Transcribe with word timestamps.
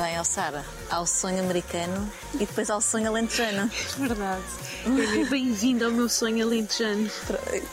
Bem, 0.00 0.18
ó 0.18 0.24
Sara, 0.24 0.64
há 0.90 0.98
o 0.98 1.06
sonho 1.06 1.40
americano 1.40 2.10
e 2.32 2.38
depois 2.38 2.70
há 2.70 2.76
o 2.78 2.80
sonho 2.80 3.10
alentejano. 3.10 3.70
Verdade. 3.98 4.42
Bem-vindo 5.28 5.84
ao 5.84 5.90
meu 5.90 6.08
sonho 6.08 6.46
alentejano. 6.46 7.10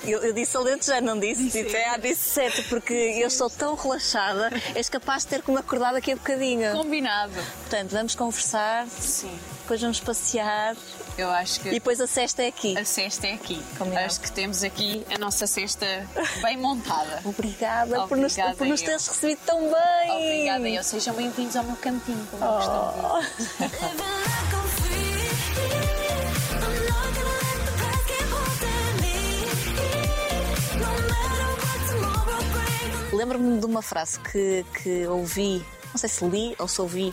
Eu, 0.04 0.21
eu 0.21 0.34
disse 0.34 0.58
alentejano, 0.58 1.08
não 1.08 1.20
disse? 1.21 1.46
Disse. 1.46 1.74
É, 1.74 1.98
disse 1.98 2.29
certo, 2.29 2.68
porque 2.68 2.94
eu 2.94 3.29
estou 3.29 3.50
tão 3.50 3.76
relaxada, 3.76 4.50
és 4.76 4.90
capaz 4.90 5.24
de 5.24 5.29
ter 5.29 5.42
que 5.42 5.50
me 5.50 5.58
acordar 5.58 5.94
daqui 5.94 6.12
a 6.12 6.16
bocadinho. 6.18 6.74
Combinado. 6.74 7.32
Portanto, 7.62 7.92
vamos 7.92 8.13
conversar, 8.13 8.86
Sim. 8.88 9.32
depois 9.62 9.80
vamos 9.80 10.02
passear 10.02 10.75
Eu 11.18 11.31
acho 11.31 11.59
que 11.61 11.70
e 11.70 11.71
depois 11.71 11.99
a 11.99 12.05
cesta 12.05 12.43
é 12.43 12.47
aqui. 12.47 12.77
a 12.77 12.86
cesta 12.86 13.25
é 13.25 13.33
aqui. 13.33 13.59
Combinado. 13.75 14.05
Acho 14.05 14.21
que 14.21 14.31
temos 14.31 14.63
aqui 14.63 15.04
a 15.09 15.18
nossa 15.18 15.47
cesta 15.47 15.86
bem 16.43 16.57
montada. 16.57 17.21
Obrigada, 17.25 18.05
por 18.07 18.15
nos, 18.15 18.33
Obrigada 18.33 18.55
por 18.55 18.68
nos 18.68 18.82
teres 18.82 19.07
recebido 19.07 19.39
tão 19.43 19.61
bem. 19.61 20.11
Obrigada, 20.11 20.69
eu. 20.69 20.83
Sejam 20.83 21.15
bem-vindos 21.15 21.55
ao 21.55 21.64
meu 21.64 21.75
cantinho, 21.77 22.23
como 22.29 22.43
brings. 22.43 22.68
Lembro-me 33.11 33.59
de 33.59 33.66
uma 33.66 33.81
frase 33.81 34.20
que, 34.20 34.64
que 34.84 35.08
ouvi, 35.08 35.66
não 35.92 35.97
sei 35.97 36.09
se 36.09 36.23
li 36.23 36.56
ou 36.59 36.67
se 36.67 36.80
ouvi, 36.80 37.11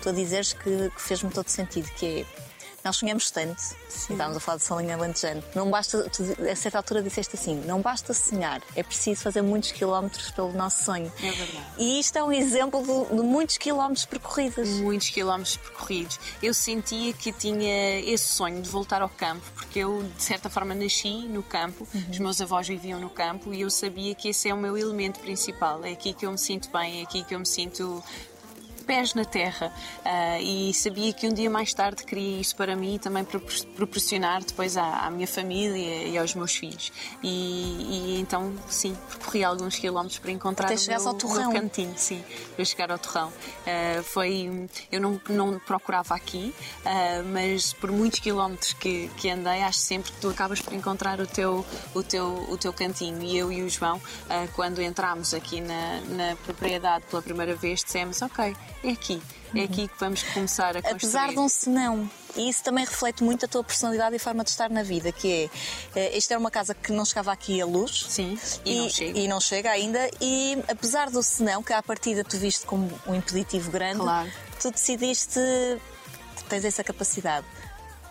tu 0.00 0.10
a 0.10 0.12
dizeres 0.12 0.52
que, 0.52 0.90
que 0.90 1.02
fez-me 1.02 1.30
todo 1.30 1.48
sentido, 1.48 1.90
que 1.96 2.20
é 2.20 2.39
nós 2.84 2.96
sonhamos 2.96 3.30
tanto, 3.30 3.62
e 4.08 4.12
estávamos 4.12 4.36
a 4.36 4.40
falar 4.40 4.58
de 4.58 4.64
sonho 4.64 4.92
alentejano, 4.92 5.42
não 5.54 5.70
basta, 5.70 6.08
tu, 6.10 6.22
a 6.50 6.56
certa 6.56 6.78
altura 6.78 7.02
disseste 7.02 7.36
assim, 7.36 7.56
não 7.66 7.80
basta 7.80 8.12
sonhar, 8.14 8.62
é 8.74 8.82
preciso 8.82 9.22
fazer 9.22 9.42
muitos 9.42 9.72
quilómetros 9.72 10.30
pelo 10.30 10.52
nosso 10.52 10.84
sonho. 10.84 11.12
É 11.22 11.30
verdade. 11.30 11.66
E 11.78 12.00
isto 12.00 12.16
é 12.16 12.24
um 12.24 12.32
exemplo 12.32 12.80
de, 12.82 13.16
de 13.16 13.22
muitos 13.22 13.58
quilómetros 13.58 14.06
percorridos. 14.06 14.68
muitos 14.80 15.10
quilómetros 15.10 15.56
percorridos. 15.56 16.18
Eu 16.42 16.54
sentia 16.54 17.12
que 17.12 17.32
tinha 17.32 18.00
esse 18.00 18.28
sonho 18.28 18.60
de 18.62 18.68
voltar 18.68 19.02
ao 19.02 19.08
campo, 19.08 19.44
porque 19.54 19.80
eu, 19.80 20.02
de 20.16 20.22
certa 20.22 20.48
forma, 20.48 20.74
nasci 20.74 21.26
no 21.28 21.42
campo, 21.42 21.86
os 22.10 22.18
meus 22.18 22.40
avós 22.40 22.66
viviam 22.66 23.00
no 23.00 23.10
campo 23.10 23.52
e 23.52 23.60
eu 23.60 23.70
sabia 23.70 24.14
que 24.14 24.28
esse 24.28 24.48
é 24.48 24.54
o 24.54 24.56
meu 24.56 24.76
elemento 24.76 25.20
principal. 25.20 25.84
É 25.84 25.92
aqui 25.92 26.12
que 26.12 26.26
eu 26.26 26.32
me 26.32 26.38
sinto 26.38 26.70
bem, 26.70 27.00
é 27.00 27.02
aqui 27.02 27.22
que 27.24 27.34
eu 27.34 27.38
me 27.38 27.46
sinto 27.46 28.02
pés 28.90 29.14
na 29.14 29.24
terra 29.24 29.72
Ah, 30.04 30.40
e 30.40 30.72
sabia 30.74 31.12
que 31.12 31.26
um 31.28 31.32
dia 31.32 31.48
mais 31.50 31.72
tarde 31.72 32.02
queria 32.04 32.40
isso 32.40 32.56
para 32.56 32.74
mim 32.74 32.94
e 32.94 32.98
também 32.98 33.24
propor- 33.24 33.64
proporcionar 33.76 34.42
depois 34.42 34.76
à, 34.76 35.06
à 35.06 35.10
minha 35.10 35.26
família 35.26 36.08
e 36.08 36.18
aos 36.18 36.34
meus 36.34 36.54
filhos 36.56 36.90
e, 37.22 38.14
e 38.16 38.20
então 38.20 38.52
sim 38.68 38.96
percorri 39.08 39.44
alguns 39.44 39.76
quilómetros 39.78 40.18
para 40.18 40.30
encontrar 40.32 40.66
Até 40.72 40.74
o 40.74 40.86
meu, 40.98 41.08
ao 41.08 41.14
torrão. 41.14 41.52
meu 41.52 41.60
cantinho, 41.62 41.94
sim, 41.96 42.24
para 42.56 42.64
chegar 42.64 42.90
ao 42.90 42.98
torrão. 42.98 43.32
Ah, 43.66 44.02
foi, 44.02 44.68
eu 44.90 45.00
não, 45.00 45.20
não 45.28 45.58
procurava 45.60 46.14
aqui, 46.14 46.54
ah, 46.84 47.22
mas 47.32 47.72
por 47.74 47.90
muitos 47.92 48.18
quilómetros 48.20 48.72
que, 48.72 49.08
que 49.18 49.30
andei, 49.30 49.62
acho 49.62 49.78
sempre 49.78 50.10
que 50.12 50.18
tu 50.20 50.28
acabas 50.30 50.60
por 50.60 50.72
encontrar 50.72 51.20
o 51.20 51.26
teu, 51.26 51.64
o 51.94 52.02
teu, 52.02 52.26
o 52.50 52.56
teu 52.56 52.72
cantinho. 52.72 53.22
E 53.22 53.36
eu 53.36 53.52
e 53.52 53.62
o 53.62 53.68
João, 53.68 54.00
quando 54.56 54.80
entramos 54.82 55.32
aqui 55.34 55.60
na, 55.60 56.00
na 56.08 56.36
propriedade 56.44 57.04
pela 57.10 57.22
primeira 57.22 57.54
vez, 57.54 57.84
dissemos: 57.84 58.20
Ok, 58.22 58.56
é 58.82 58.90
aqui, 58.90 59.22
é 59.54 59.62
aqui 59.62 59.88
que 59.88 59.94
vamos 59.98 60.22
começar 60.22 60.70
a 60.76 60.82
construir. 60.82 60.94
Apesar 60.96 61.28
de 61.30 61.38
um 61.38 61.48
senão. 61.48 62.10
E 62.36 62.48
isso 62.48 62.62
também 62.62 62.84
reflete 62.84 63.24
muito 63.24 63.44
a 63.44 63.48
tua 63.48 63.64
personalidade 63.64 64.14
e 64.14 64.18
forma 64.18 64.44
de 64.44 64.50
estar 64.50 64.70
na 64.70 64.82
vida, 64.84 65.10
que 65.10 65.50
é, 65.94 65.98
eh, 66.00 66.16
esta 66.16 66.34
era 66.34 66.38
uma 66.40 66.50
casa 66.50 66.74
que 66.74 66.92
não 66.92 67.04
chegava 67.04 67.32
aqui 67.32 67.60
a 67.60 67.66
luz. 67.66 68.06
Sim, 68.08 68.38
e, 68.64 68.76
não 68.82 68.88
chega. 68.88 69.18
e 69.18 69.28
não 69.28 69.40
chega 69.40 69.70
ainda. 69.70 70.08
E 70.20 70.56
apesar 70.68 71.10
do 71.10 71.22
senão, 71.24 71.60
que 71.62 71.72
à 71.72 71.82
partida 71.82 72.22
tu 72.22 72.36
viste 72.38 72.64
como 72.66 72.88
um 73.06 73.14
impeditivo 73.16 73.70
grande, 73.72 73.98
Claro. 74.00 74.30
tu 74.60 74.70
decidiste, 74.70 75.40
tens 76.48 76.64
essa 76.64 76.84
capacidade, 76.84 77.44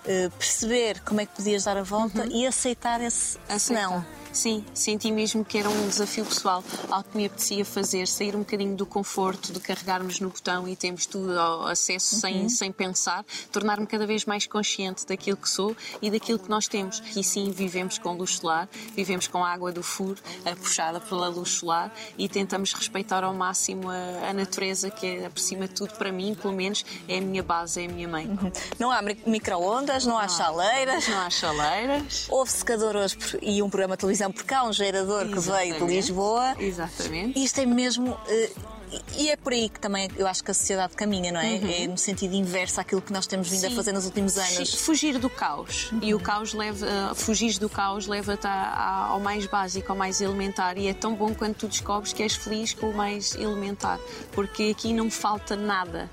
eh, 0.05 0.29
perceber 0.37 0.99
como 1.01 1.21
é 1.21 1.25
que 1.25 1.35
podias 1.35 1.63
dar 1.63 1.77
a 1.77 1.83
volta 1.83 2.25
e 2.27 2.45
aceitar 2.45 3.01
esse 3.01 3.37
Aceitar. 3.47 3.59
senão. 3.59 4.05
Sim, 4.31 4.63
senti 4.73 5.11
mesmo 5.11 5.43
que 5.43 5.57
era 5.57 5.67
um 5.69 5.87
desafio 5.87 6.23
pessoal, 6.23 6.63
algo 6.89 7.09
que 7.09 7.17
me 7.17 7.25
apetecia 7.25 7.65
fazer, 7.65 8.07
sair 8.07 8.35
um 8.35 8.39
bocadinho 8.39 8.75
do 8.75 8.85
conforto 8.85 9.51
de 9.51 9.59
carregarmos 9.59 10.19
no 10.19 10.29
botão 10.29 10.67
e 10.67 10.75
temos 10.75 11.05
tudo 11.05 11.37
ao 11.37 11.67
acesso 11.67 12.15
sem, 12.15 12.47
sem 12.47 12.71
pensar, 12.71 13.25
tornar-me 13.51 13.85
cada 13.87 14.05
vez 14.05 14.25
mais 14.25 14.45
consciente 14.47 15.05
daquilo 15.05 15.35
que 15.35 15.49
sou 15.49 15.75
e 16.01 16.09
daquilo 16.11 16.39
que 16.39 16.49
nós 16.49 16.67
temos. 16.67 17.01
E 17.15 17.23
sim, 17.23 17.51
vivemos 17.51 17.97
com 17.97 18.13
luz 18.15 18.37
solar, 18.37 18.69
vivemos 18.95 19.27
com 19.27 19.43
a 19.43 19.49
água 19.51 19.71
do 19.71 19.83
furo, 19.83 20.21
puxada 20.61 20.99
pela 21.01 21.27
luz 21.27 21.49
solar 21.49 21.93
e 22.17 22.29
tentamos 22.29 22.71
respeitar 22.73 23.23
ao 23.23 23.33
máximo 23.33 23.89
a, 23.89 24.29
a 24.29 24.33
natureza, 24.33 24.89
que 24.89 25.05
é, 25.05 25.29
por 25.29 25.39
cima 25.39 25.67
de 25.67 25.73
tudo, 25.73 25.93
para 25.95 26.11
mim, 26.11 26.35
pelo 26.39 26.53
menos, 26.53 26.85
é 27.07 27.17
a 27.17 27.21
minha 27.21 27.43
base, 27.43 27.81
é 27.81 27.85
a 27.87 27.89
minha 27.91 28.07
mãe. 28.07 28.29
Não 28.77 28.91
há 28.91 29.01
mi- 29.01 29.21
micro-ondas, 29.25 30.05
não 30.05 30.17
há 30.17 30.27
chaleiras. 30.27 31.07
Não 31.07 31.19
há 31.19 31.29
chaleiras. 31.29 32.27
Houve 32.29 32.51
secador 32.51 32.95
hoje 32.95 33.17
e 33.41 33.61
um 33.61 33.69
programa 33.69 33.97
de 33.97 34.05
televisão, 34.19 34.31
porque 34.31 34.53
há 34.53 34.63
um 34.63 34.73
gerador 34.73 35.25
que 35.27 35.39
veio 35.39 35.39
de 35.39 35.69
Exatamente. 35.69 35.95
Lisboa. 35.95 36.55
Exatamente. 36.59 37.39
E 37.39 37.43
Isto 37.43 37.61
é 37.61 37.65
mesmo. 37.65 38.17
eh, 38.27 38.51
e 39.17 39.29
é 39.29 39.35
por 39.37 39.53
aí 39.53 39.69
que 39.69 39.79
também 39.79 40.09
eu 40.17 40.25
acho 40.27 40.43
que 40.43 40.49
a 40.49 40.53
sociedade 40.53 40.93
caminha, 40.95 41.31
não 41.31 41.39
é? 41.39 41.83
É 41.83 41.87
no 41.87 41.97
sentido 41.97 42.33
inverso 42.33 42.81
àquilo 42.81 43.01
que 43.01 43.13
nós 43.13 43.27
temos 43.27 43.47
vindo 43.47 43.59
a 43.63 43.65
Uhum. 43.65 43.69
Sim. 43.69 43.75
fazer 43.75 43.91
nos 43.93 44.05
últimos 44.05 44.35
anos. 44.37 44.73
Fugir 44.73 45.17
do 45.19 45.29
caos. 45.29 45.91
E 46.01 46.13
o 46.13 46.19
caos 46.19 46.53
leva. 46.53 46.85
Uh, 47.11 47.15
fugir 47.15 47.57
do 47.59 47.69
caos 47.69 48.07
leva-te 48.07 48.47
a- 48.47 48.51
a- 48.51 49.05
ao 49.09 49.19
mais 49.19 49.45
básico, 49.45 49.91
ao 49.91 49.97
mais 49.97 50.21
elementar. 50.21 50.77
E 50.77 50.87
é 50.87 50.93
tão 50.93 51.13
bom 51.13 51.33
quando 51.35 51.55
tu 51.55 51.67
descobres 51.67 52.13
que 52.13 52.23
és 52.23 52.33
feliz 52.35 52.73
com 52.73 52.89
o 52.89 52.93
mais 52.97 53.35
elementar. 53.35 53.99
Porque 54.31 54.73
aqui 54.75 54.91
não 54.91 55.09
falta 55.11 55.55
nada. 55.55 56.09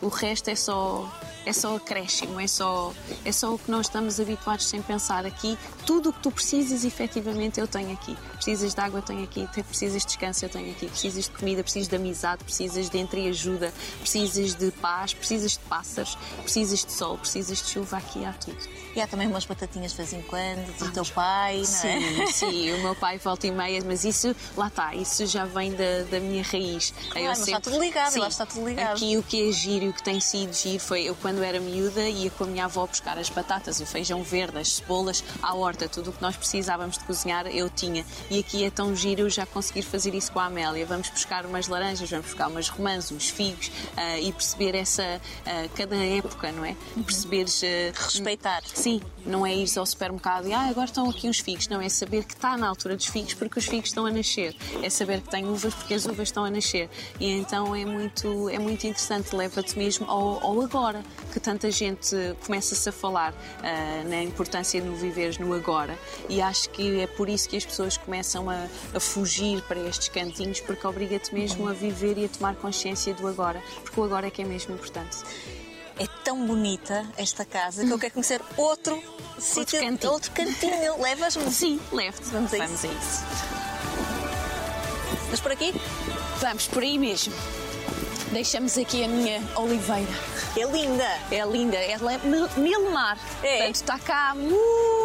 O 0.00 0.08
resto 0.08 0.48
é 0.48 0.54
só. 0.54 1.10
É 1.44 1.52
só 1.52 1.74
acréscimo, 1.74 2.38
é 2.38 2.46
só, 2.46 2.92
é 3.24 3.32
só 3.32 3.52
o 3.54 3.58
que 3.58 3.68
nós 3.68 3.86
estamos 3.86 4.20
habituados 4.20 4.64
sem 4.68 4.80
pensar 4.80 5.26
aqui. 5.26 5.58
Tudo 5.86 6.10
o 6.10 6.12
que 6.12 6.20
tu 6.20 6.30
precisas, 6.30 6.84
efetivamente, 6.84 7.58
eu 7.58 7.66
tenho 7.66 7.92
aqui. 7.92 8.16
Precisas 8.34 8.74
de 8.74 8.80
água, 8.80 8.98
eu 8.98 9.02
tenho 9.02 9.24
aqui. 9.24 9.46
Precisas 9.64 10.02
de 10.02 10.08
descanso, 10.08 10.44
eu 10.44 10.48
tenho 10.48 10.70
aqui. 10.70 10.86
Precisas 10.86 11.24
de 11.24 11.30
comida, 11.30 11.62
precisas 11.62 11.88
de 11.88 11.96
amizade, 11.96 12.44
precisas 12.44 12.88
de 12.88 12.98
entreajuda, 12.98 13.72
precisas 14.00 14.54
de 14.54 14.70
paz, 14.72 15.14
precisas 15.14 15.52
de 15.52 15.58
pássaros, 15.60 16.16
precisas 16.42 16.84
de 16.84 16.92
sol, 16.92 17.18
precisas 17.18 17.58
de 17.58 17.68
chuva. 17.68 17.96
Aqui 17.96 18.24
há 18.24 18.32
tudo. 18.32 18.58
E 18.94 19.00
há 19.00 19.06
também 19.06 19.26
umas 19.26 19.44
batatinhas 19.46 19.92
de 19.92 19.96
vez 19.96 20.12
em 20.12 20.22
quando, 20.22 20.78
do 20.78 20.92
teu 20.92 21.04
pai, 21.06 21.56
não 21.56 21.62
é? 21.62 21.64
Sim, 21.64 22.26
sim, 22.26 22.72
o 22.72 22.82
meu 22.82 22.94
pai 22.94 23.18
volta 23.18 23.46
e 23.46 23.50
meia, 23.50 23.82
mas 23.84 24.04
isso, 24.04 24.36
lá 24.56 24.66
está, 24.66 24.94
isso 24.94 25.26
já 25.26 25.46
vem 25.46 25.72
da, 25.72 26.02
da 26.10 26.20
minha 26.20 26.42
raiz. 26.42 26.92
Claro, 27.10 27.26
mas 27.26 27.40
está 27.40 27.60
tudo 27.60 27.80
ligado, 27.80 28.16
eu 28.16 28.22
acho 28.22 28.36
que 28.36 28.42
está 28.42 28.46
tudo 28.46 28.68
ligado. 28.68 28.96
Aqui 28.96 29.16
o 29.16 29.22
que 29.22 29.48
é 29.48 29.52
giro 29.52 29.86
e 29.86 29.88
o 29.88 29.92
que 29.94 30.02
tem 30.02 30.20
sido 30.20 30.52
giro 30.52 30.78
foi 30.78 31.04
eu, 31.04 31.14
quando 31.14 31.42
era 31.42 31.58
miúda, 31.58 32.06
ia 32.06 32.30
com 32.30 32.44
a 32.44 32.46
minha 32.46 32.66
avó 32.66 32.86
buscar 32.86 33.16
as 33.16 33.30
batatas, 33.30 33.80
o 33.80 33.86
feijão 33.86 34.22
verde, 34.22 34.58
as 34.58 34.74
cebolas, 34.74 35.24
à 35.42 35.54
tudo 35.76 36.10
o 36.10 36.12
que 36.12 36.22
nós 36.22 36.36
precisávamos 36.36 36.98
de 36.98 37.04
cozinhar, 37.04 37.46
eu 37.46 37.68
tinha. 37.68 38.04
E 38.30 38.38
aqui 38.38 38.64
é 38.64 38.70
tão 38.70 38.94
giro 38.94 39.22
eu 39.22 39.30
já 39.30 39.46
conseguir 39.46 39.82
fazer 39.82 40.14
isso 40.14 40.32
com 40.32 40.40
a 40.40 40.46
Amélia. 40.46 40.84
Vamos 40.86 41.08
buscar 41.10 41.44
umas 41.46 41.68
laranjas, 41.68 42.10
vamos 42.10 42.26
buscar 42.26 42.48
umas 42.48 42.68
romãs, 42.68 43.10
uns 43.10 43.28
figos 43.28 43.70
ah, 43.96 44.18
e 44.18 44.32
perceber 44.32 44.74
essa, 44.74 45.20
ah, 45.46 45.68
cada 45.74 45.96
época, 45.96 46.52
não 46.52 46.64
é? 46.64 46.76
Uhum. 46.96 47.02
Perceberes. 47.02 47.62
ah, 47.64 47.92
Respeitar. 48.02 48.62
Sim, 48.74 49.00
não 49.24 49.46
é 49.46 49.54
ir 49.54 49.68
ao 49.76 49.86
supermercado 49.86 50.46
e 50.48 50.52
ah, 50.52 50.68
agora 50.68 50.86
estão 50.86 51.08
aqui 51.08 51.28
uns 51.28 51.38
figos. 51.38 51.68
Não, 51.68 51.80
é 51.80 51.88
saber 51.88 52.24
que 52.24 52.34
está 52.34 52.56
na 52.56 52.68
altura 52.68 52.96
dos 52.96 53.06
figos 53.06 53.34
porque 53.34 53.58
os 53.58 53.66
figos 53.66 53.88
estão 53.90 54.06
a 54.06 54.10
nascer. 54.10 54.54
É 54.82 54.90
saber 54.90 55.20
que 55.20 55.30
tem 55.30 55.46
uvas 55.46 55.74
porque 55.74 55.94
as 55.94 56.04
uvas 56.04 56.28
estão 56.28 56.44
a 56.44 56.50
nascer. 56.50 56.88
E 57.18 57.30
então 57.30 57.74
é 57.74 57.84
muito, 57.84 58.48
é 58.48 58.58
muito 58.58 58.86
interessante, 58.86 59.34
leva-te 59.34 59.76
mesmo 59.78 60.08
ao, 60.08 60.44
ao 60.44 60.60
agora, 60.60 61.02
que 61.32 61.40
tanta 61.40 61.70
gente 61.70 62.14
começa-se 62.44 62.88
a 62.88 62.92
falar 62.92 63.34
ah, 63.62 64.04
na 64.08 64.22
importância 64.22 64.80
de 64.80 64.86
no 64.86 64.96
viveres 64.96 65.38
no 65.38 65.52
agora. 65.52 65.61
E 66.28 66.40
acho 66.42 66.68
que 66.70 67.00
é 67.00 67.06
por 67.06 67.28
isso 67.28 67.48
que 67.48 67.56
as 67.56 67.64
pessoas 67.64 67.96
começam 67.96 68.50
a, 68.50 68.66
a 68.94 69.00
fugir 69.00 69.62
para 69.62 69.78
estes 69.80 70.08
cantinhos, 70.08 70.60
porque 70.60 70.86
obriga-te 70.86 71.34
mesmo 71.34 71.68
a 71.68 71.72
viver 71.72 72.18
e 72.18 72.24
a 72.24 72.28
tomar 72.28 72.54
consciência 72.56 73.14
do 73.14 73.26
agora, 73.26 73.62
porque 73.82 73.98
o 74.00 74.04
agora 74.04 74.26
é 74.26 74.30
que 74.30 74.42
é 74.42 74.44
mesmo 74.44 74.74
importante. 74.74 75.18
É 75.98 76.06
tão 76.24 76.46
bonita 76.46 77.06
esta 77.16 77.44
casa 77.44 77.84
que 77.84 77.90
eu 77.92 77.98
quero 77.98 78.14
conhecer 78.14 78.40
outro 78.56 79.00
sítio, 79.38 79.78
cantinho. 79.80 80.12
outro 80.12 80.30
cantinho. 80.32 81.00
Levas-me? 81.00 81.50
Sim, 81.52 81.78
leve-te. 81.92 82.24
Vamos 82.30 82.52
a 82.54 82.56
Vamos 82.58 82.84
a 82.84 82.88
isso. 82.88 83.24
Mas 85.30 85.40
por 85.40 85.52
aqui? 85.52 85.74
Vamos 86.40 86.66
por 86.66 86.82
aí 86.82 86.98
mesmo. 86.98 87.32
Deixamos 88.32 88.76
aqui 88.78 89.04
a 89.04 89.08
minha 89.08 89.42
oliveira. 89.56 90.10
É 90.56 90.64
linda. 90.64 91.06
É 91.30 91.44
linda, 91.44 91.76
ela 91.76 92.14
é 92.14 92.18
mil- 92.18 92.48
milenar. 92.56 93.18
É. 93.42 93.56
Portanto, 93.58 93.74
está 93.74 93.98
cá 93.98 94.34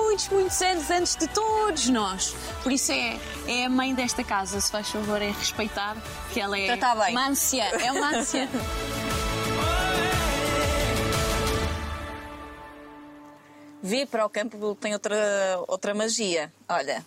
muitos, 0.08 0.30
muitos 0.30 0.62
anos 0.62 0.90
antes 0.90 1.16
de 1.18 1.28
todos 1.28 1.90
nós. 1.90 2.34
Por 2.64 2.72
isso 2.72 2.92
é, 2.94 3.20
é 3.46 3.66
a 3.66 3.70
mãe 3.70 3.94
desta 3.94 4.24
casa, 4.24 4.60
se 4.62 4.72
faz 4.72 4.90
favor, 4.90 5.22
é 5.22 5.32
respeitar 5.32 5.98
que 6.32 6.40
ela 6.40 6.58
é 6.58 6.66
Tratar 6.78 6.96
bem. 6.96 7.12
uma 7.12 7.28
anciã. 7.28 7.66
É 7.66 7.92
uma 7.92 8.16
anciã. 8.16 8.48
Vir 13.84 14.08
para 14.08 14.26
o 14.26 14.30
campo 14.30 14.76
tem 14.76 14.94
outra, 14.94 15.16
outra 15.68 15.94
magia. 15.94 16.52
Olha, 16.68 17.06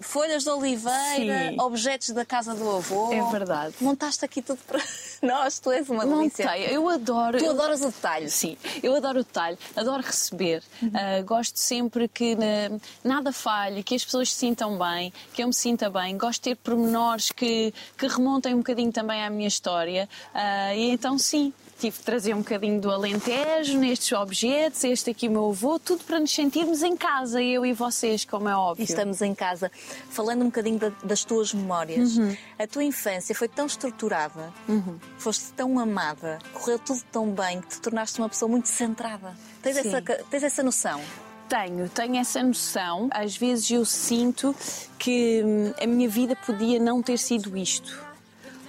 folhas 0.00 0.44
de 0.44 0.50
oliveira, 0.50 1.50
Sim. 1.50 1.60
objetos 1.60 2.10
da 2.10 2.24
casa 2.24 2.54
do 2.54 2.68
avô. 2.76 3.12
É 3.12 3.22
verdade. 3.30 3.74
Montaste 3.80 4.24
aqui 4.24 4.40
tudo 4.42 4.58
para 4.66 4.80
nós, 5.22 5.58
tu 5.58 5.70
és 5.70 5.88
uma 5.88 6.06
delícia. 6.06 6.44
Montei, 6.46 6.66
eu 6.74 6.88
adoro. 6.88 7.38
Tu 7.38 7.44
eu- 7.44 7.50
adoras 7.52 7.80
o 7.82 7.86
detalhe. 7.86 8.30
Sim, 8.30 8.56
eu 8.82 8.94
adoro 8.96 9.20
o 9.20 9.24
detalhe, 9.24 9.58
adoro 9.76 10.02
receber. 10.02 10.62
Ah, 10.94 11.22
gosto 11.22 11.56
sempre 11.58 12.08
que 12.08 12.34
na- 12.34 12.78
nada 13.04 13.32
falhe, 13.32 13.82
que 13.82 13.94
as 13.94 14.04
pessoas 14.04 14.32
se 14.32 14.38
sintam 14.38 14.78
bem, 14.78 15.12
que 15.34 15.42
eu 15.42 15.46
me 15.46 15.54
sinta 15.54 15.90
bem. 15.90 16.16
Gosto 16.16 16.40
de 16.42 16.50
ter 16.50 16.56
pormenores 16.56 17.30
que, 17.30 17.72
que 17.98 18.06
remontem 18.06 18.54
um 18.54 18.58
bocadinho 18.58 18.90
também 18.92 19.22
à 19.22 19.30
minha 19.30 19.48
história. 19.48 20.08
Ah, 20.34 20.74
e 20.74 20.90
então, 20.90 21.18
sim. 21.18 21.52
Tive 21.80 21.96
de 21.96 22.04
trazer 22.04 22.34
um 22.34 22.38
bocadinho 22.40 22.78
do 22.78 22.90
Alentejo 22.90 23.78
nestes 23.78 24.12
objetos, 24.12 24.84
este 24.84 25.08
aqui 25.10 25.30
meu 25.30 25.48
avô, 25.48 25.78
tudo 25.78 26.04
para 26.04 26.20
nos 26.20 26.30
sentirmos 26.30 26.82
em 26.82 26.94
casa, 26.94 27.42
eu 27.42 27.64
e 27.64 27.72
vocês, 27.72 28.22
como 28.22 28.50
é 28.50 28.54
óbvio. 28.54 28.82
E 28.82 28.84
estamos 28.84 29.22
em 29.22 29.34
casa. 29.34 29.72
Falando 30.10 30.42
um 30.42 30.46
bocadinho 30.46 30.78
da- 30.78 30.92
das 31.02 31.24
tuas 31.24 31.54
memórias, 31.54 32.18
Uhum. 32.18 32.36
a 32.58 32.66
tua 32.66 32.84
infância 32.84 33.34
foi 33.34 33.48
tão 33.48 33.64
estruturada, 33.64 34.52
foste 35.16 35.46
tão 35.56 35.78
amada, 35.78 36.38
correu 36.52 36.78
tudo 36.78 37.00
tão 37.10 37.30
bem 37.30 37.62
que 37.62 37.68
te 37.68 37.80
tornaste 37.80 38.20
uma 38.20 38.28
pessoa 38.28 38.50
muito 38.50 38.68
centrada. 38.68 39.34
Tens, 39.62 39.76
Sim. 39.78 39.88
essa, 39.88 40.02
tens 40.30 40.42
essa 40.42 40.62
noção? 40.62 41.00
Tenho, 41.48 41.88
tenho 41.88 42.16
essa 42.16 42.42
noção. 42.42 43.08
Às 43.10 43.36
vezes 43.38 43.70
eu 43.70 43.86
sinto 43.86 44.54
que 44.98 45.42
hum, 45.42 45.72
a 45.82 45.86
minha 45.86 46.08
vida 46.10 46.36
podia 46.36 46.78
não 46.78 47.02
ter 47.02 47.18
sido 47.18 47.56
isto. 47.56 48.09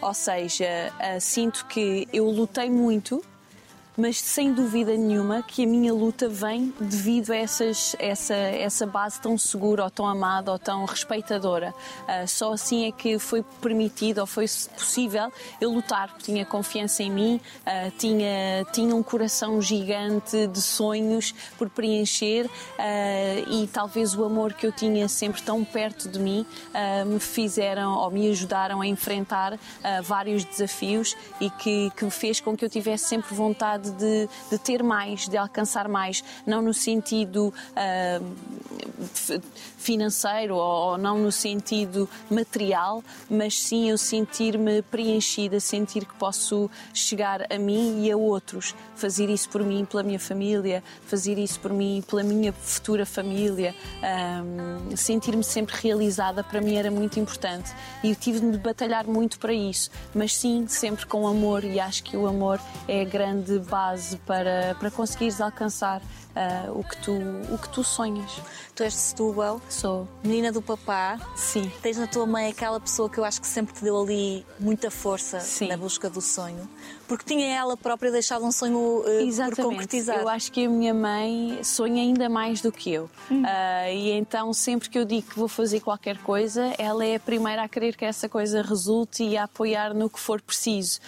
Ou 0.02 0.14
seja, 0.14 0.92
ah, 1.00 1.20
sinto 1.20 1.66
que 1.68 2.08
eu 2.12 2.26
lutei 2.30 2.70
muito, 2.70 3.24
mas 4.02 4.18
sem 4.18 4.52
dúvida 4.52 4.98
nenhuma 4.98 5.44
que 5.44 5.64
a 5.64 5.68
minha 5.68 5.94
luta 5.94 6.28
vem 6.28 6.74
devido 6.80 7.30
a 7.30 7.36
essas, 7.36 7.96
essa, 8.00 8.34
essa 8.34 8.88
base 8.88 9.22
tão 9.22 9.38
segura, 9.38 9.84
ou 9.84 9.92
tão 9.92 10.08
amada, 10.08 10.52
ou 10.52 10.58
tão 10.58 10.86
respeitadora. 10.86 11.72
Ah, 12.08 12.26
só 12.26 12.54
assim 12.54 12.88
é 12.88 12.92
que 12.92 13.20
foi 13.20 13.44
permitido 13.62 14.18
ou 14.18 14.26
foi 14.26 14.48
possível 14.76 15.32
eu 15.62 15.72
lutar, 15.72 16.08
porque 16.08 16.24
tinha 16.24 16.44
confiança 16.44 17.04
em 17.04 17.12
mim, 17.12 17.42
ah, 17.64 17.92
tinha, 17.96 18.66
tinha 18.74 18.96
um 18.96 19.04
coração 19.04 19.62
gigante 19.62 20.48
de 20.48 20.62
sonhos 20.64 21.36
por 21.56 21.70
preencher 21.70 22.50
ah, 22.80 23.52
e 23.52 23.68
talvez 23.68 24.16
o 24.16 24.24
amor 24.24 24.54
que 24.54 24.66
eu 24.66 24.72
tinha 24.72 25.08
sempre 25.08 25.44
tão 25.44 25.64
perto 25.64 26.10
de 26.10 26.18
mim 26.18 26.44
me 27.06 27.20
fizeram 27.20 27.94
ou 27.94 28.10
me 28.10 28.30
ajudaram 28.32 28.82
a 28.82 28.88
enfrentar 28.88 29.60
vários 30.04 30.44
desafios 30.44 31.16
e 31.40 31.50
que, 31.52 31.92
que 31.96 32.10
fez 32.10 32.40
com 32.40 32.58
que 32.58 32.66
eu 32.66 32.70
tivesse 32.70 33.06
sempre 33.06 33.36
vontade 33.36 33.91
de, 33.92 34.28
de 34.50 34.58
ter 34.58 34.82
mais, 34.84 35.28
de 35.28 35.38
alcançar 35.38 35.88
mais, 35.88 36.24
não 36.46 36.62
no 36.62 36.74
sentido 36.74 37.54
ah, 37.76 38.20
f- 39.14 39.42
financeiro 39.78 40.56
ou, 40.56 40.92
ou 40.92 40.98
não 40.98 41.18
no 41.18 41.32
sentido 41.32 42.08
material, 42.30 43.04
mas 43.30 43.60
sim 43.60 43.90
eu 43.90 43.98
sentir-me 43.98 44.82
preenchida, 44.84 45.60
sentir 45.60 46.06
que 46.06 46.14
posso 46.16 46.70
chegar 46.94 47.52
a 47.52 47.58
mim 47.58 48.04
e 48.06 48.12
a 48.12 48.18
outros, 48.18 48.76
fazer 48.96 49.30
isso 49.30 49.50
por 49.50 49.64
mim, 49.64 49.86
pela 49.86 50.04
minha 50.04 50.20
família, 50.20 50.84
fazer 51.08 51.38
isso 51.38 51.60
por 51.60 51.74
mim, 51.74 52.04
pela 52.08 52.24
minha 52.24 52.54
futura 52.54 53.06
família, 53.06 53.74
Ahm, 54.04 54.96
sentir-me 54.96 55.44
sempre 55.44 55.76
realizada 55.82 56.44
para 56.44 56.60
mim 56.62 56.76
era 56.76 56.90
muito 56.92 57.20
importante. 57.20 57.72
E 58.04 58.14
tive 58.16 58.40
de 58.40 58.58
batalhar 58.58 59.06
muito 59.06 59.40
para 59.40 59.54
isso, 59.54 59.90
mas 60.14 60.36
sim 60.36 60.66
sempre 60.68 61.06
com 61.06 61.28
amor 61.28 61.64
e 61.64 61.80
acho 61.80 62.04
que 62.04 62.16
o 62.18 62.28
amor 62.28 62.60
é 62.88 63.02
a 63.02 63.06
grande 63.06 63.58
base 63.72 64.18
para, 64.18 64.76
para 64.78 64.92
conseguires 64.92 65.40
alcançar 65.40 66.02
ah, 66.36 66.70
o, 66.74 66.84
que 66.84 66.98
tu, 66.98 67.14
o 67.54 67.58
que 67.58 67.70
tu 67.70 67.84
sonhas. 67.84 68.32
Tu 68.76 68.84
és 68.84 68.94
de 68.94 69.00
Setúbal, 69.00 69.62
Sou. 69.70 70.08
menina 70.24 70.52
do 70.52 70.62
papá. 70.62 71.20
Sim. 71.36 71.72
Tens 71.82 71.98
na 71.98 72.08
tua 72.08 72.26
mãe 72.26 72.48
aquela 72.48 72.80
pessoa 72.80 73.10
que 73.10 73.18
eu 73.18 73.26
acho 73.26 73.42
que 73.42 73.48
sempre 73.48 73.74
te 73.74 73.84
deu 73.84 74.02
ali 74.02 74.46
muita 74.60 74.90
força 74.90 75.40
Sim. 75.40 75.68
na 75.68 75.78
busca 75.78 76.10
do 76.10 76.22
sonho. 76.22 76.68
Porque 77.08 77.26
tinha 77.26 77.54
ela 77.54 77.76
própria 77.76 78.10
deixado 78.10 78.46
um 78.46 78.52
sonho 78.52 79.02
por 79.04 79.12
Exatamente. 79.12 79.62
concretizar. 79.62 80.20
Eu 80.20 80.30
acho 80.30 80.50
que 80.52 80.66
a 80.66 80.70
minha 80.70 80.94
mãe 80.94 81.60
sonha 81.64 82.02
ainda 82.02 82.30
mais 82.30 82.62
do 82.62 82.72
que 82.72 82.94
eu. 82.94 83.10
Ah, 83.46 83.92
e 83.92 84.12
então, 84.12 84.54
sempre 84.54 84.90
que 84.90 84.98
eu 84.98 85.04
digo 85.04 85.30
que 85.30 85.38
vou 85.38 85.50
fazer 85.50 85.82
qualquer 85.82 86.18
coisa, 86.20 86.74
ela 86.78 87.06
é 87.06 87.16
a 87.16 87.20
primeira 87.20 87.64
a 87.64 87.68
querer 87.68 87.98
que 87.98 88.06
essa 88.06 88.30
coisa 88.30 88.62
resulte 88.62 89.24
e 89.24 89.36
a 89.36 89.44
apoiar 89.44 89.94
no 89.94 90.10
que 90.10 90.20
for 90.20 90.42
preciso. 90.42 91.00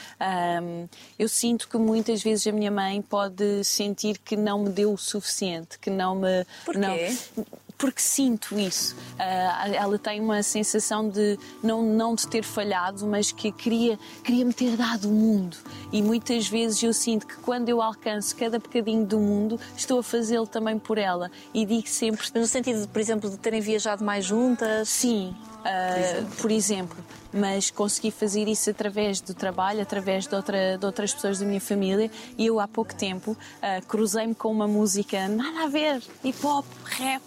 Eu 1.17 1.29
sinto 1.29 1.69
que 1.69 1.77
muitas 1.77 2.21
vezes 2.21 2.45
a 2.47 2.51
minha 2.51 2.71
mãe 2.71 3.01
pode 3.01 3.63
sentir 3.63 4.17
que 4.17 4.35
não 4.35 4.63
me 4.63 4.69
deu 4.69 4.91
o 4.91 4.97
suficiente, 5.13 5.79
que 5.79 5.89
não 5.89 6.15
me. 6.15 6.45
Porquê? 6.65 6.79
Não, 6.79 7.45
porque 7.83 8.01
sinto 8.01 8.57
isso. 8.57 8.95
Ah, 9.19 9.67
ela 9.67 9.99
tem 9.99 10.21
uma 10.21 10.41
sensação 10.41 11.09
de 11.09 11.37
não, 11.61 11.81
não 11.83 12.15
de 12.15 12.27
ter 12.27 12.43
falhado, 12.43 13.05
mas 13.05 13.31
que 13.31 13.51
queria, 13.51 13.99
queria 14.23 14.45
me 14.45 14.53
ter 14.53 14.77
dado 14.77 15.09
o 15.09 15.11
mundo. 15.11 15.57
E 15.91 16.01
muitas 16.01 16.47
vezes 16.47 16.81
eu 16.81 16.93
sinto 16.93 17.27
que 17.27 17.35
quando 17.37 17.67
eu 17.67 17.81
alcanço 17.81 18.35
cada 18.37 18.57
bocadinho 18.57 19.05
do 19.05 19.19
mundo, 19.19 19.59
estou 19.75 19.99
a 19.99 20.03
fazê-lo 20.03 20.47
também 20.47 20.79
por 20.79 20.97
ela. 20.97 21.29
E 21.53 21.65
digo 21.65 21.87
sempre 21.87 22.21
Mas 22.21 22.31
no 22.31 22.47
sentido, 22.47 22.87
por 22.87 23.01
exemplo, 23.01 23.29
de 23.29 23.37
terem 23.37 23.59
viajado 23.59 24.01
mais 24.01 24.23
juntas. 24.23 24.87
Sim, 24.87 25.35
ah, 25.65 26.23
por 26.41 26.51
exemplo, 26.51 26.97
mas 27.33 27.71
consegui 27.71 28.11
fazer 28.11 28.47
isso 28.47 28.69
através 28.69 29.19
do 29.21 29.33
trabalho, 29.33 29.81
através 29.81 30.27
de, 30.27 30.35
outra- 30.35 30.77
de 30.77 30.85
outras 30.85 31.13
pessoas 31.13 31.39
da 31.39 31.45
minha 31.45 31.61
família. 31.61 32.11
E 32.37 32.45
eu, 32.45 32.59
há 32.59 32.67
pouco 32.67 32.93
tempo, 32.93 33.35
ah, 33.61 33.81
cruzei-me 33.87 34.35
com 34.35 34.51
uma 34.51 34.67
música 34.67 35.27
nada 35.27 35.63
a 35.63 35.67
ver, 35.67 36.01
hip 36.23 36.45
hop, 36.45 36.65
rap, 36.85 37.23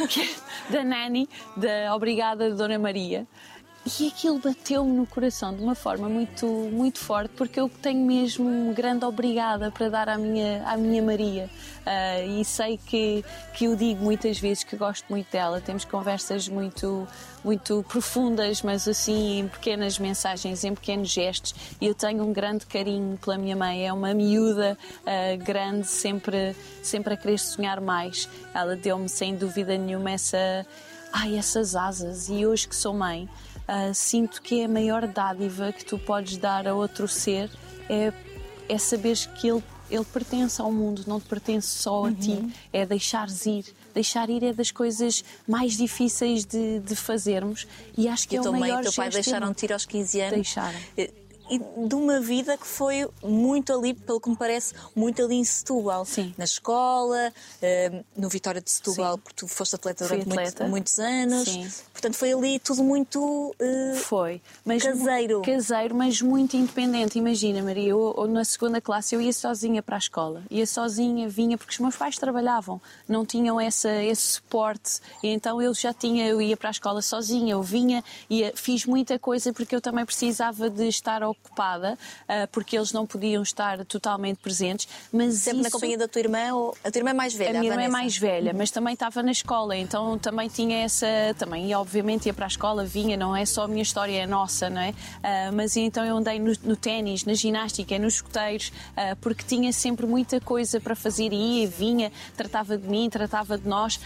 é 0.18 0.72
da 0.72 0.82
Nani, 0.82 1.28
da 1.56 1.94
Obrigada 1.94 2.54
Dona 2.54 2.78
Maria. 2.78 3.26
E 3.86 4.08
aquilo 4.08 4.38
bateu-me 4.38 4.92
no 4.92 5.06
coração 5.06 5.54
de 5.54 5.62
uma 5.62 5.74
forma 5.74 6.08
muito, 6.08 6.46
muito 6.46 6.98
forte, 6.98 7.32
porque 7.36 7.60
eu 7.60 7.68
tenho 7.68 8.04
mesmo 8.06 8.48
uma 8.48 8.72
grande 8.72 9.04
obrigada 9.04 9.70
para 9.70 9.90
dar 9.90 10.08
à 10.08 10.16
minha, 10.16 10.66
à 10.66 10.74
minha 10.74 11.02
Maria. 11.02 11.50
Ah, 11.84 12.22
e 12.22 12.42
sei 12.46 12.78
que, 12.78 13.22
que 13.52 13.66
eu 13.66 13.76
digo 13.76 14.02
muitas 14.02 14.38
vezes 14.38 14.64
que 14.64 14.74
gosto 14.74 15.04
muito 15.10 15.30
dela. 15.30 15.60
Temos 15.60 15.84
conversas 15.84 16.48
muito, 16.48 17.06
muito 17.44 17.84
profundas, 17.86 18.62
mas 18.62 18.88
assim 18.88 19.40
em 19.40 19.48
pequenas 19.48 19.98
mensagens, 19.98 20.64
em 20.64 20.74
pequenos 20.74 21.10
gestos. 21.10 21.54
E 21.78 21.86
eu 21.86 21.94
tenho 21.94 22.24
um 22.24 22.32
grande 22.32 22.64
carinho 22.64 23.18
pela 23.18 23.36
minha 23.36 23.54
mãe. 23.54 23.86
É 23.86 23.92
uma 23.92 24.14
miúda 24.14 24.78
ah, 25.04 25.36
grande, 25.36 25.86
sempre, 25.86 26.56
sempre 26.82 27.12
a 27.12 27.16
querer 27.18 27.38
sonhar 27.38 27.82
mais. 27.82 28.30
Ela 28.54 28.76
deu-me, 28.76 29.10
sem 29.10 29.36
dúvida 29.36 29.76
nenhuma, 29.76 30.12
essa, 30.12 30.66
ai, 31.14 31.38
essas 31.38 31.76
asas. 31.76 32.28
E 32.28 32.44
hoje 32.44 32.66
que 32.66 32.74
sou 32.74 32.92
mãe. 32.92 33.28
Ah, 33.66 33.94
sinto 33.94 34.42
que 34.42 34.60
é 34.60 34.64
a 34.64 34.68
maior 34.68 35.06
dádiva 35.06 35.72
que 35.72 35.84
tu 35.84 35.98
podes 35.98 36.36
dar 36.36 36.66
a 36.68 36.74
outro 36.74 37.08
ser 37.08 37.50
é, 37.88 38.12
é 38.68 38.76
saberes 38.76 39.24
que 39.24 39.48
ele, 39.48 39.62
ele 39.90 40.04
pertence 40.04 40.60
ao 40.60 40.70
mundo, 40.70 41.02
não 41.06 41.18
te 41.18 41.26
pertence 41.26 41.68
só 41.68 42.04
a 42.04 42.12
ti, 42.12 42.46
é 42.72 42.84
deixares 42.84 43.46
ir. 43.46 43.64
Deixar 43.94 44.28
ir 44.28 44.42
é 44.42 44.52
das 44.52 44.70
coisas 44.70 45.24
mais 45.48 45.78
difíceis 45.78 46.44
de, 46.44 46.80
de 46.80 46.96
fazermos 46.96 47.66
e 47.96 48.06
acho 48.06 48.28
que 48.28 48.34
E 48.34 48.38
é 48.38 48.40
o 48.42 48.52
mãe 48.52 48.56
e 48.56 48.60
maior 48.60 48.80
o 48.80 48.82
teu 48.82 48.92
pai 48.92 49.06
gesto 49.06 49.22
deixaram-te 49.22 49.64
ir 49.64 49.72
aos 49.72 49.86
15 49.86 50.20
anos. 50.20 50.34
Deixaram. 50.34 50.78
Eh, 51.50 51.54
E 51.54 51.88
de 51.88 51.94
uma 51.94 52.20
vida 52.20 52.56
que 52.56 52.66
foi 52.66 53.06
muito 53.22 53.72
ali, 53.72 53.92
pelo 53.94 54.20
que 54.20 54.30
me 54.30 54.36
parece, 54.36 54.74
muito 54.96 55.22
ali 55.22 55.34
em 55.36 55.44
Setúbal. 55.44 56.04
Sim. 56.04 56.34
Na 56.38 56.44
escola, 56.44 57.32
eh, 57.60 58.02
no 58.16 58.28
Vitória 58.28 58.60
de 58.60 58.70
Setúbal, 58.70 59.14
Sim. 59.16 59.20
porque 59.20 59.36
tu 59.36 59.48
foste 59.48 59.74
atleta 59.74 60.04
durante 60.06 60.26
muito- 60.26 60.40
atleta. 60.40 60.66
muitos 60.68 60.98
anos. 60.98 61.48
Sim. 61.48 61.68
Portanto, 61.92 62.14
foi 62.16 62.32
ali 62.32 62.58
tudo 62.58 62.82
muito. 62.82 63.54
eh, 63.60 63.94
Foi. 63.96 64.40
Mas 64.64 64.82
Caseiro. 64.82 65.42
Caseiro, 65.42 65.94
mas 65.94 66.20
muito 66.22 66.56
independente. 66.56 67.18
Imagina, 67.18 67.62
Maria, 67.62 67.88
eu, 67.90 68.14
eu 68.16 68.26
na 68.26 68.44
segunda 68.44 68.80
classe 68.80 69.14
eu 69.14 69.20
ia 69.20 69.32
sozinha 69.32 69.82
para 69.82 69.96
a 69.96 69.98
escola. 69.98 70.42
Ia 70.50 70.66
sozinha, 70.66 71.28
vinha, 71.28 71.56
porque 71.58 71.72
os 71.72 71.78
meus 71.78 71.96
pais 71.96 72.16
trabalhavam. 72.18 72.80
Não 73.08 73.24
tinham 73.26 73.60
essa, 73.60 73.90
esse 74.02 74.22
suporte. 74.34 75.00
E 75.22 75.28
então 75.28 75.60
eu 75.60 75.72
já 75.74 75.92
tinha, 75.92 76.26
eu 76.26 76.40
ia 76.40 76.56
para 76.56 76.70
a 76.70 76.72
escola 76.72 77.02
sozinha, 77.02 77.52
eu 77.52 77.62
vinha, 77.62 78.02
ia, 78.30 78.52
fiz 78.56 78.86
muita 78.86 79.18
coisa 79.18 79.52
porque 79.52 79.74
eu 79.76 79.80
também 79.80 80.04
precisava 80.04 80.68
de 80.70 80.88
estar 80.88 81.22
ocupada, 81.42 81.98
ah, 82.28 82.48
porque 82.52 82.76
eles 82.76 82.92
não 82.92 83.06
podiam 83.06 83.42
estar 83.42 83.84
totalmente 83.84 84.38
presentes. 84.38 84.88
Mas 85.12 85.34
sempre 85.34 85.62
na 85.62 85.68
isso- 85.68 85.70
companhia 85.72 85.98
da 85.98 86.08
tua 86.08 86.20
irmã, 86.20 86.52
ou 86.54 86.76
a 86.84 86.90
tua 86.90 86.98
irmã 86.98 87.10
é 87.10 87.14
mais 87.14 87.34
velha? 87.34 87.58
a 87.58 87.60
minha 87.60 87.72
irmã 87.72 87.82
é 87.82 87.88
mais 87.88 88.16
velha, 88.16 88.52
mas 88.54 88.70
também 88.70 88.94
estava 88.94 89.22
na 89.22 89.32
escola, 89.32 89.76
então 89.76 90.18
também 90.18 90.48
tinha 90.48 90.78
essa. 90.84 91.06
Também, 91.38 91.70
e 91.70 91.74
obviamente 91.74 92.26
ia 92.26 92.34
para 92.34 92.46
a 92.46 92.48
escola, 92.48 92.84
vinha, 92.84 93.16
não 93.16 93.34
é 93.36 93.44
só 93.46 93.64
a 93.64 93.68
minha 93.68 93.82
história, 93.82 94.22
é 94.22 94.26
nossa, 94.26 94.68
não 94.70 94.80
é? 94.80 94.94
Ah, 95.22 95.50
mas 95.52 95.76
então 95.76 96.04
eu 96.04 96.16
andei 96.16 96.38
no, 96.38 96.52
no 96.62 96.76
ténis, 96.76 97.24
na 97.24 97.34
ginástica, 97.34 97.98
nos 97.98 98.14
escuteiros, 98.14 98.72
ah, 98.96 99.16
porque 99.20 99.44
tinha 99.44 99.72
sempre 99.72 100.06
muita 100.06 100.40
coisa 100.40 100.80
para 100.80 100.94
fazer 100.94 101.32
e 101.32 101.60
ia, 101.62 101.68
vinha, 101.68 102.12
tratava 102.36 102.76
de 102.78 102.86
mim, 102.88 103.08
tratava 103.10 103.56
de 103.58 103.66
nós, 103.68 103.98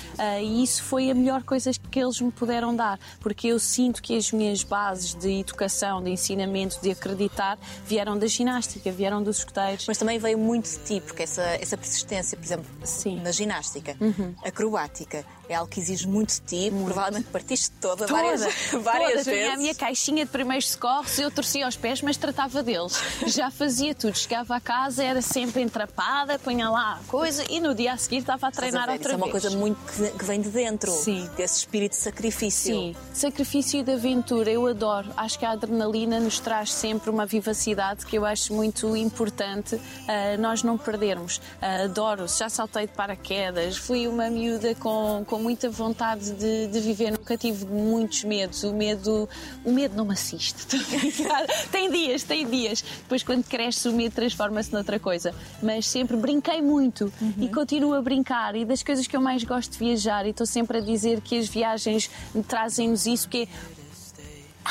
e 0.43 0.63
isso 0.63 0.83
foi 0.83 1.11
a 1.11 1.15
melhor 1.15 1.43
coisa 1.43 1.71
que 1.91 1.99
eles 2.01 2.21
me 2.21 2.31
puderam 2.31 2.75
dar, 2.75 2.99
porque 3.21 3.49
eu 3.49 3.59
sinto 3.59 4.03
que 4.03 4.17
as 4.17 4.31
minhas 4.33 4.63
bases 4.63 5.15
de 5.15 5.41
educação, 5.41 6.03
de 6.03 6.11
ensinamento, 6.11 6.81
de 6.81 6.91
acreditar, 7.19 7.59
vieram 7.85 8.17
da 8.17 8.27
ginástica, 8.27 8.91
vieram 8.93 9.23
dos 9.23 9.39
escuteiros. 9.39 9.87
Mas 9.87 9.99
também 9.99 10.19
veio 10.19 10.39
muito 10.39 10.71
de 10.71 10.79
ti, 10.79 11.01
porque 11.01 11.25
essa, 11.25 11.43
essa 11.43 11.77
persistência, 11.77 12.39
por 12.39 12.45
exemplo, 12.45 12.67
Sim. 12.85 13.21
na 13.21 13.33
ginástica, 13.33 13.97
acrobática, 14.45 15.25
é 15.49 15.55
algo 15.55 15.71
que 15.71 15.81
exige 15.81 16.07
muito 16.07 16.35
de 16.35 16.41
ti. 16.41 16.73
Provavelmente 16.85 17.29
partiste 17.29 17.71
toda, 17.81 18.07
Toda, 18.07 18.13
várias, 18.13 18.41
várias 18.83 19.11
toda. 19.11 19.25
vezes. 19.25 19.25
Tinha 19.25 19.55
a 19.55 19.57
minha 19.57 19.75
caixinha 19.75 20.25
de 20.25 20.31
primeiros 20.31 20.71
socorros, 20.71 21.19
eu 21.19 21.31
torcia 21.31 21.67
os 21.67 21.77
pés, 21.77 22.03
mas 22.03 22.17
tratava 22.17 22.63
deles. 22.63 23.01
Já 23.27 23.51
fazia 23.51 23.95
tudo. 23.95 24.17
Chegava 24.17 24.57
a 24.57 24.61
casa, 24.61 25.03
era 25.03 25.23
sempre 25.23 25.63
entrapada, 25.63 26.39
punha 26.39 26.69
lá 26.71 26.99
a 27.03 27.09
coisa 27.11 27.45
e 27.51 27.61
no 27.61 27.75
dia 27.75 27.93
a 27.93 27.97
seguir 27.97 28.19
estava 28.19 28.47
a 28.47 28.51
Estás 28.51 28.69
a 28.69 28.71
treinar 28.71 28.87
ver? 28.89 28.93
outra 28.95 29.09
Isso 29.09 29.15
é 29.15 29.17
uma 29.17 29.33
vez. 29.33 29.43
coisa 29.43 29.57
muito 29.57 29.79
que 30.19 30.25
vem 30.25 30.41
de 30.41 30.49
dentro. 30.51 30.91
Sim. 30.93 31.29
Desse 31.37 31.59
espírito 31.59 31.93
de 31.93 31.99
sacrifício. 31.99 32.75
Sim, 32.75 32.97
sacrifício 33.13 33.81
e 33.81 33.83
de 33.83 33.93
aventura, 33.93 34.51
eu 34.51 34.67
adoro. 34.67 35.09
Acho 35.17 35.39
que 35.39 35.45
a 35.45 35.51
adrenalina 35.53 36.21
nos 36.21 36.39
traz 36.41 36.73
sempre 36.73 37.11
uma 37.11 37.27
vivacidade 37.27 38.05
que 38.07 38.17
eu 38.17 38.25
acho 38.25 38.53
muito 38.53 38.97
importante 38.97 39.81
ah, 40.07 40.37
nós 40.39 40.63
não 40.63 40.77
perdermos. 40.77 41.41
Ah, 41.61 41.85
adoro, 41.85 42.27
já 42.29 42.49
saltei 42.49 42.87
de 42.87 42.93
paraquedas, 42.93 43.77
fui 43.77 44.07
uma 44.07 44.29
miúda 44.31 44.75
com, 44.75 45.25
com 45.27 45.38
muita 45.39 45.71
vontade 45.71 46.33
de, 46.33 46.67
de 46.67 46.81
viver, 46.81 47.13
nunca 47.13 47.37
tive 47.37 47.65
muitos 47.67 48.25
medos. 48.25 48.65
O 48.65 48.73
medo, 48.73 49.29
o 49.65 49.73
medo 49.73 49.97
não 49.97 50.05
me 50.05 50.13
assiste. 50.13 50.67
Tem 51.71 51.91
dias, 51.91 52.23
tem 52.23 52.49
dias. 52.49 52.83
Depois, 52.83 53.23
quando 53.23 53.45
cresce, 53.45 53.89
o 53.89 53.93
medo 53.93 54.15
transforma-se 54.15 54.73
noutra 54.73 54.99
coisa. 54.99 55.35
Mas 55.63 55.87
sempre 55.87 56.17
brinquei 56.17 56.61
muito 56.61 57.13
e 57.39 57.49
continuo 57.49 57.95
a 57.95 58.03
brincar. 58.03 58.57
E 58.57 58.65
das 58.65 58.83
coisas 58.83 59.07
que 59.07 59.17
eu 59.17 59.21
mais 59.21 59.45
gosto 59.45 59.73
de 59.73 59.79
viajar, 59.79 60.27
e 60.27 60.31
estou 60.31 60.47
sempre 60.47 60.79
a 60.79 60.81
dizer 60.81 61.21
que 61.21 61.39
as 61.39 61.49
viagens 61.49 62.11
trazem-nos 62.47 63.07
isso, 63.07 63.29
que 63.29 63.43
é 63.43 63.78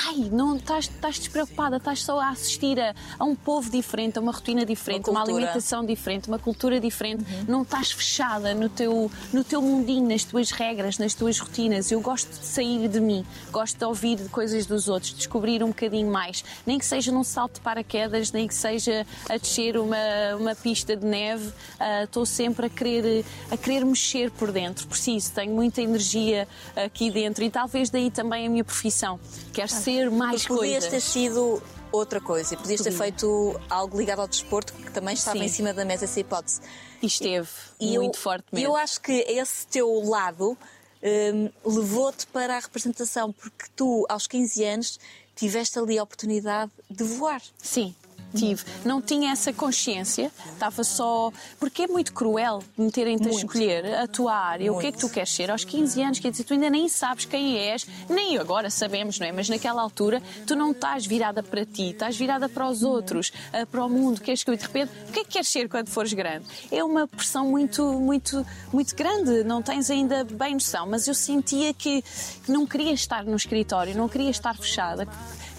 Ai, 0.06 0.30
não 0.32 0.58
estás, 0.58 0.86
estás 0.86 1.18
despreocupada, 1.18 1.78
estás 1.78 2.04
só 2.04 2.20
a 2.20 2.30
assistir 2.30 2.80
a, 2.80 2.94
a 3.18 3.26
um 3.26 3.36
povo 3.36 3.72
diferente, 3.72 4.20
a 4.20 4.22
uma 4.22 4.32
rotina 4.32 4.64
diferente, 4.64 5.10
Uma 5.10 5.22
uma, 5.22 5.26
alimentação 5.26 5.84
diferente, 5.84 6.28
uma 6.28 6.38
cultura 6.38 6.80
diferente. 6.80 7.26
Não 7.48 7.64
estás 7.64 7.92
fechada 7.92 8.54
no 8.54 8.70
teu, 8.70 9.12
no 9.34 9.44
teu 9.44 9.60
mundinho, 9.60 10.08
nas 10.08 10.24
tuas 10.24 10.52
regras, 10.52 11.00
nas 11.00 11.16
tuas 11.16 11.40
rotinas. 11.40 11.92
Eu 11.92 12.00
gosto 12.00 12.30
de 12.30 12.46
sair 12.46 12.88
de 12.88 13.00
mim, 13.00 13.26
gosto 13.52 13.76
de 13.76 13.86
ouvir 13.86 14.30
coisas 14.30 14.68
dos 14.68 14.88
outros, 14.88 15.16
descobrir 15.16 15.64
um 15.64 15.70
bocadinho 15.70 16.12
mais. 16.12 16.44
Nem 16.64 16.78
que 16.78 16.86
seja 16.86 17.12
num 17.12 17.24
salto 17.24 17.56
de 17.56 17.62
paraquedas, 17.62 18.32
nem 18.32 18.48
que 18.48 18.54
seja 18.54 19.06
a 19.28 19.38
descer 19.38 19.78
uma, 19.78 19.98
uma 20.40 20.54
pista 20.54 20.96
de 20.96 21.08
neve, 21.08 21.52
ah, 21.80 22.04
estou 22.04 22.24
sempre 22.24 22.68
a 22.68 22.70
querer, 22.70 23.26
a 23.50 23.58
querer 23.58 23.84
mexer 23.84 24.30
por 24.30 24.52
dentro. 24.52 24.86
Preciso, 24.86 25.32
tenho 25.32 25.56
muita 25.56 25.82
energia 25.82 26.48
aqui 26.76 27.10
dentro 27.10 27.44
e 27.44 27.50
talvez 27.50 27.90
daí 27.90 28.12
também 28.12 28.46
a 28.46 28.50
minha 28.50 28.64
profissão. 28.64 29.20
Quero 29.52 29.72
ser 29.88 30.12
mais 30.12 30.42
Tu 30.44 30.48
podias 30.56 30.84
coisas. 30.86 30.90
ter 30.90 31.02
sido 31.02 31.62
outra 31.92 32.20
coisa 32.20 32.54
e 32.54 32.58
podias 32.58 32.82
ter 32.82 32.92
Podia. 32.92 32.98
feito 33.06 33.60
algo 33.70 33.98
ligado 33.98 34.20
ao 34.20 34.28
desporto 34.28 34.74
que 34.74 34.92
também 34.92 35.14
estava 35.14 35.38
Sim. 35.40 35.46
em 35.46 35.48
cima 35.48 35.74
da 35.74 35.86
mesa 35.86 36.04
essa 36.06 36.20
hipótese. 36.20 36.60
E 37.02 37.06
esteve 37.06 37.48
E 37.80 37.98
muito 37.98 38.18
eu, 38.18 38.22
fortemente. 38.22 38.66
eu 38.66 38.76
acho 38.76 39.00
que 39.02 39.14
esse 39.14 39.66
teu 39.68 39.90
lado 40.04 40.58
hum, 41.02 41.50
levou-te 41.66 42.28
para 42.28 42.58
a 42.58 42.60
representação, 42.60 43.32
porque 43.32 43.66
tu, 43.76 44.06
aos 44.10 44.28
15 44.28 44.64
anos, 44.66 45.00
tiveste 45.36 45.78
ali 45.80 45.98
a 45.98 46.04
oportunidade 46.04 46.72
de 46.90 47.04
voar. 47.04 47.42
Sim. 47.62 47.96
Tive. 48.36 48.64
Não 48.84 49.02
tinha 49.02 49.32
essa 49.32 49.54
consciência, 49.54 50.32
estava 50.52 50.84
só. 50.84 51.32
Porque 51.60 51.84
é 51.84 51.88
muito 51.88 52.14
cruel 52.14 52.62
meterem-te 52.78 53.28
a 53.28 53.32
escolher 53.32 53.96
a 53.96 54.08
tua 54.08 54.36
área, 54.36 54.72
o 54.72 54.80
que 54.80 54.88
é 54.88 54.92
que 54.92 55.00
tu 55.00 55.10
queres 55.10 55.30
ser. 55.30 55.50
Aos 55.50 55.64
15 55.64 56.02
anos, 56.02 56.20
quer 56.20 56.32
dizer, 56.32 56.44
tu 56.44 56.54
ainda 56.54 56.70
nem 56.70 56.88
sabes 56.90 57.26
quem 57.26 57.58
és, 57.58 57.88
nem 58.10 58.38
agora 58.38 58.70
sabemos, 58.70 59.20
não 59.20 59.28
é? 59.28 59.32
Mas 59.32 59.50
naquela 59.50 59.82
altura 59.82 60.22
tu 60.46 60.56
não 60.56 60.72
estás 60.72 61.06
virada 61.06 61.42
para 61.42 61.66
ti, 61.66 61.92
estás 61.92 62.18
virada 62.18 62.50
para 62.50 62.68
os 62.68 62.84
outros, 62.84 63.32
ah, 63.54 63.66
para 63.66 63.84
o 63.84 63.90
mundo. 63.90 64.22
Queres 64.22 64.44
que 64.44 64.52
eu, 64.52 64.56
de 64.56 64.64
repente, 64.64 64.92
o 65.10 65.12
que 65.12 65.20
é 65.20 65.24
que 65.24 65.32
queres 65.32 65.48
ser 65.48 65.70
quando 65.70 65.90
fores 65.90 66.14
grande? 66.14 66.46
É 66.72 66.84
uma 66.84 67.08
pressão 67.08 67.48
muito, 67.48 67.84
muito, 68.00 68.46
muito 68.72 68.96
grande, 68.96 69.44
não 69.44 69.62
tens 69.62 69.90
ainda 69.90 70.24
bem 70.24 70.54
noção, 70.54 70.88
mas 70.88 71.08
eu 71.08 71.14
sentia 71.14 71.74
que 71.74 72.04
não 72.48 72.66
queria 72.66 72.94
estar 72.94 73.24
no 73.24 73.36
escritório, 73.36 73.96
não 73.96 74.10
queria 74.10 74.30
estar 74.30 74.56
fechada 74.58 75.08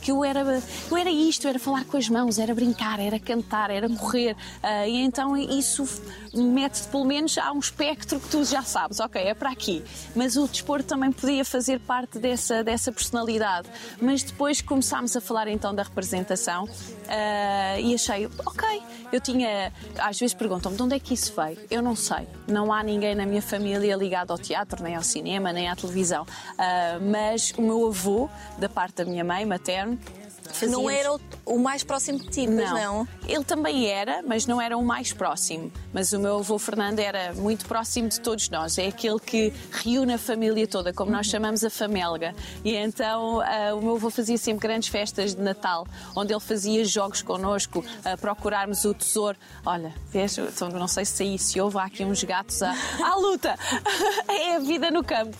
que 0.01 0.11
eu 0.11 0.25
era, 0.25 0.41
eu 0.91 0.97
era 0.97 1.11
isto, 1.11 1.47
era 1.47 1.59
falar 1.59 1.85
com 1.85 1.97
as 1.97 2.09
mãos, 2.09 2.39
era 2.39 2.55
brincar, 2.55 3.01
era 3.01 3.19
cantar, 3.19 3.71
era 3.71 3.89
correr. 3.89 4.37
Ah, 4.63 4.87
e 4.87 4.97
então 4.97 5.37
isso 5.37 5.87
mete-te 6.35 6.89
pelo 6.89 7.05
menos 7.05 7.37
a 7.39 7.53
um 7.53 7.59
espectro 7.59 8.21
que 8.21 8.29
tu 8.29 8.45
já 8.45 8.63
sabes, 8.63 9.01
ok, 9.01 9.21
é 9.21 9.35
para 9.35 9.51
aqui. 9.51 9.85
Mas 10.15 10.37
o 10.37 10.47
desporto 10.47 10.87
também 10.87 11.13
podia 11.13 11.45
fazer 11.45 11.81
parte 11.81 12.19
dessa, 12.19 12.63
dessa 12.63 12.93
personalidade. 12.93 13.69
Mas 14.01 14.23
depois 14.23 14.61
começámos 14.61 15.17
a 15.17 15.21
falar 15.21 15.49
então 15.49 15.75
da 15.75 15.83
representação 15.83 16.69
ah, 17.09 17.79
e 17.81 17.95
achei, 17.95 18.27
ok, 18.27 18.83
eu 19.13 19.21
tinha. 19.21 19.73
Às 19.99 20.19
vezes 20.19 20.35
perguntam-me 20.35 20.77
de 20.77 20.83
onde 20.83 20.95
é 20.95 21.01
que 21.01 21.15
isso 21.15 21.33
veio. 21.35 21.59
Eu 21.71 21.83
não 21.83 21.97
sei. 21.97 22.29
Não 22.47 22.73
há 22.73 22.83
ninguém 22.83 23.15
na 23.15 23.27
minha 23.27 23.43
família 23.43 23.97
ligado 23.97 24.31
ao 24.31 24.39
teatro, 24.39 24.83
nem 24.83 24.95
ao 24.95 25.03
cinema, 25.03 25.53
nem 25.53 25.69
à 25.69 25.77
televisão. 25.77 26.27
Ah, 26.59 26.99
mas 27.01 27.53
o 27.57 27.63
meu 27.63 27.87
avô, 27.87 28.29
da 28.59 28.69
parte 28.69 28.97
da 28.97 29.05
minha 29.05 29.25
mãe 29.25 29.45
Danke. 29.89 30.28
Não 30.69 30.89
era 30.89 31.15
o, 31.15 31.21
o 31.45 31.59
mais 31.59 31.83
próximo 31.83 32.19
de 32.19 32.29
ti, 32.29 32.47
pois 32.47 32.71
não. 32.71 33.07
Ele 33.27 33.45
também 33.45 33.87
era, 33.87 34.23
mas 34.23 34.47
não 34.47 34.61
era 34.61 34.77
o 34.77 34.85
mais 34.85 35.13
próximo. 35.13 35.71
Mas 35.93 36.13
o 36.13 36.19
meu 36.19 36.39
avô 36.39 36.59
Fernando 36.59 36.99
era 36.99 37.33
muito 37.35 37.67
próximo 37.67 38.09
de 38.09 38.21
todos 38.21 38.49
nós. 38.49 38.79
É 38.79 38.87
aquele 38.87 39.19
que 39.21 39.53
reúne 39.71 40.15
a 40.15 40.19
família 40.19 40.67
toda, 40.67 40.93
como 40.93 41.11
nós 41.11 41.27
chamamos 41.27 41.65
a 41.65 41.71
famélga. 41.71 42.35
E 42.65 42.75
então 42.75 43.41
ah, 43.41 43.75
o 43.75 43.83
meu 43.83 43.97
avô 43.97 44.11
fazia 44.11 44.39
sempre 44.39 44.67
grandes 44.67 44.89
festas 44.89 45.35
de 45.35 45.41
Natal, 45.41 45.87
onde 46.17 46.33
ele 46.33 46.41
fazia 46.41 46.85
jogos 46.85 47.23
connosco, 47.23 47.85
a 48.05 48.17
procurarmos 48.17 48.85
o 48.85 48.95
tesouro. 48.95 49.37
Olha, 49.65 49.93
vês, 50.11 50.37
então, 50.39 50.69
não 50.71 50.89
sei 50.89 51.05
se 51.05 51.23
aí 51.23 51.39
se 51.39 51.61
houve, 51.61 51.79
há 51.79 51.85
aqui 51.85 52.05
uns 52.05 52.23
gatos 52.25 52.63
à, 52.63 52.75
à 53.03 53.17
luta. 53.17 53.57
é 54.29 54.57
a 54.57 54.59
vida 54.59 54.91
no 54.91 55.05
campo. 55.05 55.37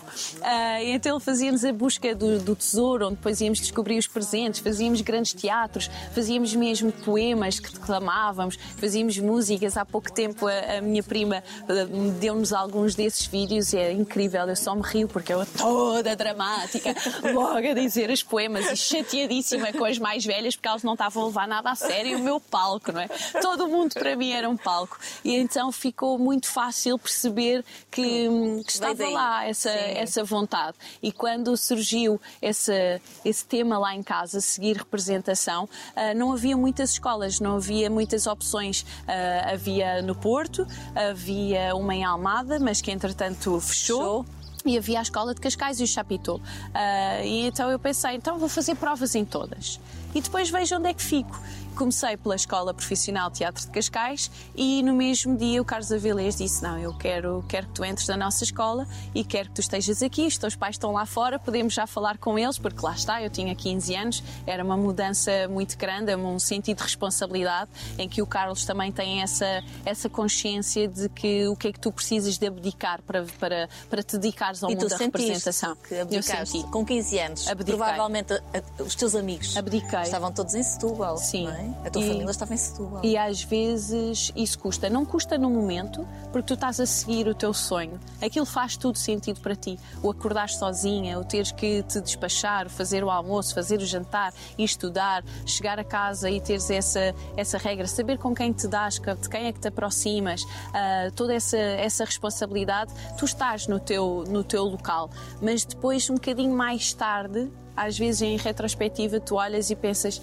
E 0.81 0.91
então 0.91 1.15
ele 1.15 1.23
fazíamos 1.23 1.63
a 1.65 1.73
busca 1.73 2.13
do, 2.15 2.39
do 2.39 2.55
tesouro, 2.55 3.07
onde 3.07 3.15
depois 3.15 3.41
íamos 3.41 3.59
descobrir 3.59 3.97
os 3.97 4.07
presentes, 4.07 4.59
fazíamos 4.59 4.98
grandes 5.01 5.33
teatros, 5.33 5.89
fazíamos 6.13 6.53
mesmo 6.55 6.91
poemas 6.91 7.59
que 7.59 7.71
declamávamos, 7.71 8.57
fazíamos 8.77 9.17
músicas. 9.17 9.77
Há 9.77 9.85
pouco 9.85 10.11
tempo 10.11 10.47
a, 10.47 10.77
a 10.77 10.81
minha 10.81 11.03
prima 11.03 11.43
ah, 11.63 11.73
deu-nos 12.19 12.53
alguns 12.53 12.95
desses 12.95 13.25
vídeos 13.25 13.73
e 13.73 13.77
é 13.77 13.91
incrível, 13.91 14.47
eu 14.47 14.55
só 14.55 14.75
me 14.75 14.81
rio 14.81 15.07
porque 15.07 15.33
eu 15.33 15.45
toda 15.45 16.15
dramática, 16.15 16.95
logo 17.33 17.57
a 17.67 17.73
dizer 17.73 18.09
os 18.09 18.23
poemas 18.23 18.71
e 18.71 18.75
chateadíssima 18.75 19.71
com 19.73 19.85
as 19.85 19.97
mais 19.97 20.25
velhas 20.25 20.55
porque 20.55 20.67
elas 20.67 20.83
não 20.83 20.93
estavam 20.93 21.23
a 21.23 21.25
levar 21.27 21.47
nada 21.47 21.71
a 21.71 21.75
sério 21.75 22.17
o 22.17 22.23
meu 22.23 22.39
palco, 22.39 22.91
não 22.91 23.01
é? 23.01 23.07
Todo 23.41 23.67
mundo 23.67 23.93
para 23.93 24.15
mim 24.15 24.31
era 24.31 24.49
um 24.49 24.57
palco. 24.57 24.97
E 25.23 25.35
então 25.35 25.71
ficou 25.71 26.17
muito 26.17 26.47
fácil 26.47 26.97
perceber 26.97 27.63
que, 27.89 28.27
hum, 28.27 28.61
que 28.63 28.71
estava 28.71 29.07
lá 29.09 29.45
essa, 29.45 29.71
Sim. 29.71 29.77
essa 29.77 30.23
vontade. 30.23 30.77
E 31.01 31.11
quando 31.11 31.55
surgiu 31.57 32.19
esse, 32.41 33.01
esse 33.23 33.45
tema 33.45 33.77
lá 33.77 33.95
em 33.95 34.03
casa, 34.03 34.41
seguir 34.41 34.83
representação, 34.89 35.69
ah, 35.95 36.13
não 36.15 36.33
havia 36.33 36.57
muitas 36.57 36.91
escolas, 36.91 37.39
não 37.39 37.57
havia 37.57 37.89
muitas 37.89 38.25
opções. 38.25 38.85
Ah, 39.07 39.51
havia 39.53 40.01
no 40.01 40.15
Porto, 40.15 40.67
havia 40.95 41.75
uma 41.75 41.95
em 41.95 42.03
Almada, 42.03 42.59
mas 42.59 42.81
que 42.81 42.91
entretanto 42.91 43.59
fechou. 43.61 44.23
Fechou. 44.23 44.39
E 44.65 44.77
havia 44.77 44.99
a 44.99 45.01
escola 45.01 45.33
de 45.33 45.39
Cascais 45.39 45.79
e 45.79 45.83
o 45.83 45.87
Chapitão. 45.87 46.41
Ah, 46.73 47.23
e 47.23 47.45
então 47.45 47.69
eu 47.69 47.79
pensei, 47.79 48.15
então 48.15 48.37
vou 48.37 48.49
fazer 48.49 48.75
provas 48.75 49.15
em 49.15 49.23
todas. 49.23 49.79
E 50.13 50.21
depois 50.21 50.49
vejo 50.49 50.75
onde 50.75 50.89
é 50.89 50.93
que 50.93 51.03
fico. 51.03 51.39
Comecei 51.79 52.17
pela 52.17 52.35
Escola 52.35 52.73
Profissional 52.73 53.31
Teatro 53.31 53.63
de 53.65 53.71
Cascais 53.71 54.29
e 54.53 54.83
no 54.83 54.93
mesmo 54.93 55.37
dia 55.37 55.61
o 55.61 55.65
Carlos 55.65 55.89
Avilés 55.93 56.35
disse: 56.35 56.61
Não, 56.61 56.77
eu 56.77 56.93
quero, 56.97 57.41
quero 57.47 57.67
que 57.67 57.73
tu 57.75 57.85
entres 57.85 58.05
na 58.09 58.17
nossa 58.17 58.43
escola 58.43 58.85
e 59.15 59.23
quero 59.23 59.47
que 59.47 59.55
tu 59.55 59.61
estejas 59.61 60.03
aqui. 60.03 60.27
Os 60.27 60.37
teus 60.37 60.57
pais 60.57 60.75
estão 60.75 60.91
lá 60.91 61.05
fora, 61.05 61.39
podemos 61.39 61.73
já 61.73 61.87
falar 61.87 62.17
com 62.17 62.37
eles, 62.37 62.59
porque 62.59 62.85
lá 62.85 62.93
está, 62.93 63.23
eu 63.23 63.29
tinha 63.29 63.55
15 63.55 63.95
anos, 63.95 64.23
era 64.45 64.61
uma 64.61 64.75
mudança 64.75 65.31
muito 65.49 65.77
grande, 65.77 66.13
um 66.17 66.37
sentido 66.37 66.79
de 66.79 66.83
responsabilidade 66.83 67.71
em 67.97 68.09
que 68.09 68.21
o 68.21 68.27
Carlos 68.27 68.65
também 68.65 68.91
tem 68.91 69.21
essa, 69.21 69.63
essa 69.85 70.09
consciência 70.09 70.85
de 70.85 71.07
que 71.07 71.47
o 71.47 71.55
que 71.55 71.69
é 71.69 71.71
que 71.71 71.79
tu 71.79 71.93
precisas 71.93 72.37
de 72.37 72.45
abdicar 72.45 73.01
para, 73.03 73.23
para, 73.39 73.69
para 73.89 74.03
te 74.03 74.17
dedicares 74.17 74.61
ao 74.61 74.69
E 74.69 74.75
mundo 74.75 74.89
da 74.89 74.97
representação. 74.97 75.77
que 75.77 75.93
eu 75.93 76.21
senti. 76.21 76.61
com 76.63 76.85
15 76.85 77.19
anos. 77.19 77.47
Abdiquei. 77.47 77.77
Provavelmente 77.77 78.33
os 78.79 78.95
teus 78.95 79.15
amigos 79.15 79.55
Abdiquei. 79.55 80.01
estavam 80.01 80.33
todos 80.33 80.53
em 80.55 80.61
Setúbal. 80.61 81.15
Sim. 81.15 81.45
não 81.47 81.68
A 81.85 81.89
tua 81.89 82.01
E- 82.01 82.07
família 82.07 82.31
estava 82.31 82.53
em 82.53 82.57
Setúbal. 82.57 83.01
E 83.03 83.17
às 83.17 83.41
vezes 83.43 84.31
isso 84.35 84.57
custa. 84.59 84.89
Não 84.89 85.05
custa 85.05 85.37
no 85.37 85.49
momento, 85.49 86.07
porque 86.31 86.47
tu 86.47 86.53
estás 86.53 86.79
a 86.79 86.85
seguir 86.85 87.27
o 87.27 87.33
teu 87.35 87.53
sonho. 87.53 87.99
Aquilo 88.21 88.45
faz 88.45 88.75
tudo 88.77 88.97
sentido 88.97 89.39
para 89.41 89.55
ti. 89.55 89.79
O 90.03 90.09
acordar 90.11 90.49
sozinha, 90.49 91.19
o 91.19 91.23
teres 91.23 91.51
que 91.51 91.83
te 91.83 91.99
despachar, 92.01 92.69
fazer 92.69 93.03
o 93.03 93.09
almoço, 93.09 93.53
fazer 93.53 93.77
o 93.79 93.85
jantar, 93.85 94.33
ir 94.57 94.63
estudar, 94.63 95.23
chegar 95.45 95.79
a 95.79 95.83
casa 95.83 96.29
e 96.29 96.39
teres 96.41 96.69
essa, 96.69 97.13
essa 97.35 97.57
regra, 97.57 97.87
saber 97.87 98.17
com 98.17 98.33
quem 98.33 98.51
te 98.53 98.67
dás, 98.67 98.95
de 98.95 99.29
quem 99.29 99.47
é 99.47 99.51
que 99.53 99.59
te 99.59 99.67
aproximas, 99.67 100.41
ah, 100.73 101.09
toda 101.15 101.33
essa, 101.33 101.57
essa 101.57 102.05
responsabilidade, 102.05 102.93
tu 103.17 103.25
estás 103.25 103.67
no 103.67 103.79
teu, 103.79 104.23
no 104.27 104.43
teu 104.43 104.63
local. 104.63 105.09
Mas 105.41 105.63
depois, 105.65 106.09
um 106.09 106.15
bocadinho 106.15 106.55
mais 106.55 106.93
tarde, 106.93 107.49
às 107.75 107.97
vezes 107.97 108.21
em 108.21 108.37
retrospectiva, 108.37 109.19
tu 109.19 109.35
olhas 109.35 109.69
e 109.69 109.75
pensas 109.75 110.21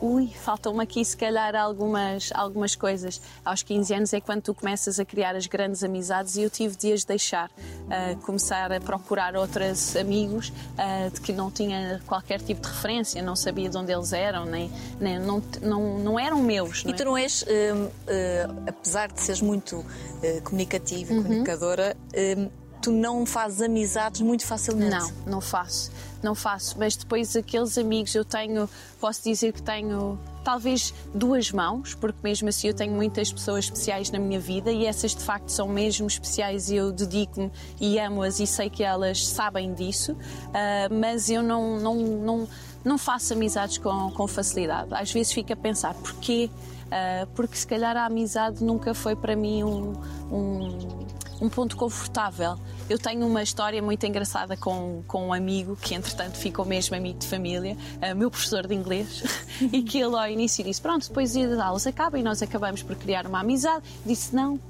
ui, 0.00 0.28
faltam-me 0.28 0.82
aqui 0.82 1.04
se 1.04 1.16
calhar 1.16 1.54
algumas, 1.54 2.30
algumas 2.34 2.74
coisas. 2.74 3.20
Aos 3.44 3.62
15 3.62 3.94
anos 3.94 4.12
é 4.12 4.20
quando 4.20 4.42
tu 4.42 4.54
começas 4.54 4.98
a 4.98 5.04
criar 5.04 5.34
as 5.36 5.46
grandes 5.46 5.82
amizades 5.82 6.36
e 6.36 6.42
eu 6.42 6.50
tive 6.50 6.76
de 6.76 6.92
as 6.92 7.04
deixar. 7.04 7.50
Ah, 7.90 8.14
começar 8.22 8.72
a 8.72 8.80
procurar 8.80 9.36
outros 9.36 9.94
amigos 9.96 10.52
ah, 10.76 11.08
de 11.12 11.20
que 11.20 11.32
não 11.32 11.50
tinha 11.50 12.00
qualquer 12.06 12.40
tipo 12.40 12.60
de 12.62 12.68
referência, 12.68 13.22
não 13.22 13.36
sabia 13.36 13.68
de 13.68 13.76
onde 13.76 13.92
eles 13.92 14.12
eram, 14.12 14.44
nem, 14.44 14.70
nem 15.00 15.18
não, 15.18 15.42
não, 15.62 15.98
não 15.98 16.18
eram 16.18 16.42
meus. 16.42 16.84
não 16.84 16.90
E 16.90 16.94
é? 16.94 16.96
tu 16.96 17.04
não 17.04 17.16
és, 17.16 17.42
hum, 17.42 17.88
eh, 18.06 18.46
apesar 18.68 19.10
de 19.12 19.20
seres 19.20 19.40
muito 19.40 19.84
eh, 20.22 20.40
comunicativa 20.42 21.12
e 21.12 21.22
comunicadora, 21.22 21.96
hum, 22.38 22.50
tu 22.82 22.90
não 22.92 23.24
fazes 23.24 23.62
amizades 23.62 24.20
muito 24.20 24.44
facilmente. 24.46 24.90
Não, 24.90 25.10
não 25.26 25.40
faço. 25.40 25.90
Não 26.24 26.34
faço. 26.34 26.76
Mas 26.78 26.96
depois 26.96 27.36
aqueles 27.36 27.76
amigos 27.76 28.14
eu 28.14 28.24
tenho, 28.24 28.68
posso 28.98 29.22
dizer 29.22 29.52
que 29.52 29.62
tenho 29.62 30.18
talvez 30.42 30.94
duas 31.14 31.52
mãos, 31.52 31.94
porque 31.94 32.18
mesmo 32.22 32.48
assim 32.48 32.68
eu 32.68 32.74
tenho 32.74 32.92
muitas 32.92 33.30
pessoas 33.30 33.64
especiais 33.64 34.10
na 34.10 34.18
minha 34.18 34.40
vida 34.40 34.72
e 34.72 34.86
essas 34.86 35.14
de 35.14 35.22
facto 35.22 35.50
são 35.50 35.68
mesmo 35.68 36.06
especiais 36.06 36.70
e 36.70 36.76
eu 36.76 36.92
dedico-me 36.92 37.50
e 37.80 37.98
amo-as 37.98 38.40
e 38.40 38.46
sei 38.46 38.68
que 38.70 38.82
elas 38.82 39.26
sabem 39.26 39.72
disso, 39.74 40.16
ah, 40.52 40.88
mas 40.90 41.28
eu 41.30 41.42
não, 41.42 41.78
não, 41.78 41.94
não, 41.94 42.48
não 42.84 42.98
faço 42.98 43.34
amizades 43.34 43.78
com, 43.78 44.10
com 44.10 44.26
facilidade. 44.26 44.88
Às 44.92 45.12
vezes 45.12 45.32
fico 45.32 45.52
a 45.52 45.56
pensar 45.56 45.94
porquê. 45.94 46.50
Ah, 46.96 47.26
porque 47.34 47.56
se 47.56 47.66
calhar 47.66 47.96
a 47.96 48.06
amizade 48.06 48.62
nunca 48.62 48.94
foi 48.94 49.16
para 49.16 49.34
mim 49.34 49.64
um, 49.64 49.94
um, 50.30 51.06
um 51.40 51.48
ponto 51.48 51.76
confortável. 51.76 52.56
Eu 52.88 53.00
tenho 53.00 53.26
uma 53.26 53.42
história 53.42 53.82
muito 53.82 54.06
engraçada 54.06 54.56
com, 54.56 55.02
com 55.08 55.26
um 55.26 55.32
amigo 55.32 55.74
que, 55.74 55.92
entretanto, 55.96 56.36
ficou 56.36 56.64
mesmo 56.64 56.94
amigo 56.94 57.18
de 57.18 57.26
família, 57.26 57.76
ah, 58.00 58.14
meu 58.14 58.30
professor 58.30 58.64
de 58.64 58.76
inglês, 58.76 59.24
e 59.72 59.82
que 59.82 59.98
ele 59.98 60.14
ao 60.14 60.28
início 60.28 60.62
disse: 60.62 60.80
Pronto, 60.80 61.08
depois 61.08 61.36
as 61.36 61.58
aulas 61.58 61.84
acabam 61.84 62.20
e 62.20 62.22
nós 62.22 62.40
acabamos 62.40 62.80
por 62.80 62.94
criar 62.94 63.26
uma 63.26 63.40
amizade. 63.40 63.82
Disse: 64.06 64.32
Não, 64.32 64.60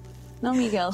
não, 0.40 0.54
Miguel. 0.54 0.92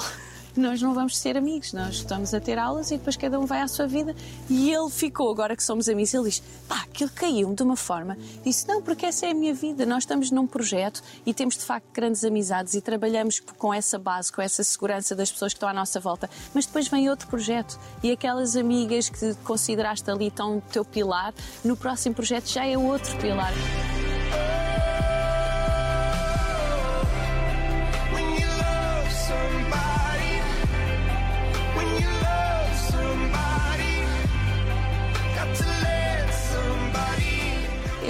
Nós 0.56 0.82
não 0.82 0.94
vamos 0.94 1.16
ser 1.18 1.36
amigos, 1.36 1.72
nós 1.72 1.96
estamos 1.96 2.34
a 2.34 2.40
ter 2.40 2.58
aulas 2.58 2.90
e 2.90 2.96
depois 2.96 3.16
cada 3.16 3.38
um 3.38 3.46
vai 3.46 3.60
à 3.60 3.68
sua 3.68 3.86
vida. 3.86 4.14
E 4.48 4.72
ele 4.72 4.90
ficou, 4.90 5.30
agora 5.30 5.56
que 5.56 5.62
somos 5.62 5.88
amigos, 5.88 6.12
ele 6.12 6.24
diz: 6.24 6.42
pá, 6.68 6.82
aquilo 6.82 7.10
caiu 7.10 7.54
de 7.54 7.62
uma 7.62 7.76
forma. 7.76 8.16
Disse: 8.44 8.66
não, 8.66 8.82
porque 8.82 9.06
essa 9.06 9.26
é 9.26 9.30
a 9.30 9.34
minha 9.34 9.54
vida. 9.54 9.86
Nós 9.86 10.02
estamos 10.02 10.30
num 10.30 10.46
projeto 10.46 11.02
e 11.24 11.32
temos 11.32 11.56
de 11.56 11.64
facto 11.64 11.86
grandes 11.92 12.24
amizades 12.24 12.74
e 12.74 12.80
trabalhamos 12.80 13.40
com 13.40 13.72
essa 13.72 13.98
base, 13.98 14.32
com 14.32 14.42
essa 14.42 14.62
segurança 14.62 15.14
das 15.14 15.30
pessoas 15.30 15.52
que 15.52 15.56
estão 15.56 15.68
à 15.68 15.74
nossa 15.74 16.00
volta. 16.00 16.28
Mas 16.54 16.66
depois 16.66 16.88
vem 16.88 17.08
outro 17.08 17.28
projeto 17.28 17.78
e 18.02 18.10
aquelas 18.10 18.56
amigas 18.56 19.08
que 19.08 19.34
consideraste 19.44 20.10
ali 20.10 20.30
tão 20.30 20.60
teu 20.60 20.84
pilar, 20.84 21.32
no 21.64 21.76
próximo 21.76 22.14
projeto 22.14 22.48
já 22.48 22.66
é 22.66 22.76
outro 22.76 23.16
pilar. 23.18 23.52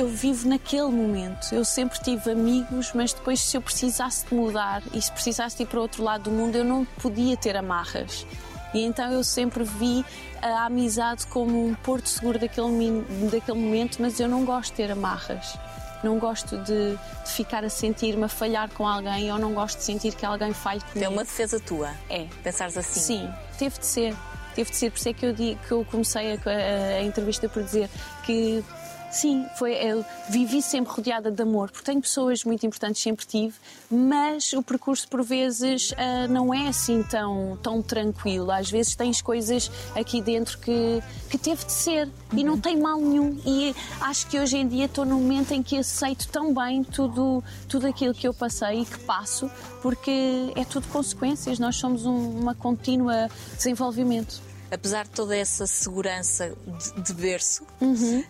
Eu 0.01 0.09
vivo 0.09 0.49
naquele 0.49 0.89
momento. 0.89 1.53
Eu 1.53 1.65
sempre 1.65 1.99
tive 2.01 2.31
amigos, 2.31 2.93
mas 2.95 3.13
depois, 3.13 3.41
se 3.41 3.57
eu 3.57 3.63
precisasse 3.63 4.27
de 4.27 4.35
mudar 4.35 4.83
e 4.95 5.01
se 5.01 5.11
precisasse 5.13 5.63
ir 5.63 5.67
para 5.67 5.81
outro 5.81 6.03
lado 6.03 6.25
do 6.25 6.31
mundo, 6.31 6.57
eu 6.57 6.65
não 6.65 6.85
podia 6.85 7.37
ter 7.37 7.57
amarras. 7.57 8.27
E 8.73 8.83
então 8.85 9.11
eu 9.13 9.25
sempre 9.25 9.65
vi 9.65 10.05
a 10.41 10.65
amizade 10.67 11.27
como 11.27 11.67
um 11.67 11.75
porto 11.75 12.09
seguro 12.09 12.39
daquele, 12.39 13.03
daquele 13.31 13.59
momento, 13.59 13.99
mas 14.01 14.19
eu 14.21 14.29
não 14.29 14.45
gosto 14.45 14.71
de 14.71 14.77
ter 14.77 14.91
amarras. 14.91 15.59
Não 16.03 16.19
gosto 16.19 16.57
de, 16.59 16.93
de 16.97 17.31
ficar 17.33 17.63
a 17.65 17.69
sentir-me 17.69 18.25
a 18.25 18.29
falhar 18.29 18.71
com 18.71 18.87
alguém 18.89 19.31
ou 19.31 19.39
não 19.39 19.53
gosto 19.53 19.79
de 19.79 19.85
sentir 19.85 20.15
que 20.15 20.25
alguém 20.25 20.53
falhe 20.55 20.81
comigo. 20.81 21.05
É 21.05 21.09
uma 21.09 21.25
defesa 21.25 21.61
tua. 21.61 21.91
É. 22.09 22.27
Pensares 22.43 22.77
assim. 22.77 23.01
Sim, 23.01 23.31
teve 23.59 23.79
de 23.79 23.85
ser. 23.87 24.17
Teve 24.55 24.71
de 24.71 24.77
ser, 24.77 24.91
por 24.91 24.99
isso 24.99 25.09
é 25.09 25.13
que 25.13 25.27
eu, 25.27 25.33
digo, 25.33 25.61
que 25.67 25.71
eu 25.73 25.85
comecei 25.91 26.33
a, 26.33 26.37
a- 26.45 26.97
a 26.99 27.03
entrevista 27.03 27.49
por 27.49 27.63
dizer 27.63 27.89
que 28.25 28.65
sim, 29.11 29.47
foi, 29.57 29.75
eu 29.75 30.05
vivi 30.29 30.63
sempre 30.63 30.93
rodeada 30.93 31.31
de 31.31 31.43
amor, 31.43 31.71
porque 31.71 31.85
tenho 31.85 32.01
pessoas 32.01 32.45
muito 32.45 32.65
importantes, 32.65 33.03
sempre 33.03 33.27
tive, 33.27 33.55
mas 33.91 34.53
o 34.53 34.63
percurso 34.63 35.09
por 35.09 35.23
vezes 35.23 35.93
ah, 35.97 36.29
não 36.29 36.55
é 36.55 36.69
assim 36.69 37.03
tão, 37.03 37.59
tão 37.63 37.83
tranquilo. 37.83 38.51
Às 38.51 38.71
vezes 38.71 38.95
tens 38.95 39.21
coisas 39.21 39.71
aqui 39.95 40.21
dentro 40.21 40.59
que, 40.59 41.03
que 41.29 41.37
teve 41.39 41.65
de 41.65 41.73
ser 41.73 42.09
e 42.33 42.45
não 42.45 42.59
tem 42.59 42.79
mal 42.79 43.01
nenhum. 43.01 43.39
E 43.45 43.75
acho 44.01 44.27
que 44.29 44.39
hoje 44.39 44.57
em 44.57 44.69
dia 44.69 44.85
estou 44.85 45.05
num 45.05 45.21
momento 45.21 45.53
em 45.53 45.63
que 45.63 45.79
aceito 45.79 46.29
tão 46.29 46.55
bem 46.55 46.85
tudo, 46.85 47.43
tudo 47.69 47.87
aquilo 47.87 48.15
que 48.15 48.27
eu 48.27 48.35
passei 48.35 48.83
e 48.83 48.85
que 48.85 48.99
passo, 49.01 49.51
porque 49.83 50.53
é 50.55 50.65
tudo 50.65 50.87
consequências, 50.89 51.59
nós 51.59 51.77
somos 51.77 52.07
um, 52.07 52.41
uma 52.41 52.55
contínua 52.55 53.29
desenvolvimento. 53.57 54.50
Apesar 54.71 55.05
de 55.05 55.11
toda 55.11 55.37
essa 55.37 55.67
segurança 55.67 56.55
de, 56.95 57.03
de 57.03 57.13
berço, 57.15 57.65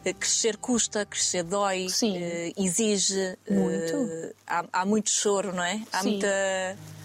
eh, 0.05 0.13
crescer 0.15 0.57
custa, 0.57 1.05
crescer 1.05 1.43
dói, 1.43 1.87
Uhum. 2.03 2.17
Eh, 2.17 2.53
exige. 2.57 3.37
Muito. 3.49 3.97
eh, 3.97 4.33
há, 4.47 4.65
há 4.73 4.85
muito 4.87 5.11
choro, 5.11 5.53
não 5.55 5.63
é? 5.63 5.83
Há 5.93 6.03
Sim. 6.03 6.11
muita. 6.13 6.29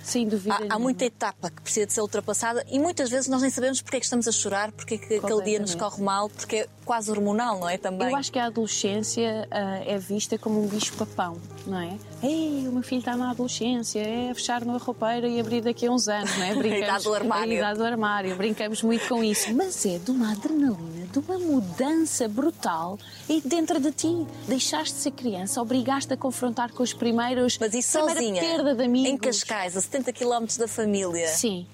Sem 0.03 0.27
dúvida. 0.27 0.53
Há, 0.69 0.75
há 0.75 0.79
muita 0.79 1.03
etapa 1.03 1.49
que 1.49 1.61
precisa 1.63 1.87
de 1.87 1.93
ser 1.93 2.01
ultrapassada 2.01 2.63
e 2.69 2.77
muitas 2.77 3.09
vezes 3.09 3.27
nós 3.27 3.41
nem 3.41 3.49
sabemos 3.49 3.81
porque 3.81 3.97
é 3.97 3.99
que 3.99 4.05
estamos 4.05 4.27
a 4.27 4.31
chorar, 4.31 4.71
porque 4.71 4.93
é 4.93 4.97
que 4.99 5.15
aquele 5.15 5.41
dia 5.41 5.59
nos 5.59 5.73
corre 5.73 6.01
mal, 6.03 6.29
porque 6.29 6.67
quase 6.85 7.11
hormonal, 7.11 7.59
não 7.59 7.67
é? 7.67 7.77
Também. 7.77 8.09
Eu 8.09 8.15
acho 8.15 8.31
que 8.31 8.39
a 8.39 8.45
adolescência 8.45 9.47
ah, 9.51 9.81
é 9.85 9.97
vista 9.97 10.37
como 10.37 10.63
um 10.63 10.67
bicho-papão, 10.67 11.37
não 11.65 11.79
é? 11.79 11.97
Ei, 12.23 12.67
o 12.67 12.71
meu 12.71 12.83
filho 12.83 12.99
está 12.99 13.17
na 13.17 13.31
adolescência, 13.31 13.99
é 13.99 14.33
fechar 14.33 14.63
numa 14.63 14.77
roupeira 14.77 15.27
e 15.27 15.39
abrir 15.39 15.61
daqui 15.61 15.87
a 15.87 15.91
uns 15.91 16.07
anos, 16.07 16.35
não 16.37 16.45
é? 16.45 16.53
idade 16.77 17.03
do 17.03 17.13
armário. 17.13 17.51
A 17.51 17.55
idade 17.55 17.79
do 17.79 17.85
armário, 17.85 18.35
brincamos 18.35 18.81
muito 18.83 19.07
com 19.07 19.23
isso. 19.23 19.53
Mas 19.53 19.85
é 19.85 19.97
de 19.97 20.11
uma 20.11 20.31
adrenalina, 20.31 21.07
de 21.11 21.19
uma 21.19 21.39
mudança 21.39 22.27
brutal 22.27 22.97
e 23.27 23.41
dentro 23.41 23.79
de 23.79 23.91
ti. 23.91 24.25
Deixaste 24.47 24.93
de 24.95 25.01
ser 25.01 25.11
criança, 25.11 25.61
obrigaste 25.61 26.13
a 26.13 26.17
confrontar 26.17 26.71
com 26.71 26.83
os 26.83 26.93
primeiros. 26.93 27.57
Mas 27.59 27.73
isso 27.73 27.97
primeira 27.97 28.19
sozinha, 28.19 28.41
perda 28.41 28.75
de 28.75 28.83
amigos. 28.83 29.09
em 29.09 29.17
Cascais, 29.17 29.75
a 29.75 29.81
70 29.81 30.13
km 30.13 30.45
da 30.57 30.67
família, 30.67 31.27
Sim. 31.27 31.65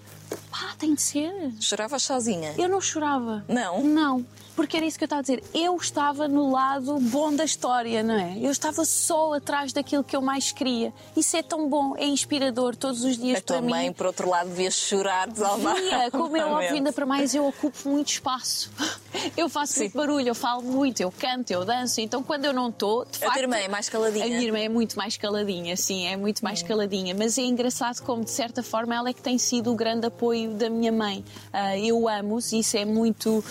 Pá, 0.50 0.74
tem 0.78 0.94
de 0.94 1.02
ser. 1.02 1.54
choravas 1.60 2.04
sozinha? 2.04 2.54
Eu 2.58 2.70
não 2.70 2.80
chorava. 2.80 3.44
Não? 3.48 3.84
Não, 3.84 4.26
porque 4.62 4.78
era 4.78 4.86
isso 4.86 4.96
que 4.96 5.04
eu 5.04 5.08
estava 5.08 5.22
a 5.22 5.24
dizer. 5.24 5.44
Eu 5.56 5.76
estava 5.76 6.28
no 6.28 6.52
lado 6.52 7.00
bom 7.00 7.34
da 7.34 7.44
história, 7.44 8.04
não 8.04 8.14
é? 8.14 8.38
Eu 8.40 8.52
estava 8.52 8.86
só 8.86 9.34
atrás 9.34 9.74
daquilo 9.74 10.04
que 10.04 10.16
eu 10.16 10.22
mais 10.22 10.52
queria. 10.52 10.94
Isso 11.18 11.36
é 11.36 11.42
tão 11.42 11.68
bom, 11.68 11.96
é 11.98 12.06
inspirador 12.06 12.76
todos 12.76 13.04
os 13.04 13.18
dias 13.18 13.40
A 13.40 13.42
tua 13.42 13.58
para 13.58 13.68
mãe, 13.70 13.88
mim. 13.88 13.94
por 13.94 14.06
outro 14.06 14.30
lado, 14.30 14.50
devia 14.50 14.70
chorar 14.70 15.28
desalmada. 15.28 15.80
Via, 15.82 16.12
como 16.12 16.38
é 16.38 16.46
óbvio, 16.46 16.74
ainda 16.76 16.94
para 16.94 17.08
mais 17.08 17.34
eu 17.34 17.48
ocupo 17.48 17.90
muito 17.90 18.10
espaço. 18.10 18.70
Eu 19.36 19.48
faço 19.50 19.78
muito 19.80 19.96
barulho, 19.96 20.30
eu 20.30 20.36
falo 20.36 20.64
muito, 20.64 21.00
eu 21.02 21.12
canto, 21.12 21.52
eu 21.52 21.64
danço. 21.66 22.00
Então 22.02 22.24
quando 22.24 22.46
eu 22.46 22.54
não 22.54 22.70
estou, 22.70 23.04
de 23.06 23.18
A 23.18 23.20
tua 23.20 23.28
facto. 23.28 23.40
irmã 23.42 23.58
é 23.58 23.68
mais 23.68 23.88
caladinha? 23.90 24.26
A 24.26 24.28
minha 24.28 24.42
irmã 24.42 24.58
é 24.60 24.70
muito 24.70 24.98
mais 24.98 25.16
caladinha, 25.18 25.76
sim, 25.78 26.08
é 26.08 26.16
muito 26.18 26.42
mais 26.44 26.64
caladinha. 26.64 27.14
Mas 27.14 27.38
é 27.38 27.42
engraçado 27.44 28.02
como, 28.04 28.24
de 28.24 28.32
certa 28.32 28.64
forma, 28.64 28.96
ela 28.96 29.10
é 29.10 29.14
que 29.14 29.22
tem 29.22 29.38
sido 29.38 29.72
o 29.72 29.76
grande 29.76 30.08
apoio 30.08 30.52
da 30.54 30.70
minha 30.70 30.92
mãe. 30.92 31.24
Ah, 31.54 31.78
eu 31.78 32.08
amo-os, 32.08 32.52
isso 32.54 32.78
é 32.78 32.86
muito. 32.86 33.44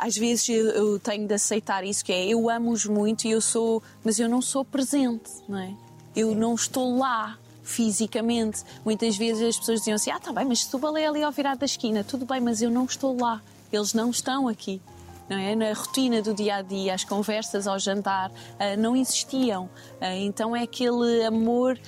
Às 0.00 0.16
vezes 0.16 0.48
eu, 0.48 0.98
tenho 0.98 1.26
de 1.26 1.34
aceitar 1.34 1.84
isso, 1.84 2.04
que 2.04 2.12
é 2.12 2.26
eu 2.26 2.48
amo-os 2.48 2.86
muito 2.86 3.26
e 3.26 3.30
eu 3.30 3.40
sou. 3.40 3.82
Mas 4.04 4.18
eu 4.18 4.28
não 4.28 4.40
sou 4.40 4.64
presente, 4.64 5.30
não 5.48 5.58
é? 5.58 5.74
Eu 6.14 6.34
não 6.34 6.54
estou 6.54 6.96
lá 6.96 7.38
fisicamente. 7.62 8.64
Muitas 8.84 9.16
vezes 9.16 9.42
as 9.42 9.58
pessoas 9.58 9.80
diziam 9.80 9.96
assim: 9.96 10.10
ah, 10.10 10.18
tá 10.18 10.32
bem, 10.32 10.44
mas 10.44 10.60
se 10.60 10.70
tu 10.70 10.78
balé 10.78 11.06
ali 11.06 11.22
ao 11.22 11.30
virar 11.30 11.56
da 11.56 11.66
esquina, 11.66 12.02
tudo 12.02 12.24
bem, 12.24 12.40
mas 12.40 12.62
eu 12.62 12.70
não 12.70 12.84
estou 12.84 13.18
lá. 13.20 13.42
Eles 13.72 13.92
não 13.92 14.10
estão 14.10 14.48
aqui. 14.48 14.80
Não 15.28 15.36
é? 15.36 15.54
Na 15.54 15.74
rotina 15.74 16.22
do 16.22 16.32
dia 16.32 16.56
a 16.56 16.62
dia, 16.62 16.94
as 16.94 17.04
conversas 17.04 17.66
ao 17.66 17.78
jantar 17.78 18.32
ah, 18.58 18.76
não 18.76 18.96
existiam. 18.96 19.68
Ah, 20.00 20.16
então 20.16 20.56
é 20.56 20.62
aquele 20.62 21.24
amor. 21.24 21.78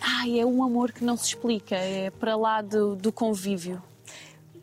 Ai, 0.00 0.40
é 0.40 0.46
um 0.46 0.64
amor 0.64 0.92
que 0.92 1.04
não 1.04 1.16
se 1.16 1.26
explica, 1.26 1.74
é 1.74 2.10
para 2.10 2.34
lá 2.34 2.62
do, 2.62 2.96
do 2.96 3.12
convívio. 3.12 3.82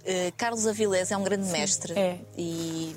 Uh, 0.08 0.32
Carlos 0.38 0.66
Avilés 0.66 1.12
é 1.12 1.18
um 1.18 1.24
grande 1.24 1.50
mestre 1.50 1.92
é. 2.00 2.18
e 2.38 2.96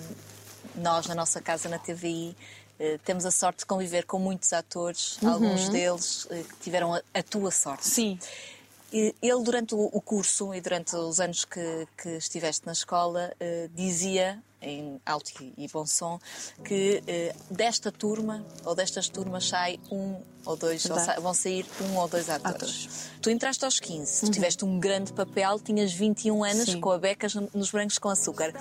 nós, 0.77 1.09
na 1.09 1.15
nossa 1.17 1.41
casa 1.41 1.69
na 1.69 1.77
TVI, 1.77 2.37
uh, 2.79 2.99
temos 3.05 3.27
a 3.27 3.33
sorte 3.33 3.59
de 3.59 3.67
conviver 3.67 4.07
com 4.07 4.21
muitos 4.21 4.53
atores, 4.53 5.19
alguns 5.25 5.69
deles 5.71 6.27
uh, 6.27 6.29
que 6.29 6.57
tiveram 6.61 6.95
a, 6.95 7.03
a 7.13 7.21
tua 7.21 7.51
sorte. 7.51 7.85
Uhum. 7.87 7.93
Sim. 7.93 8.19
Ele, 8.93 9.43
durante 9.45 9.75
o, 9.75 10.01
curso 10.01 10.53
e 10.55 10.61
durante 10.61 10.97
os 10.97 11.21
anos 11.21 11.45
que, 11.45 11.87
que 11.97 12.09
estiveste 12.17 12.67
na 12.67 12.73
escola, 12.73 13.33
uh, 13.41 13.69
dizia, 13.75 14.43
em 14.61 15.01
alto 15.07 15.31
e, 15.57 15.69
bom 15.69 15.87
som, 15.87 16.19
que 16.65 17.01
uh, 17.07 17.55
desta 17.55 17.93
turma 17.93 18.45
ou 18.65 18.75
destas 18.75 19.09
turmas 19.09 19.49
sai 19.49 19.79
um 19.93 20.17
ou 20.45 20.57
dois, 20.57 20.85
ou 20.91 20.99
sa- 20.99 21.21
vão 21.21 21.33
sair 21.33 21.65
um 21.83 21.97
ou 21.99 22.09
dois 22.09 22.29
atores. 22.29 22.55
Atores. 22.57 22.89
Tu 23.23 23.31
entraste 23.31 23.65
aos 23.65 23.79
15, 23.79 24.27
tu 24.27 24.31
tiveste 24.33 24.65
um 24.65 24.81
grande 24.81 25.13
papel, 25.13 25.61
tinhas 25.61 25.93
21 25.93 26.43
anos 26.43 26.65
Sim. 26.71 26.81
com 26.81 26.91
a 26.91 26.99
becas 26.99 27.35
no- 27.35 27.49
nos 27.55 27.71
brancos 27.71 27.97
com 27.99 28.09
açúcar. 28.09 28.53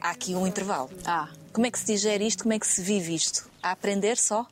Há 0.00 0.10
aqui 0.10 0.34
um 0.34 0.46
intervalo. 0.46 0.90
Ah, 1.04 1.28
Como 1.52 1.64
é 1.66 1.70
que 1.70 1.78
se 1.78 1.86
digere 1.86 2.26
isto? 2.26 2.42
Como 2.42 2.52
é 2.52 2.58
que 2.58 2.66
se 2.66 2.82
vive 2.82 3.14
isto? 3.14 3.48
A 3.62 3.70
aprender 3.70 4.16
só? 4.18 4.46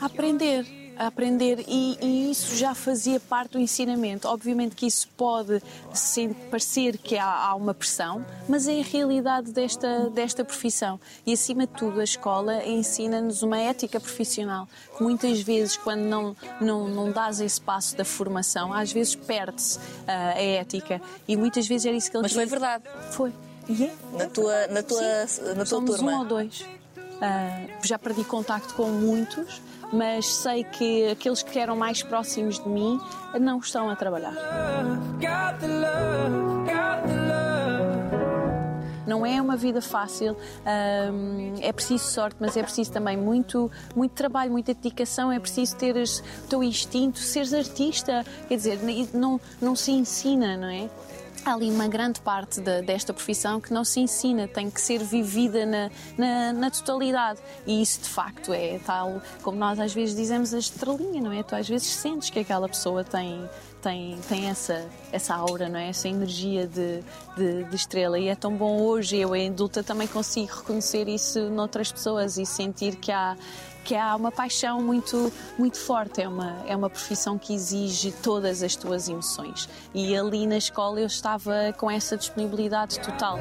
a 0.00 0.06
aprender, 0.06 0.64
a 0.98 1.06
aprender 1.06 1.64
e, 1.68 1.98
e 2.00 2.30
isso 2.30 2.56
já 2.56 2.74
fazia 2.74 3.20
parte 3.20 3.52
do 3.52 3.58
ensinamento. 3.58 4.26
Obviamente 4.28 4.74
que 4.74 4.86
isso 4.86 5.08
pode 5.16 5.62
ser- 5.92 6.34
parecer 6.50 6.96
que 6.98 7.16
há, 7.16 7.26
há 7.48 7.54
uma 7.54 7.74
pressão, 7.74 8.24
mas 8.48 8.66
é 8.66 8.80
a 8.80 8.82
realidade 8.84 9.52
desta, 9.52 10.08
desta 10.10 10.44
profissão. 10.44 10.98
E 11.26 11.32
acima 11.32 11.66
de 11.66 11.72
tudo, 11.74 12.00
a 12.00 12.04
escola 12.04 12.64
ensina-nos 12.64 13.42
uma 13.42 13.58
ética 13.58 14.00
profissional 14.00 14.68
que 14.96 15.02
muitas 15.02 15.40
vezes, 15.40 15.76
quando 15.76 16.00
não, 16.02 16.36
não, 16.60 16.88
não 16.88 17.10
dás 17.12 17.40
esse 17.40 17.60
passo 17.60 17.96
da 17.96 18.04
formação, 18.04 18.72
às 18.72 18.90
vezes 18.92 19.14
perde-se 19.14 19.78
ah, 20.06 20.30
a 20.36 20.40
ética. 20.42 21.00
E 21.28 21.36
muitas 21.36 21.66
vezes 21.66 21.86
era 21.86 21.96
isso 21.96 22.10
que 22.10 22.16
ele 22.16 22.22
Mas 22.22 22.32
foi 22.32 22.46
verdade. 22.46 22.84
Foi. 23.10 23.32
E 23.68 23.84
é? 23.84 23.92
Na 24.16 24.26
tua, 24.26 24.66
na 24.68 24.82
tua, 24.82 25.26
Sim, 25.26 25.42
na 25.48 25.54
tua 25.54 25.66
somos 25.66 25.96
turma. 25.96 26.12
um 26.12 26.18
ou 26.20 26.24
dois. 26.24 26.64
Ah, 27.20 27.66
já 27.82 27.98
perdi 27.98 28.24
contacto 28.24 28.74
com 28.74 28.88
muitos, 28.90 29.60
mas 29.92 30.26
sei 30.26 30.64
que 30.64 31.10
aqueles 31.10 31.42
que 31.42 31.58
eram 31.58 31.76
mais 31.76 32.02
próximos 32.02 32.58
de 32.58 32.68
mim 32.68 33.00
não 33.40 33.58
estão 33.58 33.88
a 33.88 33.96
trabalhar. 33.96 34.34
Não 39.06 39.24
é 39.24 39.40
uma 39.40 39.56
vida 39.56 39.80
fácil, 39.80 40.36
ahm, 40.64 41.54
é 41.60 41.72
preciso 41.72 42.04
sorte, 42.04 42.36
mas 42.40 42.56
é 42.56 42.62
preciso 42.62 42.90
também 42.90 43.16
muito, 43.16 43.70
muito 43.94 44.12
trabalho, 44.12 44.50
muita 44.50 44.74
dedicação, 44.74 45.30
é 45.30 45.38
preciso 45.38 45.76
teres 45.76 46.18
o 46.44 46.48
teu 46.48 46.62
instinto, 46.62 47.18
seres 47.20 47.54
artista. 47.54 48.24
Quer 48.48 48.56
dizer, 48.56 48.80
não, 49.14 49.40
não 49.60 49.76
se 49.76 49.92
ensina, 49.92 50.56
não 50.56 50.68
é? 50.68 50.88
Há 51.46 51.54
ali 51.54 51.70
uma 51.70 51.86
grande 51.86 52.18
parte 52.20 52.60
da- 52.60 52.80
desta 52.80 53.14
profissão 53.14 53.60
que 53.60 53.72
não 53.72 53.84
se 53.84 54.00
ensina, 54.00 54.48
tem 54.48 54.68
que 54.68 54.80
ser 54.80 54.98
vivida 55.04 55.64
na, 55.64 55.90
na, 56.18 56.52
na 56.52 56.70
totalidade. 56.72 57.38
E 57.64 57.80
isso, 57.80 58.00
de 58.00 58.08
facto, 58.08 58.52
é 58.52 58.80
tal, 58.84 59.22
como 59.42 59.56
nós 59.56 59.78
às 59.78 59.94
vezes 59.94 60.16
dizemos, 60.16 60.52
a 60.52 60.58
estrelinha, 60.58 61.20
não 61.22 61.30
é? 61.30 61.44
Tu 61.44 61.54
às 61.54 61.68
vezes 61.68 61.86
sentes 61.86 62.30
que 62.30 62.40
aquela 62.40 62.68
pessoa 62.68 63.04
tem, 63.04 63.48
tem, 63.80 64.18
tem 64.28 64.48
essa, 64.50 64.84
essa 65.12 65.36
aura, 65.36 65.68
não 65.68 65.78
é? 65.78 65.90
Essa 65.90 66.08
energia 66.08 66.66
de, 66.66 67.00
de, 67.36 67.62
de 67.62 67.76
estrela. 67.76 68.18
E 68.18 68.26
é 68.26 68.34
tão 68.34 68.56
bom 68.56 68.80
hoje, 68.82 69.16
eu, 69.16 69.36
em 69.36 69.48
adulta, 69.48 69.84
também 69.84 70.08
consigo 70.08 70.52
reconhecer 70.52 71.06
isso 71.08 71.48
noutras 71.48 71.92
pessoas 71.92 72.38
e 72.38 72.44
sentir 72.44 72.96
que 72.96 73.12
há 73.12 73.36
que 73.86 73.94
há 73.94 74.16
uma 74.16 74.32
paixão 74.32 74.82
muito 74.82 75.32
muito 75.56 75.78
forte 75.78 76.20
é 76.20 76.28
uma 76.28 76.56
é 76.66 76.76
uma 76.76 76.90
profissão 76.90 77.38
que 77.38 77.54
exige 77.54 78.10
todas 78.10 78.62
as 78.62 78.74
tuas 78.74 79.08
emoções. 79.08 79.68
E 79.94 80.16
ali 80.16 80.46
na 80.46 80.56
escola 80.56 81.00
eu 81.00 81.06
estava 81.06 81.72
com 81.78 81.88
essa 81.88 82.16
disponibilidade 82.16 82.98
total 83.00 83.38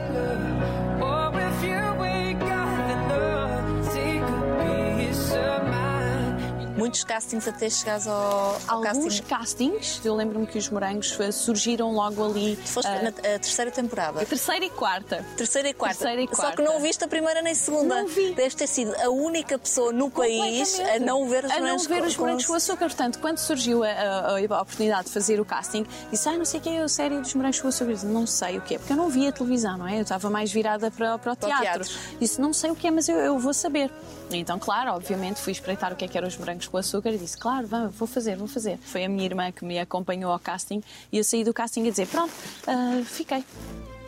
Muitos 6.86 7.04
castings 7.04 7.48
até 7.48 7.68
chegares 7.68 8.06
ao, 8.08 8.60
ao 8.68 8.86
alguns 8.86 9.20
casting. 9.22 9.70
castings 9.72 10.02
eu 10.06 10.14
lembro-me 10.16 10.46
que 10.46 10.58
os 10.60 10.70
morangos 10.70 11.18
surgiram 11.32 11.92
logo 11.94 12.24
ali 12.24 12.56
Tu 12.58 12.70
foste 12.70 12.88
eh, 12.92 13.02
na 13.02 13.10
a 13.10 13.40
terceira 13.40 13.72
temporada. 13.72 14.22
a 14.22 14.26
terceira 14.26 14.64
e 14.66 14.70
quarta 14.70 15.26
Terceira 15.36 15.68
e 15.70 15.74
quarta. 15.74 15.98
Terceira 15.98 16.22
e 16.22 16.28
Só 16.28 16.36
quarta. 16.44 16.58
que 16.58 16.62
não 16.62 16.80
viste 16.80 17.04
a 17.04 17.08
primeira 17.08 17.42
nem 17.42 17.54
a 17.54 17.56
segunda. 17.56 18.02
Não 18.04 18.08
vi. 18.08 18.34
Deves 18.36 18.54
ter 18.54 18.68
sido 18.68 18.94
a 19.02 19.10
única 19.10 19.58
pessoa 19.58 19.92
no 19.92 20.12
país 20.12 20.80
a 20.80 21.00
não 21.00 21.28
ver 21.28 21.46
os 21.46 21.52
a 21.52 21.56
não 21.56 21.62
morangos 21.62 21.88
ver 21.88 22.02
com- 22.02 22.08
os 22.08 22.18
morangos 22.18 22.46
com 22.46 22.54
açúcar. 22.54 22.86
Portanto, 22.86 23.18
quando 23.20 23.40
surgiu 23.40 23.84
a, 23.84 23.88
a- 23.88 24.38
a 24.38 24.62
oportunidade 24.62 25.06
de 25.08 25.12
fazer 25.12 25.40
o 25.40 25.46
casting, 25.46 25.86
disse, 26.12 26.30
ah, 26.30 26.38
não 26.38 26.46
sei 26.46 26.60
o 26.60 26.64
que 26.64 26.70
é 26.70 26.82
a 26.84 26.88
série 26.88 27.20
dos 27.20 27.34
morangos 27.34 27.60
com 27.60 27.68
açúcar. 27.68 27.90
Eu 27.90 27.96
disse, 27.96 28.06
não 28.06 28.28
sei 28.28 28.60
o 28.60 28.62
que 28.62 28.76
é, 28.76 28.78
porque 28.78 28.94
eu 28.94 28.98
não 28.98 29.10
via 29.10 29.32
televisão, 29.32 29.76
não 29.78 29.88
é? 29.88 29.98
Eu 29.98 30.02
estava 30.04 30.30
mais 30.30 30.52
virada 30.52 30.92
para, 30.92 31.18
para 31.18 31.34
o 31.34 31.36
Para 31.36 31.48
teatro. 31.48 31.84
teatro. 31.84 31.90
Disse, 32.20 32.40
não 32.40 32.54
sei 32.54 32.70
o 32.70 32.76
que 32.76 32.86
é, 32.88 32.92
mas 32.92 33.10
eu, 33.10 33.18
eu 33.18 33.40
vou 33.40 33.54
saber. 33.56 33.90
Então, 34.32 34.58
claro, 34.60 34.92
obviamente, 34.92 35.40
fui 35.40 35.52
espreitar 35.54 35.94
o 35.94 35.96
que 35.96 36.04
é 36.06 36.08
que 36.08 36.18
eram 36.18 36.28
os 36.28 36.36
morangos 36.38 36.68
com 36.68 36.78
açúcar 36.78 37.12
e 37.12 37.18
disse, 37.18 37.38
claro, 37.38 37.68
vamos, 37.68 37.96
vou 37.96 38.08
fazer, 38.08 38.36
vou 38.36 38.48
fazer. 38.48 38.78
Foi 38.80 39.06
a 39.06 39.10
minha 39.10 39.24
irmã 39.24 39.52
que 39.52 39.64
me 39.64 39.80
acompanhou 39.80 40.32
ao 40.32 40.40
casting 40.40 40.82
e 41.12 41.18
eu 41.18 41.24
saí 41.24 41.44
do 41.44 41.54
casting 41.54 41.88
a 41.88 41.92
dizer, 41.92 42.08
pronto, 42.08 42.34
ah, 42.68 43.02
fiquei. 43.06 43.44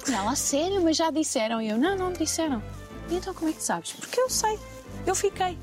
E 0.07 0.11
ela, 0.13 0.31
"A 0.31 0.35
sério, 0.35 0.81
mas 0.81 0.95
já 0.97 1.11
disseram. 1.11 1.61
E 1.61 1.69
eu, 1.69 1.77
não, 1.77 1.95
não 1.95 2.09
me 2.11 2.17
disseram. 2.17 2.63
E 3.09 3.15
então 3.15 3.33
como 3.33 3.49
é 3.49 3.53
que 3.53 3.61
sabes? 3.63 3.91
Porque 3.93 4.19
eu 4.19 4.29
sei, 4.29 4.57
eu 5.05 5.13
fiquei. 5.15 5.57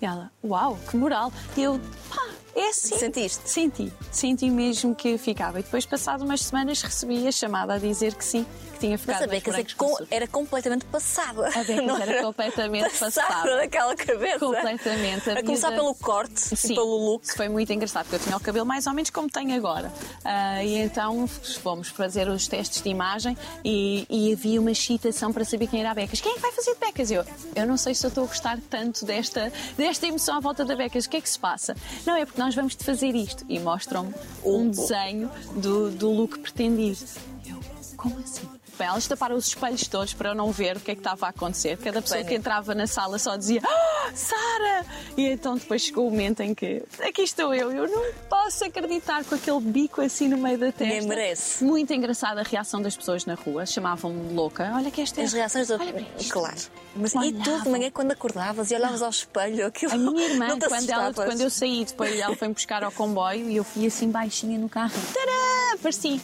E 0.00 0.06
ela, 0.06 0.30
uau, 0.44 0.78
que 0.88 0.96
moral. 0.96 1.32
E 1.56 1.62
eu, 1.62 1.80
pá, 2.08 2.28
é 2.58 2.68
assim. 2.70 2.98
Sentiste? 2.98 3.48
Senti, 3.48 3.92
senti 4.10 4.50
mesmo 4.50 4.94
que 4.94 5.16
ficava. 5.18 5.60
E 5.60 5.62
depois, 5.62 5.84
passado 5.86 6.24
umas 6.24 6.40
semanas, 6.42 6.82
recebi 6.82 7.26
a 7.26 7.32
chamada 7.32 7.74
a 7.74 7.78
dizer 7.78 8.14
que 8.14 8.24
sim, 8.24 8.44
que 8.74 8.78
tinha 8.80 8.98
ficado. 8.98 9.16
Mas 9.20 9.24
a 9.24 9.30
Becas 9.30 9.54
é 9.56 9.64
com 9.76 9.96
era 10.10 10.26
completamente 10.26 10.84
passada. 10.86 11.48
A 11.48 11.64
Becas 11.64 11.86
Não 11.86 11.96
era 11.98 12.22
completamente 12.22 12.98
passada. 12.98 13.56
daquela 13.56 13.94
cabeça. 13.96 14.38
Completamente. 14.38 15.30
A 15.30 15.42
começar 15.42 15.70
miúda- 15.70 15.82
pelo 15.82 15.94
corte 15.94 16.40
Sim, 16.40 16.72
e 16.72 16.74
pelo 16.74 16.96
look. 16.96 17.26
Foi 17.36 17.48
muito 17.48 17.72
engraçado, 17.72 18.04
porque 18.04 18.16
eu 18.16 18.20
tinha 18.20 18.36
o 18.36 18.40
cabelo 18.40 18.66
mais 18.66 18.86
ou 18.86 18.92
menos 18.92 19.10
como 19.10 19.28
tenho 19.28 19.54
agora. 19.56 19.92
Ah, 20.24 20.62
e 20.64 20.76
então 20.78 21.26
fomos 21.62 21.88
fazer 21.88 22.28
os 22.28 22.46
testes 22.46 22.82
de 22.82 22.88
imagem 22.88 23.36
e, 23.64 24.06
e 24.08 24.32
havia 24.32 24.60
uma 24.60 24.70
excitação 24.70 25.32
para 25.32 25.44
saber 25.44 25.66
quem 25.66 25.80
era 25.80 25.90
a 25.90 25.94
Becas. 25.94 26.20
Quem 26.20 26.32
é 26.32 26.34
que 26.36 26.40
vai 26.40 26.52
fazer 26.52 26.74
de 26.74 26.80
Becas? 26.80 27.10
Eu, 27.10 27.24
eu 27.54 27.66
não 27.66 27.76
sei 27.76 27.94
se 27.94 28.04
eu 28.04 28.08
estou 28.08 28.24
a 28.24 28.26
gostar 28.26 28.58
tanto 28.70 29.04
desta, 29.04 29.52
desta 29.76 30.06
emoção 30.06 30.36
à 30.36 30.40
volta 30.40 30.64
da 30.64 30.74
Becas. 30.76 31.04
O 31.06 31.10
que 31.10 31.16
é 31.16 31.20
que 31.20 31.28
se 31.28 31.38
passa? 31.38 31.76
Não, 32.06 32.16
é 32.16 32.24
porque 32.24 32.40
nós 32.40 32.47
vamos 32.54 32.74
te 32.74 32.84
fazer 32.84 33.14
isto. 33.14 33.44
E 33.48 33.58
mostram-me 33.58 34.14
um 34.44 34.68
desenho 34.70 35.30
do, 35.56 35.90
do 35.90 36.10
look 36.10 36.38
pretendido. 36.38 37.04
Eu, 37.46 37.60
como 37.96 38.18
assim? 38.18 38.57
Elas 38.84 39.06
taparam 39.06 39.36
os 39.36 39.48
espelhos 39.48 39.86
todos 39.86 40.14
para 40.14 40.30
eu 40.30 40.34
não 40.34 40.50
ver 40.50 40.76
o 40.76 40.80
que 40.80 40.90
é 40.90 40.94
que 40.94 41.00
estava 41.00 41.26
a 41.26 41.28
acontecer. 41.30 41.76
Cada 41.78 42.00
pessoa 42.02 42.22
que 42.24 42.34
entrava 42.34 42.74
na 42.74 42.86
sala 42.86 43.18
só 43.18 43.36
dizia 43.36 43.60
"Ah, 43.64 44.10
Sara! 44.14 44.86
E 45.16 45.28
então 45.28 45.56
depois 45.56 45.82
chegou 45.82 46.06
o 46.06 46.10
momento 46.10 46.40
em 46.40 46.54
que 46.54 46.82
aqui 47.00 47.22
estou 47.22 47.54
eu, 47.54 47.70
eu 47.72 47.88
não 47.88 48.12
posso 48.28 48.64
acreditar 48.64 49.24
com 49.24 49.34
aquele 49.34 49.60
bico 49.60 50.00
assim 50.00 50.28
no 50.28 50.38
meio 50.38 50.58
da 50.58 50.72
testa. 50.72 50.84
Nem 50.84 51.06
merece. 51.06 51.64
Muito 51.64 51.92
engraçada 51.92 52.40
a 52.40 52.44
reação 52.44 52.80
das 52.80 52.96
pessoas 52.96 53.24
na 53.24 53.34
rua, 53.34 53.66
chamavam-me 53.66 54.32
louca. 54.32 54.70
Olha 54.74 54.90
que 54.90 55.00
esta 55.00 55.20
é 55.20 55.24
As 55.24 55.32
reações 55.32 55.68
da. 55.68 55.76
Olha. 55.76 56.06
Claro. 56.28 56.56
Mas 56.96 57.14
e 57.14 57.32
tu 57.32 57.62
de 57.62 57.68
manhã 57.68 57.90
quando 57.90 58.12
acordavas 58.12 58.70
e 58.70 58.74
olhavas 58.74 59.02
ao 59.02 59.10
espelho, 59.10 59.66
aquilo. 59.66 59.92
A 59.92 59.96
minha 59.96 60.28
irmã, 60.28 60.58
quando, 60.58 60.90
ela, 60.90 61.12
quando 61.12 61.40
eu 61.40 61.50
saí, 61.50 61.84
depois 61.84 62.18
ela 62.18 62.34
foi-me 62.36 62.54
buscar 62.54 62.82
ao 62.82 62.92
comboio 62.92 63.48
e 63.48 63.56
eu 63.56 63.64
fui 63.64 63.86
assim 63.86 64.10
baixinha 64.10 64.58
no 64.58 64.68
carro. 64.68 64.94
Tadã! 65.14 65.74
Apareci. 65.74 66.20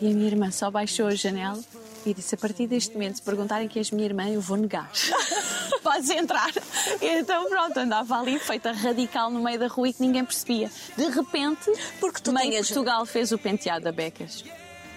E 0.00 0.10
a 0.10 0.14
minha 0.14 0.26
irmã 0.26 0.50
só 0.50 0.70
baixou 0.70 1.06
a 1.06 1.14
janela 1.14 1.58
e 2.10 2.14
disse: 2.14 2.34
A 2.34 2.38
partir 2.38 2.66
deste 2.66 2.92
momento, 2.94 3.16
se 3.16 3.22
perguntarem 3.22 3.68
que 3.68 3.78
és 3.78 3.90
minha 3.90 4.06
irmã, 4.06 4.28
eu 4.28 4.40
vou 4.40 4.56
negar. 4.56 4.90
Podes 5.82 6.10
entrar. 6.10 6.50
E 7.00 7.06
então, 7.18 7.48
pronto, 7.48 7.78
andava 7.78 8.18
ali 8.18 8.38
feita 8.38 8.72
radical 8.72 9.30
no 9.30 9.42
meio 9.42 9.58
da 9.58 9.66
rua 9.68 9.88
e 9.88 9.92
que 9.92 10.00
ninguém 10.02 10.24
percebia. 10.24 10.70
De 10.96 11.08
repente, 11.08 11.70
Porque 12.00 12.20
tu 12.20 12.32
meio 12.32 12.50
tinhas- 12.50 12.66
Portugal 12.68 13.04
fez 13.06 13.30
o 13.32 13.38
penteado 13.38 13.84
da 13.84 13.92
Becas. 13.92 14.44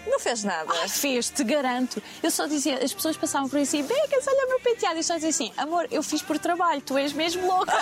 Não 0.07 0.19
fez 0.19 0.43
nada. 0.43 0.71
Ai, 0.81 0.87
fez, 0.89 1.29
te 1.29 1.43
garanto. 1.43 2.01
Eu 2.23 2.31
só 2.31 2.47
dizia, 2.47 2.83
as 2.83 2.91
pessoas 2.93 3.15
passavam 3.17 3.47
por 3.49 3.57
aí 3.57 3.63
assim, 3.63 3.83
Becas, 3.83 4.25
olha 4.27 4.45
o 4.45 4.49
meu 4.49 4.59
penteado. 4.61 4.95
E 4.95 4.99
eu 4.99 5.03
só 5.03 5.15
dizia 5.15 5.29
assim, 5.29 5.51
amor, 5.57 5.87
eu 5.91 6.01
fiz 6.01 6.21
por 6.21 6.39
trabalho, 6.39 6.81
tu 6.81 6.97
és 6.97 7.13
mesmo 7.13 7.45
louca. 7.45 7.73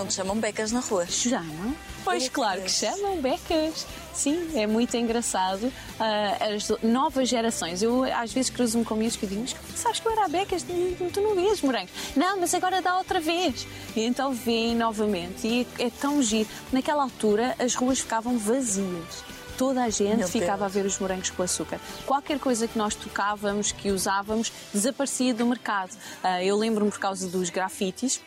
Não 0.00 0.06
te 0.06 0.14
chamam 0.14 0.34
becas 0.36 0.72
na 0.72 0.80
rua. 0.80 1.06
Chamam? 1.06 1.76
Pois 2.02 2.26
claro 2.30 2.62
que 2.62 2.70
chamam, 2.70 3.20
becas. 3.20 3.86
Sim, 4.14 4.50
é 4.58 4.66
muito 4.66 4.96
engraçado. 4.96 5.70
Ah, 5.98 6.54
as 6.54 6.70
novas 6.82 7.28
gerações, 7.28 7.82
eu 7.82 8.04
às 8.04 8.32
vezes 8.32 8.48
cruzo-me 8.48 8.82
com 8.82 8.94
miúdos 8.94 9.16
que 9.18 9.26
digo, 9.26 9.42
mas 9.42 9.52
como 9.52 9.68
é 9.68 9.72
que 9.72 9.78
sabes 9.78 10.00
que 10.00 10.08
eu 10.08 10.12
era 10.12 10.24
a 10.24 10.28
becas? 10.28 10.62
Tu 10.62 11.10
tu 11.12 11.20
não 11.20 11.34
vias 11.34 11.60
morangos. 11.60 11.90
Não, 12.16 12.40
mas 12.40 12.54
agora 12.54 12.80
dá 12.80 12.96
outra 12.96 13.20
vez. 13.20 13.66
E 13.94 14.00
então 14.00 14.32
vêm 14.32 14.74
novamente. 14.74 15.46
E 15.46 15.66
é 15.78 15.90
tão 15.90 16.22
giro. 16.22 16.48
Naquela 16.72 17.02
altura 17.02 17.54
as 17.58 17.74
ruas 17.74 18.00
ficavam 18.00 18.38
vazias. 18.38 19.22
Toda 19.58 19.84
a 19.84 19.90
gente 19.90 20.16
Meu 20.16 20.28
ficava 20.28 20.60
Deus. 20.60 20.62
a 20.62 20.68
ver 20.68 20.86
os 20.86 20.98
morangos 20.98 21.28
com 21.28 21.42
açúcar. 21.42 21.78
Qualquer 22.06 22.38
coisa 22.38 22.66
que 22.66 22.78
nós 22.78 22.94
tocávamos, 22.94 23.70
que 23.70 23.90
usávamos, 23.90 24.50
desaparecia 24.72 25.34
do 25.34 25.44
mercado. 25.44 25.94
Ah, 26.22 26.42
eu 26.42 26.56
lembro-me 26.56 26.90
por 26.90 26.98
causa 26.98 27.28
dos 27.28 27.50
grafites 27.50 28.22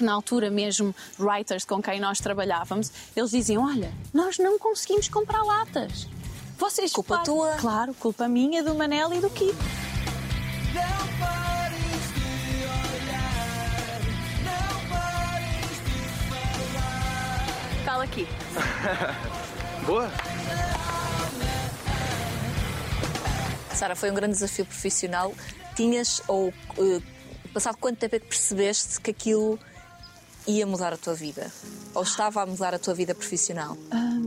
que 0.00 0.04
na 0.04 0.14
altura 0.14 0.50
mesmo 0.50 0.94
writers 1.18 1.66
com 1.66 1.82
quem 1.82 2.00
nós 2.00 2.20
trabalhávamos, 2.20 2.90
eles 3.14 3.30
diziam, 3.30 3.62
olha, 3.62 3.92
nós 4.14 4.38
não 4.38 4.58
conseguimos 4.58 5.08
comprar 5.08 5.42
latas. 5.42 6.08
Vocês 6.58 6.90
Culpa 6.90 7.18
pagam." 7.18 7.36
tua. 7.36 7.56
Claro, 7.56 7.92
culpa 7.94 8.26
minha, 8.26 8.62
do 8.62 8.74
Manel 8.74 9.12
e 9.12 9.20
do 9.20 9.28
Kiko. 9.28 9.52
Não 10.72 11.18
pares 11.18 11.78
de 12.14 12.64
olhar. 12.64 14.00
Não 14.46 14.88
pares 14.88 15.68
de 15.84 16.00
falar. 16.72 17.84
Cala 17.84 18.04
aqui. 18.04 18.26
Boa? 19.84 20.10
Sara, 23.74 23.94
foi 23.94 24.10
um 24.10 24.14
grande 24.14 24.32
desafio 24.32 24.64
profissional. 24.64 25.34
Tinhas 25.74 26.22
ou 26.26 26.52
eh, 26.78 27.00
Passado 27.52 27.78
quanto 27.78 27.98
tempo 27.98 28.14
é 28.14 28.20
que 28.20 28.26
percebeste 28.26 29.00
que 29.00 29.10
aquilo 29.10 29.58
ia 30.50 30.66
mudar 30.66 30.92
a 30.92 30.96
tua 30.96 31.14
vida? 31.14 31.50
Ou 31.94 32.02
estava 32.02 32.42
a 32.42 32.46
mudar 32.46 32.74
a 32.74 32.78
tua 32.78 32.94
vida 32.94 33.14
profissional? 33.14 33.76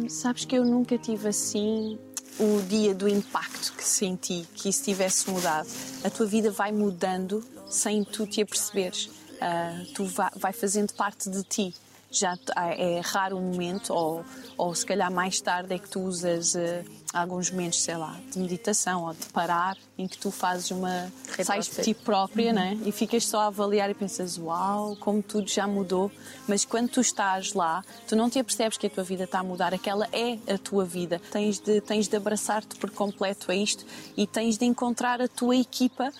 Sabes 0.10 0.46
que 0.46 0.56
eu 0.56 0.66
nunca 0.66 0.98
tive 0.98 1.28
assim 1.28 1.98
o 2.40 2.62
dia 2.68 2.94
do 2.94 3.08
impacto 3.08 3.74
que 3.74 3.84
senti, 3.84 4.48
que 4.56 4.70
isso 4.70 4.84
tivesse 4.84 5.30
mudado. 5.30 5.68
A 6.04 6.10
tua 6.10 6.26
vida 6.26 6.52
vai 6.52 6.72
mudando 6.72 7.44
sem 7.70 8.04
tu 8.04 8.26
te 8.26 8.42
aperceberes. 8.42 9.10
Ah, 9.42 9.84
tu 9.94 10.06
vai, 10.06 10.30
vai 10.36 10.54
fazendo 10.54 10.94
parte 10.94 11.30
de 11.30 11.44
ti. 11.44 11.76
Já 12.12 12.38
ah, 12.56 12.70
é 12.70 13.02
raro 13.02 13.38
o 13.38 13.42
momento, 13.42 13.94
ou, 13.94 14.24
ou 14.58 14.74
se 14.76 14.86
calhar 14.86 15.12
mais 15.12 15.42
tarde 15.42 15.74
é 15.74 15.80
que 15.80 15.90
tu 15.90 16.02
usas 16.02 16.56
ah, 16.56 16.84
alguns 17.14 17.52
momentos, 17.52 17.84
sei 17.84 17.96
lá, 17.96 18.20
de 18.32 18.40
meditação 18.40 19.06
ou 19.06 19.14
de 19.14 19.26
parar, 19.28 19.78
em 19.98 20.08
que 20.08 20.18
tu 20.18 20.32
fazes 20.32 20.72
uma. 20.72 21.12
sais 21.44 21.70
de 21.70 21.84
ti 21.84 21.94
própria, 21.94 22.52
né? 22.52 22.78
E 22.84 22.92
ficas 22.92 23.26
só 23.26 23.42
a 23.42 23.48
avaliar 23.48 23.90
e 23.90 23.94
pensas, 23.94 24.38
uau, 24.38 24.96
como 24.96 25.22
tudo 25.22 25.50
já 25.50 25.68
mudou. 25.68 26.12
Mas 26.48 26.66
quando 26.66 26.90
tu 26.90 27.02
estás 27.02 27.54
lá, 27.54 27.86
tu 28.08 28.16
não 28.16 28.30
te 28.30 28.40
apercebes 28.40 28.78
que 28.78 28.88
a 28.88 28.90
tua 28.90 29.04
vida 29.04 29.26
está 29.26 29.40
a 29.40 29.44
mudar, 29.44 29.74
aquela 29.74 30.10
é 30.12 30.40
a 30.52 30.58
tua 30.58 30.84
vida. 30.84 31.22
Tens 31.32 31.60
de, 31.60 31.80
tens 31.82 32.08
de 32.08 32.18
abraçar-te 32.18 32.76
por 32.78 32.90
completo 32.90 33.52
a 33.52 33.56
isto 33.56 33.86
e 34.18 34.26
tens 34.26 34.58
de 34.58 34.66
encontrar 34.66 35.22
a 35.22 35.28
tua 35.28 35.56
equipa 35.56 36.12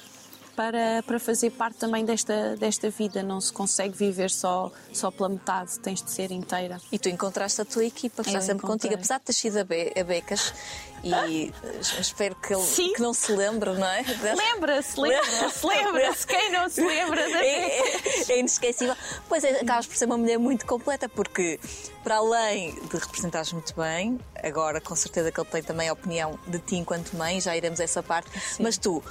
para, 0.56 1.04
para 1.06 1.20
fazer 1.20 1.50
parte 1.52 1.78
também 1.78 2.06
desta, 2.06 2.56
desta 2.58 2.90
vida. 2.90 3.22
Não 3.24 3.40
se 3.42 3.52
consegue 3.52 3.96
viver 3.98 4.30
só, 4.30 4.72
só 4.92 5.10
pela 5.12 5.30
metade, 5.30 5.80
tens 5.80 6.02
de 6.02 6.12
ser 6.12 6.32
inteira. 6.32 6.80
E 6.92 7.00
tu 7.00 7.10
encontraste 7.10 7.62
a 7.62 7.66
tua 7.66 7.86
equipa, 7.86 8.24
que 8.24 8.30
está 8.30 8.42
sempre 8.42 8.66
encontrei. 8.66 8.90
contigo, 8.90 8.96
apesar 8.96 9.18
de 9.20 9.26
ter 9.26 9.34
sido 9.34 9.58
a, 9.60 9.64
Be- 9.64 9.94
a 10.00 10.04
Becas. 10.04 10.54
E 11.06 11.52
espero 12.00 12.34
que 12.36 12.54
ele 12.54 12.64
Sim. 12.64 12.94
que 12.94 13.02
não 13.02 13.14
se 13.14 13.30
lembre, 13.34 13.74
não 13.74 13.86
é? 13.86 14.06
Lembra-se, 14.38 14.98
lembra-se, 14.98 15.68
lembra-se. 15.68 16.26
Quem 16.26 16.50
não 16.52 16.70
se 16.70 16.80
lembra 16.82 17.30
da 17.30 17.44
É, 17.44 17.80
é, 17.80 18.32
é 18.32 18.40
inesquecível. 18.40 18.96
Pois 19.28 19.44
é, 19.44 19.60
acabas 19.60 19.86
por 19.86 19.98
ser 19.98 20.06
uma 20.06 20.18
mulher 20.18 20.38
muito 20.40 20.66
completa, 20.66 21.10
porque 21.10 21.60
para 22.06 22.16
além 22.18 22.74
de 22.88 22.96
representares 22.98 23.52
muito 23.52 23.74
bem, 23.76 24.18
agora 24.42 24.80
com 24.80 24.96
certeza 24.96 25.30
que 25.30 25.42
ele 25.42 25.50
tem 25.50 25.62
também 25.62 25.90
a 25.90 25.94
opinião 25.94 26.40
de 26.48 26.60
ti 26.60 26.78
enquanto 26.78 27.18
mãe, 27.18 27.42
já 27.42 27.54
iremos 27.58 27.82
a 27.82 27.84
essa 27.84 28.02
parte, 28.02 28.30
mas 28.60 28.78
tu. 28.78 29.04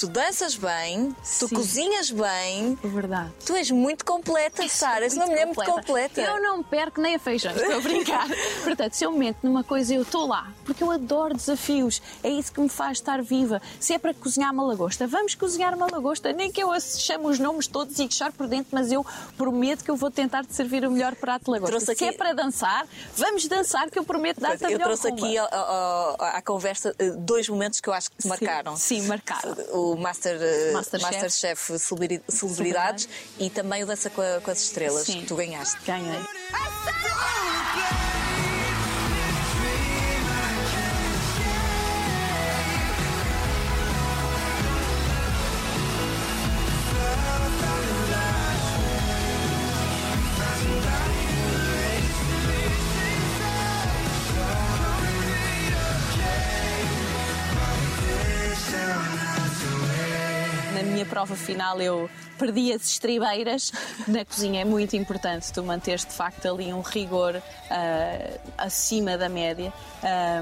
Tu 0.00 0.06
danças 0.08 0.54
bem, 0.56 1.14
tu 1.38 1.46
Sim. 1.46 1.54
cozinhas 1.54 2.10
bem, 2.10 2.78
É 2.82 2.88
verdade. 2.88 3.30
tu 3.44 3.54
és 3.54 3.70
muito 3.70 4.02
completa, 4.02 4.66
Sara. 4.66 5.04
És 5.04 5.12
uma 5.12 5.26
mulher 5.26 5.44
muito 5.44 5.62
completa. 5.62 6.22
Eu 6.22 6.40
não 6.40 6.62
perco 6.62 7.02
nem 7.02 7.16
a 7.16 7.18
feijão, 7.18 7.52
estou 7.54 7.76
a 7.76 7.80
brincar. 7.80 8.26
Portanto, 8.64 8.94
se 8.94 9.04
eu 9.04 9.12
meto 9.12 9.36
numa 9.42 9.62
coisa, 9.62 9.92
eu 9.94 10.00
estou 10.00 10.26
lá. 10.26 10.50
Porque 10.64 10.82
eu 10.82 10.90
adoro 10.90 11.34
desafios. 11.34 12.00
É 12.22 12.30
isso 12.30 12.50
que 12.50 12.58
me 12.62 12.70
faz 12.70 12.96
estar 12.96 13.20
viva. 13.22 13.60
Se 13.78 13.92
é 13.92 13.98
para 13.98 14.14
cozinhar 14.14 14.50
uma 14.54 14.64
lagosta, 14.64 15.06
vamos 15.06 15.34
cozinhar 15.34 15.74
uma 15.74 15.86
lagosta. 15.92 16.32
Nem 16.32 16.50
que 16.50 16.62
eu 16.62 16.70
chame 16.80 17.26
os 17.26 17.38
nomes 17.38 17.66
todos 17.66 17.98
e 17.98 18.10
chore 18.10 18.32
por 18.32 18.46
dentro, 18.48 18.68
mas 18.72 18.90
eu 18.90 19.04
prometo 19.36 19.84
que 19.84 19.90
eu 19.90 19.96
vou 19.96 20.10
tentar 20.10 20.46
te 20.46 20.54
servir 20.54 20.82
o 20.86 20.90
melhor 20.90 21.14
prato 21.14 21.44
de 21.44 21.50
lagosta. 21.50 21.76
Trouxe 21.76 21.94
Se 21.94 22.04
é 22.06 22.08
aqui- 22.08 22.16
para 22.16 22.32
dançar, 22.32 22.86
vamos 23.14 23.46
dançar, 23.46 23.90
que 23.90 23.98
eu 23.98 24.04
prometo 24.04 24.40
dar-te 24.40 24.64
a 24.64 24.68
Eu 24.68 24.72
melhor 24.78 24.86
trouxe 24.86 25.10
rumba. 25.10 25.26
aqui 25.26 25.36
ao- 25.36 26.16
à 26.18 26.40
conversa 26.40 26.94
eh, 26.98 27.10
dois 27.10 27.46
momentos 27.50 27.80
que 27.82 27.88
eu 27.90 27.92
acho 27.92 28.10
que 28.10 28.16
te 28.16 28.26
marcaram. 28.28 28.74
Sim, 28.78 29.02
marcaram. 29.02 29.54
O 29.89 29.89
Master, 29.96 30.38
eh, 30.40 30.72
Masterchef. 30.72 31.12
Masterchef 31.12 31.78
Celebri- 31.78 32.22
Celebridades 32.28 33.08
e 33.38 33.50
também 33.50 33.82
o 33.82 33.86
Dança 33.86 34.10
com, 34.10 34.20
a- 34.20 34.40
com 34.40 34.50
as 34.50 34.60
Estrelas, 34.62 35.04
Sim. 35.06 35.20
que 35.20 35.26
tu 35.26 35.36
ganhaste. 35.36 35.78
Ganhei. 35.86 36.20
Prova 61.20 61.36
final 61.36 61.78
eu 61.82 62.08
perdi 62.38 62.72
as 62.72 62.82
estribeiras. 62.82 63.70
Na 64.08 64.24
cozinha 64.24 64.62
é 64.62 64.64
muito 64.64 64.96
importante 64.96 65.52
tu 65.52 65.62
manteres 65.62 66.02
de 66.06 66.12
facto 66.12 66.46
ali 66.46 66.72
um 66.72 66.80
rigor 66.80 67.42
ah, 67.70 68.38
acima 68.56 69.18
da 69.18 69.28
média. 69.28 69.70
Ah, 70.02 70.40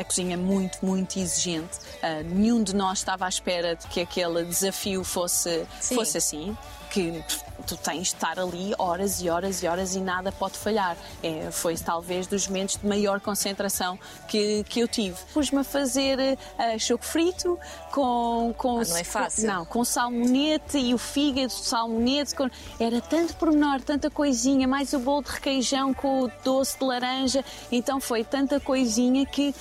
a 0.00 0.04
cozinha 0.04 0.32
é 0.32 0.36
muito, 0.38 0.78
muito 0.80 1.18
exigente. 1.18 1.78
Ah, 2.02 2.22
nenhum 2.24 2.62
de 2.62 2.74
nós 2.74 2.98
estava 2.98 3.26
à 3.26 3.28
espera 3.28 3.76
de 3.76 3.86
que 3.88 4.00
aquele 4.00 4.42
desafio 4.44 5.04
fosse, 5.04 5.66
Sim. 5.80 5.96
fosse 5.96 6.16
assim. 6.16 6.56
Que 6.90 7.22
tu 7.66 7.76
tens 7.76 7.96
de 8.08 8.14
estar 8.14 8.38
ali 8.38 8.74
horas 8.78 9.20
e 9.20 9.28
horas 9.28 9.62
e 9.62 9.66
horas 9.68 9.94
e 9.94 10.00
nada 10.00 10.32
pode 10.32 10.56
falhar. 10.58 10.96
É, 11.22 11.50
foi 11.50 11.76
talvez 11.76 12.26
dos 12.26 12.46
momentos 12.48 12.76
de 12.76 12.86
maior 12.86 13.20
concentração 13.20 13.98
que, 14.28 14.64
que 14.64 14.80
eu 14.80 14.88
tive. 14.88 15.16
Pus-me 15.32 15.60
a 15.60 15.64
fazer 15.64 16.38
ah, 16.58 16.78
choco 16.78 17.04
frito 17.04 17.58
com. 17.92 18.54
com 18.56 18.80
Ah, 18.80 18.84
não 18.88 18.96
é 18.96 19.04
fácil. 19.04 19.46
Não, 19.46 19.64
com 19.64 19.84
salmonete 19.84 20.78
e 20.78 20.94
o 20.94 20.98
fígado 20.98 21.48
de 21.48 21.64
salmonete. 21.64 22.34
com- 22.34 22.50
Era 22.80 23.00
tanto 23.00 23.34
pormenor, 23.36 23.80
tanta 23.80 24.10
coisinha, 24.10 24.66
mais 24.66 24.92
o 24.92 24.98
bolo 24.98 25.22
de 25.22 25.30
requeijão 25.30 25.92
com 25.94 26.22
o 26.22 26.30
doce 26.44 26.78
de 26.78 26.84
laranja. 26.84 27.44
Então 27.70 28.00
foi 28.00 28.24
tanta 28.24 28.58
coisinha 28.60 29.24
que. 29.26 29.54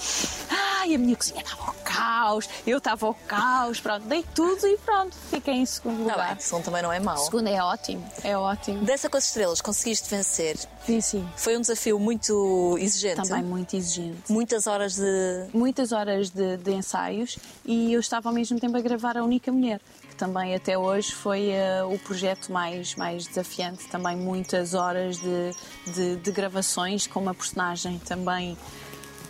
Ai, 0.50 0.94
a 0.96 0.98
minha 0.98 1.16
cozinha 1.16 1.42
estava 1.42 1.64
ao 1.68 1.76
caos, 1.84 2.48
eu 2.66 2.78
estava 2.78 3.06
ao 3.08 3.14
caos. 3.28 3.80
Pronto, 3.80 4.06
dei 4.08 4.24
tudo 4.34 4.68
e 4.68 4.78
pronto, 4.78 5.16
fiquei 5.30 5.56
em 5.56 5.66
segundo 5.66 6.02
Está 6.02 6.14
lugar. 6.14 6.28
Tá 6.30 6.34
bem, 6.36 6.44
som 6.44 6.62
também 6.62 6.82
não 6.82 6.92
é 6.92 7.00
mau. 7.00 7.18
Segundo 7.18 7.48
é 7.48 7.62
ótimo, 7.62 7.85
é 8.24 8.38
ótimo. 8.38 8.84
Dança 8.86 9.10
com 9.10 9.18
as 9.18 9.26
Estrelas, 9.26 9.62
conseguiste 9.62 10.10
vencer. 10.10 10.58
Sim, 10.86 11.02
sim. 11.02 11.30
Foi 11.36 11.58
um 11.58 11.62
desafio 11.62 12.00
muito 12.00 12.78
exigente. 12.80 13.28
Também 13.28 13.44
muito 13.44 13.76
exigente. 13.76 14.32
Muitas 14.32 14.68
horas 14.68 14.96
de. 14.96 15.48
muitas 15.54 15.92
horas 15.92 16.30
de, 16.30 16.58
de 16.58 16.72
ensaios 16.72 17.38
e 17.66 17.94
eu 17.94 18.00
estava 18.00 18.30
ao 18.30 18.36
mesmo 18.36 18.60
tempo 18.60 18.78
a 18.78 18.82
gravar 18.82 19.18
a 19.18 19.24
única 19.24 19.52
mulher 19.52 19.80
que 20.10 20.16
também 20.16 20.56
até 20.56 20.78
hoje 20.78 21.14
foi 21.14 21.50
eh, 21.50 21.84
o 21.84 21.98
projeto 22.00 22.52
mais 22.52 22.96
mais 22.96 23.28
desafiante 23.28 23.88
também 23.88 24.16
muitas 24.16 24.74
horas 24.74 25.18
de, 25.18 25.52
de, 25.94 26.16
de 26.18 26.32
gravações 26.32 27.08
com 27.08 27.20
uma 27.20 27.34
personagem 27.34 28.00
também 28.00 28.58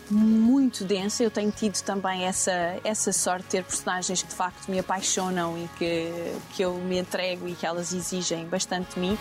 muito 0.09 0.83
densa. 0.83 1.23
Eu 1.23 1.31
tenho 1.31 1.51
tido 1.51 1.81
também 1.81 2.23
essa, 2.23 2.79
essa 2.83 3.11
sorte 3.11 3.43
de 3.43 3.49
ter 3.49 3.63
personagens 3.63 4.21
que 4.21 4.29
de 4.29 4.35
facto 4.35 4.69
me 4.69 4.79
apaixonam 4.79 5.57
e 5.57 5.67
que, 5.77 6.35
que 6.55 6.61
eu 6.61 6.75
me 6.75 6.99
entrego 6.99 7.47
e 7.47 7.55
que 7.55 7.65
elas 7.65 7.93
exigem 7.93 8.45
bastante 8.45 8.95
de 8.95 8.99
mim. 8.99 9.17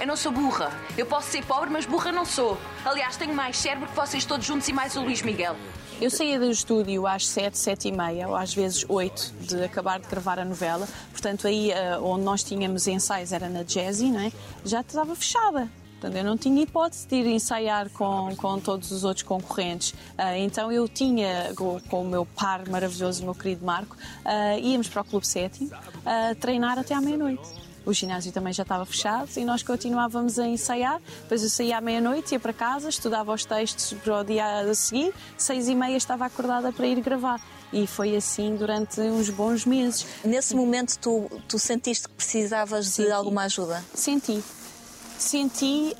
Eu 0.00 0.06
não 0.06 0.16
sou 0.16 0.30
burra. 0.30 0.70
Eu 0.98 1.06
posso 1.06 1.30
ser 1.30 1.44
pobre, 1.44 1.70
mas 1.70 1.86
burra 1.86 2.12
não 2.12 2.24
sou. 2.24 2.58
Aliás, 2.84 3.16
tenho 3.16 3.34
mais 3.34 3.56
cérebro 3.56 3.88
que 3.88 3.96
vocês 3.96 4.24
todos 4.24 4.44
juntos 4.44 4.68
e 4.68 4.72
mais 4.72 4.96
o 4.96 5.02
Luís 5.02 5.22
Miguel. 5.22 5.56
Eu 6.00 6.10
saía 6.10 6.38
do 6.38 6.50
estúdio 6.50 7.06
às 7.06 7.26
7, 7.26 7.56
7 7.56 7.88
e 7.88 7.92
meia, 7.92 8.28
ou 8.28 8.34
às 8.34 8.52
vezes 8.52 8.84
8, 8.88 9.32
de 9.40 9.64
acabar 9.64 10.00
de 10.00 10.08
gravar 10.08 10.38
a 10.38 10.44
novela. 10.44 10.88
Portanto, 11.10 11.46
aí 11.46 11.70
eh, 11.70 11.96
onde 11.98 12.24
nós 12.24 12.42
tínhamos 12.42 12.86
ensaios 12.88 13.32
era 13.32 13.48
na 13.48 13.62
Jazzy, 13.62 14.10
não 14.10 14.20
é? 14.20 14.32
já 14.64 14.80
estava 14.80 15.14
fechada. 15.14 15.70
Portanto, 16.04 16.18
eu 16.18 16.24
não 16.24 16.36
tinha 16.36 16.62
hipótese 16.62 17.08
de 17.08 17.16
ir 17.16 17.26
ensaiar 17.28 17.88
com, 17.88 18.36
com 18.36 18.60
todos 18.60 18.92
os 18.92 19.04
outros 19.04 19.22
concorrentes. 19.22 19.94
Ah, 20.18 20.36
então 20.36 20.70
eu 20.70 20.86
tinha, 20.86 21.54
com, 21.56 21.80
com 21.88 22.02
o 22.02 22.04
meu 22.04 22.26
par 22.26 22.68
maravilhoso, 22.68 23.22
o 23.22 23.24
meu 23.24 23.34
querido 23.34 23.64
Marco, 23.64 23.96
ah, 24.22 24.58
íamos 24.58 24.86
para 24.86 25.00
o 25.00 25.04
Clube 25.06 25.26
Sétimo 25.26 25.70
ah, 26.04 26.34
treinar 26.38 26.78
até 26.78 26.92
à 26.92 27.00
meia-noite. 27.00 27.42
O 27.86 27.92
ginásio 27.94 28.30
também 28.32 28.52
já 28.52 28.64
estava 28.64 28.84
fechado 28.84 29.30
e 29.34 29.46
nós 29.46 29.62
continuávamos 29.62 30.38
a 30.38 30.46
ensaiar. 30.46 31.00
Depois 31.22 31.42
eu 31.42 31.48
saía 31.48 31.78
à 31.78 31.80
meia-noite, 31.80 32.32
ia 32.32 32.40
para 32.40 32.52
casa, 32.52 32.90
estudava 32.90 33.32
os 33.32 33.46
textos 33.46 33.98
para 33.98 34.20
o 34.20 34.24
dia 34.24 34.60
a 34.60 34.74
seguir. 34.74 35.14
Seis 35.38 35.68
e 35.68 35.74
meia 35.74 35.96
estava 35.96 36.26
acordada 36.26 36.70
para 36.70 36.86
ir 36.86 37.00
gravar. 37.00 37.40
E 37.72 37.86
foi 37.86 38.14
assim 38.14 38.56
durante 38.56 39.00
uns 39.00 39.30
bons 39.30 39.64
meses. 39.64 40.06
Nesse 40.22 40.54
momento, 40.54 40.98
tu, 40.98 41.30
tu 41.48 41.58
sentiste 41.58 42.08
que 42.08 42.14
precisavas 42.14 42.84
de 42.84 42.92
Senti. 42.92 43.10
alguma 43.10 43.44
ajuda? 43.44 43.82
Senti. 43.94 44.42
Senti, 45.18 45.96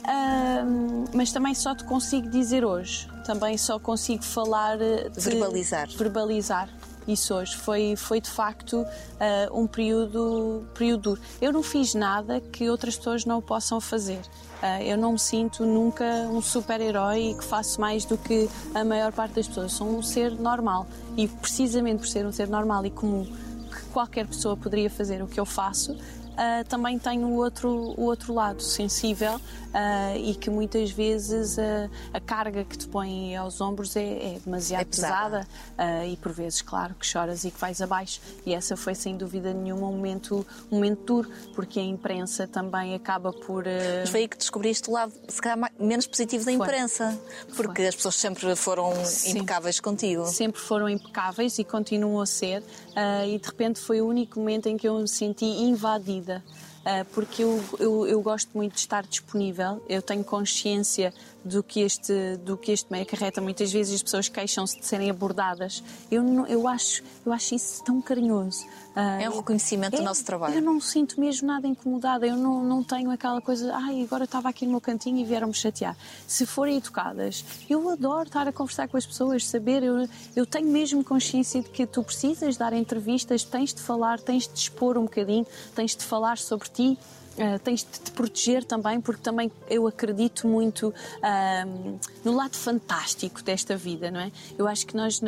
hum, 0.67 1.05
mas 1.15 1.33
também 1.33 1.55
só 1.55 1.75
te 1.75 1.85
consigo 1.85 2.29
dizer 2.29 2.65
hoje. 2.65 3.09
Também 3.25 3.57
só 3.57 3.79
consigo 3.79 4.23
falar. 4.23 4.81
eh, 4.81 5.11
Verbalizar. 5.17 5.89
Verbalizar. 5.97 6.69
Isso 7.07 7.35
hoje. 7.35 7.55
Foi, 7.57 7.97
foi 7.97 8.21
de 8.21 8.31
facto 8.31 8.85
ah, 9.21 9.49
um 9.53 9.67
período, 9.67 10.65
período 10.75 11.03
duro. 11.03 11.21
Eu 11.41 11.53
não 11.53 11.63
fiz 11.63 11.95
nada 11.95 12.41
que 12.41 12.69
outras 12.71 12.97
pessoas 12.97 13.25
não 13.25 13.41
possam 13.43 13.81
fazer. 13.81 14.21
Ah, 14.63 14.83
eu 14.83 14.97
não 14.97 15.13
me 15.13 15.19
sinto 15.19 15.65
nunca 15.67 16.05
um 16.31 16.41
super-herói 16.41 17.31
e 17.31 17.35
que 17.35 17.45
faço 17.45 17.81
mais 17.81 18.05
do 18.07 18.17
que 18.17 18.49
a 18.75 18.85
maior 18.85 19.13
parte 19.13 19.35
das 19.35 19.47
pessoas. 19.47 19.73
Sou 19.73 19.87
um 19.87 20.03
ser 20.03 20.33
normal. 20.33 20.87
E 21.17 21.29
precisamente 21.29 21.99
por 21.99 22.09
ser 22.09 22.27
um 22.27 22.33
ser 22.33 22.49
normal 22.49 22.85
e 22.87 22.91
comum, 22.91 23.25
que 23.25 23.85
qualquer 23.93 24.27
pessoa 24.27 24.57
poderia 24.57 24.89
fazer 24.91 25.23
o 25.23 25.27
que 25.27 25.39
eu 25.39 25.45
faço, 25.47 25.97
ah, 26.37 26.65
também 26.69 26.99
tem 26.99 27.25
o 27.25 27.33
outro, 27.35 27.69
o 27.97 28.03
outro 28.05 28.33
lado 28.35 28.63
sensível 28.63 29.41
ah, 29.73 30.17
e 30.17 30.35
que 30.35 30.51
muitas 30.51 30.91
vezes 30.91 31.59
ah, 31.59 31.89
a 32.13 32.21
carga 32.21 32.65
que 32.65 32.77
te 32.79 32.87
põe 32.89 33.37
aos 33.37 33.61
ombros 33.61 33.97
é, 33.97 34.35
é 34.35 34.39
demasiado 34.45 34.83
É 34.83 34.85
pesada. 34.85 35.47
pesada 35.77 36.07
e 36.07 36.17
por 36.17 36.33
vezes, 36.33 36.63
claro, 36.63 36.95
que 36.95 37.07
choras 37.07 37.45
e 37.45 37.51
que 37.51 37.59
vais 37.61 37.81
abaixo. 37.81 38.21
E 38.47 38.55
essa 38.55 38.77
foi 38.77 38.95
sem 38.95 39.17
dúvida 39.17 39.53
nenhuma 39.53 39.89
um 39.89 39.93
momento, 39.93 40.47
um 40.71 40.77
momento 40.77 41.05
duro, 41.05 41.31
porque 41.55 41.79
a 41.81 41.83
imprensa 41.83 42.47
também 42.47 42.95
acaba 42.95 43.33
por. 43.33 43.65
Mas 44.01 44.11
foi 44.11 44.21
aí 44.21 44.29
que 44.29 44.37
descobriste 44.37 44.89
o 44.89 44.93
lado, 44.93 45.13
se 45.29 45.41
calhar, 45.41 45.71
menos 45.79 46.07
positivo 46.07 46.45
da 46.45 46.53
Foi. 46.53 46.55
imprensa. 46.67 47.19
Porque 47.57 47.83
as 47.83 47.95
pessoas 47.95 48.15
sempre 48.17 48.55
foram 48.57 48.93
Sim. 49.05 49.39
impecáveis 49.39 49.81
contigo. 49.81 50.27
sempre 50.27 50.61
foram 50.61 50.89
impecáveis 50.89 51.59
e 51.59 51.65
continuam 51.65 52.21
a 52.21 52.27
ser, 52.27 52.63
ah, 52.95 53.27
e 53.27 53.39
de 53.39 53.47
repente 53.47 53.81
foi 53.81 54.01
o 54.01 54.07
único 54.07 54.39
momento 54.39 54.69
em 54.69 54.77
que 54.77 54.89
eu 54.89 54.99
me 54.99 55.09
senti 55.09 55.45
invadida. 55.45 56.43
ah, 56.85 57.05
porque 57.13 57.43
eu, 57.43 57.63
eu, 57.79 58.07
eu 58.07 58.23
gosto 58.23 58.51
muito 58.55 58.75
de 58.75 58.81
estar 58.81 59.03
disponível, 59.03 59.83
eu 59.89 60.03
tenho 60.03 60.23
consciência 60.25 61.13
do 61.45 61.63
que 61.63 61.81
este, 61.81 62.37
do 62.39 62.57
que 62.57 62.73
este 62.73 62.91
meio 62.91 63.03
acarreta. 63.05 63.41
Muitas 63.41 63.71
vezes 63.73 63.97
as 63.97 64.03
pessoas 64.03 64.29
queixam-se 64.29 64.79
de 64.81 64.87
serem 64.87 65.11
abordadas. 65.11 65.83
Eu, 66.11 66.23
não- 66.23 66.47
eu, 66.47 66.67
acho, 66.67 67.03
eu 67.25 67.33
acho 67.33 67.55
isso 67.55 67.85
tão 67.85 68.01
carinhoso. 68.01 68.65
Ah, 68.97 69.21
É 69.21 69.29
um 69.29 69.37
reconhecimento 69.37 69.97
do 69.97 70.03
nosso 70.03 70.25
trabalho. 70.25 70.55
Eu 70.55 70.63
não 70.63 70.81
sinto 70.81 71.21
mesmo 71.21 71.47
nada 71.49 71.67
incomodada, 71.67 72.27
eu 72.27 72.37
não, 72.37 72.63
não 72.65 72.83
tenho 72.83 73.11
aquela 73.11 73.41
coisa, 73.41 73.75
ai, 73.75 74.03
agora 74.03 74.25
estava 74.25 74.49
aqui 74.49 74.65
no 74.65 74.71
meu 74.73 74.81
cantinho 74.81 75.19
e 75.19 75.25
vieram-me 75.25 75.53
chatear. 75.53 75.97
Se 76.27 76.47
forem 76.47 76.77
educadas, 76.79 77.45
eu 77.69 77.91
adoro 77.91 78.29
estar 78.29 78.47
a 78.49 78.53
conversar 78.53 78.87
com 78.89 78.97
as 78.97 79.05
pessoas, 79.05 79.47
saber, 79.47 79.83
eu, 79.83 80.09
eu 80.37 80.47
tenho 80.47 80.69
mesmo 80.69 81.03
consciência 81.05 81.61
de 81.61 81.69
que 81.69 81.87
tu 81.87 82.03
precisas 82.05 82.57
dar 82.57 82.73
entrevistas, 82.73 83.43
tens 83.45 83.75
de 83.75 83.83
falar, 83.83 84.21
tens 84.21 84.47
de 84.47 84.59
expor 84.59 84.97
um 84.97 85.03
bocadinho, 85.03 85.45
tens 85.75 85.95
de 85.97 86.05
falar 86.05 86.39
sobre 86.39 86.69
ti. 86.69 86.99
Uh, 87.37 87.59
tens 87.59 87.81
de 87.81 87.99
te 87.99 88.13
proteger 88.13 88.63
também, 88.65 89.01
porque 89.01 89.21
também 89.21 89.51
eu 89.69 89.89
acredito 89.89 90.47
muito 90.47 90.95
ahm, 91.21 91.99
no 92.25 92.37
lado 92.37 92.55
fantástico 92.57 93.43
desta 93.43 93.77
vida, 93.77 94.09
não 94.09 94.21
é? 94.21 94.31
Eu 94.57 94.69
acho 94.69 94.87
que 94.87 94.97
nós 94.97 95.19
uh, 95.19 95.25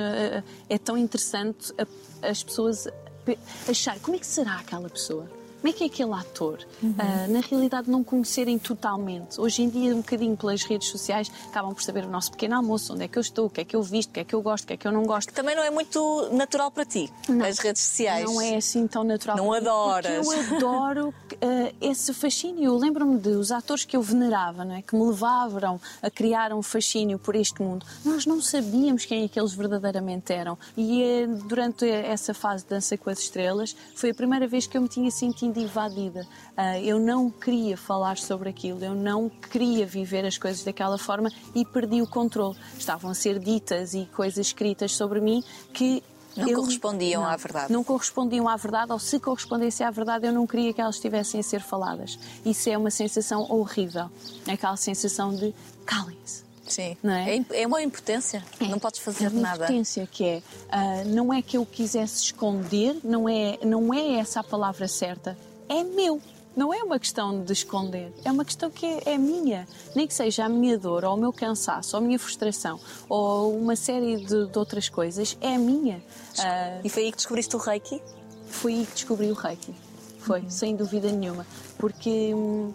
é 0.69 0.79
tão 0.79 0.97
interessante 0.97 1.73
a- 1.77 2.29
as 2.29 2.45
pessoas 2.45 2.87
pe- 3.25 3.37
achar 3.69 3.99
como 3.99 4.15
é 4.17 4.21
que 4.21 4.27
será 4.27 4.55
aquela 4.61 4.89
pessoa. 4.89 5.29
Como 5.67 5.75
é 5.75 5.79
que 5.79 5.83
é 5.83 5.87
aquele 5.89 6.13
ator? 6.13 6.61
Ah, 6.97 7.27
na 7.27 7.41
realidade, 7.41 7.91
não 7.91 8.05
conhecerem 8.05 8.57
totalmente. 8.57 9.41
Hoje 9.41 9.63
em 9.63 9.69
dia, 9.69 9.93
um 9.97 9.97
bocadinho 9.97 10.37
pelas 10.37 10.63
redes 10.63 10.89
sociais, 10.91 11.29
acabam 11.49 11.75
por 11.75 11.83
saber 11.83 12.05
o 12.05 12.09
nosso 12.09 12.31
pequeno 12.31 12.55
almoço, 12.55 12.95
onde 12.95 13.03
é 13.03 13.09
que 13.09 13.19
eu 13.19 13.21
estou, 13.21 13.47
o 13.47 13.51
que 13.51 13.63
é 13.63 13.65
que 13.65 13.75
eu 13.75 13.83
visto, 13.83 14.11
o 14.11 14.13
que 14.13 14.21
é 14.21 14.25
que 14.25 14.33
eu 14.33 14.41
gosto, 14.41 14.63
o 14.63 14.67
que 14.69 14.75
é 14.75 14.77
que 14.77 14.87
eu 14.87 14.93
não 14.93 15.03
gosto. 15.03 15.33
Também 15.33 15.57
não 15.57 15.65
é 15.65 15.71
muito 15.71 16.29
natural 16.31 16.71
para 16.71 16.85
ti, 16.85 17.13
as 17.45 17.59
redes 17.59 17.83
sociais. 17.83 18.25
Não 18.27 18.41
é 18.41 18.55
assim 18.55 18.87
tão 18.87 19.03
natural. 19.03 19.37
Não 19.37 19.53
adoras. 19.53 20.25
Porque 20.25 20.55
eu 20.55 20.57
adoro 20.57 21.15
eh, 21.41 21.75
esse 21.81 22.15
fascínio. 22.15 22.63
Eu 22.63 22.77
lembro-me 22.77 23.19
de 23.19 23.31
os 23.31 23.51
atores 23.51 23.85
que 23.85 23.97
eu 23.97 24.03
venerava, 24.03 24.65
não 24.65 24.77
é? 24.77 24.83
que 24.83 24.95
me 24.95 25.05
levavam 25.05 25.81
a 26.01 26.09
criar 26.09 26.53
um 26.53 26.63
fascínio 26.63 27.19
por 27.19 27.35
este 27.35 27.61
mundo. 27.61 27.85
Nós 28.05 28.25
não 28.25 28.41
sabíamos 28.41 29.05
quem 29.05 29.25
é 29.25 29.29
que 29.29 29.41
eles 29.41 29.53
verdadeiramente 29.53 30.33
eram. 30.33 30.57
E 30.77 31.03
eh, 31.03 31.27
durante 31.27 31.91
essa 31.91 32.33
fase 32.33 32.63
de 32.63 32.71
Dança 32.71 32.97
com 32.97 33.11
as 33.11 33.19
Estrelas, 33.19 33.75
foi 33.97 34.11
a 34.11 34.15
primeira 34.15 34.47
vez 34.47 34.69
que 34.69 34.79
eu 34.79 34.81
me 34.81 34.89
tinha 34.89 35.11
sentido 35.11 35.56
invadida. 35.59 36.27
Ah, 36.57 36.79
eu 36.81 36.99
não 36.99 37.31
queria 37.31 37.77
falar 37.77 38.17
sobre 38.19 38.49
aquilo, 38.49 38.85
eu 38.85 38.95
não 38.95 39.29
queria 39.29 39.87
viver 39.87 40.25
as 40.25 40.39
coisas 40.39 40.63
daquela 40.65 40.99
forma 40.99 41.31
e 41.55 41.65
perdi 41.65 42.01
o 42.03 42.07
controle. 42.07 42.57
Estavam 42.79 43.11
a 43.11 43.15
ser 43.15 43.39
ditas 43.39 43.95
e 43.95 44.07
coisas 44.15 44.47
escritas 44.47 44.93
sobre 44.93 45.21
mim 45.21 45.43
que 45.73 46.03
Não 46.37 46.49
eu- 46.49 46.61
correspondiam 46.61 47.23
não, 47.23 47.29
à 47.31 47.37
verdade. 47.37 47.73
Não 47.73 47.83
correspondiam 47.85 48.49
à 48.49 48.57
verdade, 48.57 48.93
ou 48.93 48.99
se 48.99 49.19
correspondessem 49.19 49.87
à 49.87 49.91
verdade, 49.91 50.27
eu 50.27 50.33
não 50.33 50.47
queria 50.47 50.73
que 50.73 50.81
elas 50.81 50.97
estivessem 50.97 51.41
a 51.41 51.43
ser 51.43 51.61
faladas. 51.61 52.19
Isso 52.45 52.69
é 52.69 52.77
uma 52.77 52.91
sensação 52.91 53.43
horrível. 53.51 54.11
É 54.47 54.53
aquela 54.53 54.77
sensação 54.77 55.35
de 55.35 55.55
calem-se. 55.85 56.45
Sim. 56.69 56.97
Não 57.01 57.13
é? 57.13 57.37
imp- 57.37 57.53
é 57.53 57.65
uma 57.65 57.81
impotência. 57.81 58.45
Não 58.61 58.81
podes 58.81 58.99
fazer 58.99 59.27
é 59.27 59.29
uma 59.29 59.41
nada. 59.41 59.65
impotência 59.67 60.05
que 60.11 60.25
é, 60.25 60.43
ah, 60.69 61.05
não 61.07 61.33
é 61.33 61.41
que 61.41 61.57
eu 61.57 61.65
quisesse 61.65 62.25
esconder, 62.25 62.99
não 63.05 63.29
é, 63.29 63.57
não 63.65 63.95
é 63.95 64.15
essa 64.17 64.41
a 64.41 64.43
palavra 64.43 64.89
certa, 64.89 65.39
é 65.69 65.83
meu. 65.85 66.21
Não 66.57 66.73
é 66.73 66.83
uma 66.83 66.99
questão 66.99 67.43
de 67.45 67.53
esconder, 67.53 68.11
é 68.25 68.33
uma 68.33 68.43
questão 68.43 68.71
que 68.71 68.87
é, 68.87 69.03
é 69.15 69.19
minha. 69.19 69.69
Nem 69.95 70.07
que 70.07 70.15
seja 70.15 70.47
a 70.47 70.49
minha 70.49 70.79
dor, 70.79 71.05
ou 71.05 71.15
o 71.15 71.17
meu 71.19 71.31
cansaço, 71.33 71.95
ou 71.97 72.03
a 72.03 72.07
minha 72.07 72.19
frustração, 72.19 72.81
ou 73.11 73.55
uma 73.55 73.77
série 73.77 74.17
de, 74.17 74.47
de 74.47 74.59
outras 74.59 74.89
coisas, 74.89 75.37
é 75.43 75.59
minha. 75.59 76.03
Ah, 76.39 76.81
E 76.83 76.89
foi 76.89 77.05
aí 77.05 77.11
que 77.11 77.19
descobriste 77.19 77.55
o 77.55 77.59
Reiki? 77.59 78.01
foi 78.49 78.73
aí 78.73 78.87
que 78.87 78.93
descobri 78.93 79.31
o 79.31 79.35
Reiki. 79.35 79.75
Foi, 80.21 80.45
sem 80.49 80.75
dúvida 80.75 81.11
nenhuma. 81.13 81.47
Porque. 81.79 82.33
hum, 82.35 82.73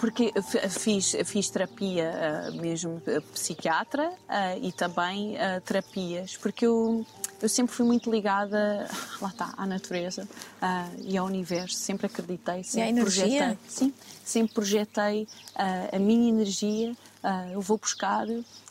Porque 0.00 0.32
fiz, 0.68 1.16
fiz 1.24 1.50
terapia 1.50 2.12
ah, 2.48 2.50
mesmo 2.52 3.00
psiquiatra 3.32 4.12
ah, 4.28 4.56
e 4.56 4.70
também 4.72 5.36
terapias, 5.64 6.36
porque 6.36 6.66
eu, 6.66 7.04
eu 7.40 7.48
sempre 7.48 7.74
fui 7.74 7.86
muito 7.86 8.10
ligada, 8.10 8.88
lá 9.20 9.28
está, 9.28 9.54
à 9.56 9.66
natureza 9.66 10.28
ah, 10.60 10.88
e 11.02 11.16
ao 11.16 11.26
universo, 11.26 11.76
sempre 11.76 12.06
acreditei, 12.06 12.64
sempre 12.64 12.88
energia? 12.90 13.22
projetei. 13.24 13.58
Sim, 13.68 13.94
sempre 14.24 14.54
projetei 14.54 15.28
ah, 15.54 15.88
a 15.92 15.98
minha 15.98 16.28
energia, 16.28 16.96
ah, 17.22 17.48
eu 17.52 17.60
vou 17.60 17.78
buscar 17.78 18.26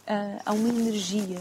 ah, 0.07 0.41
a 0.45 0.53
uma 0.53 0.67
energia 0.67 1.39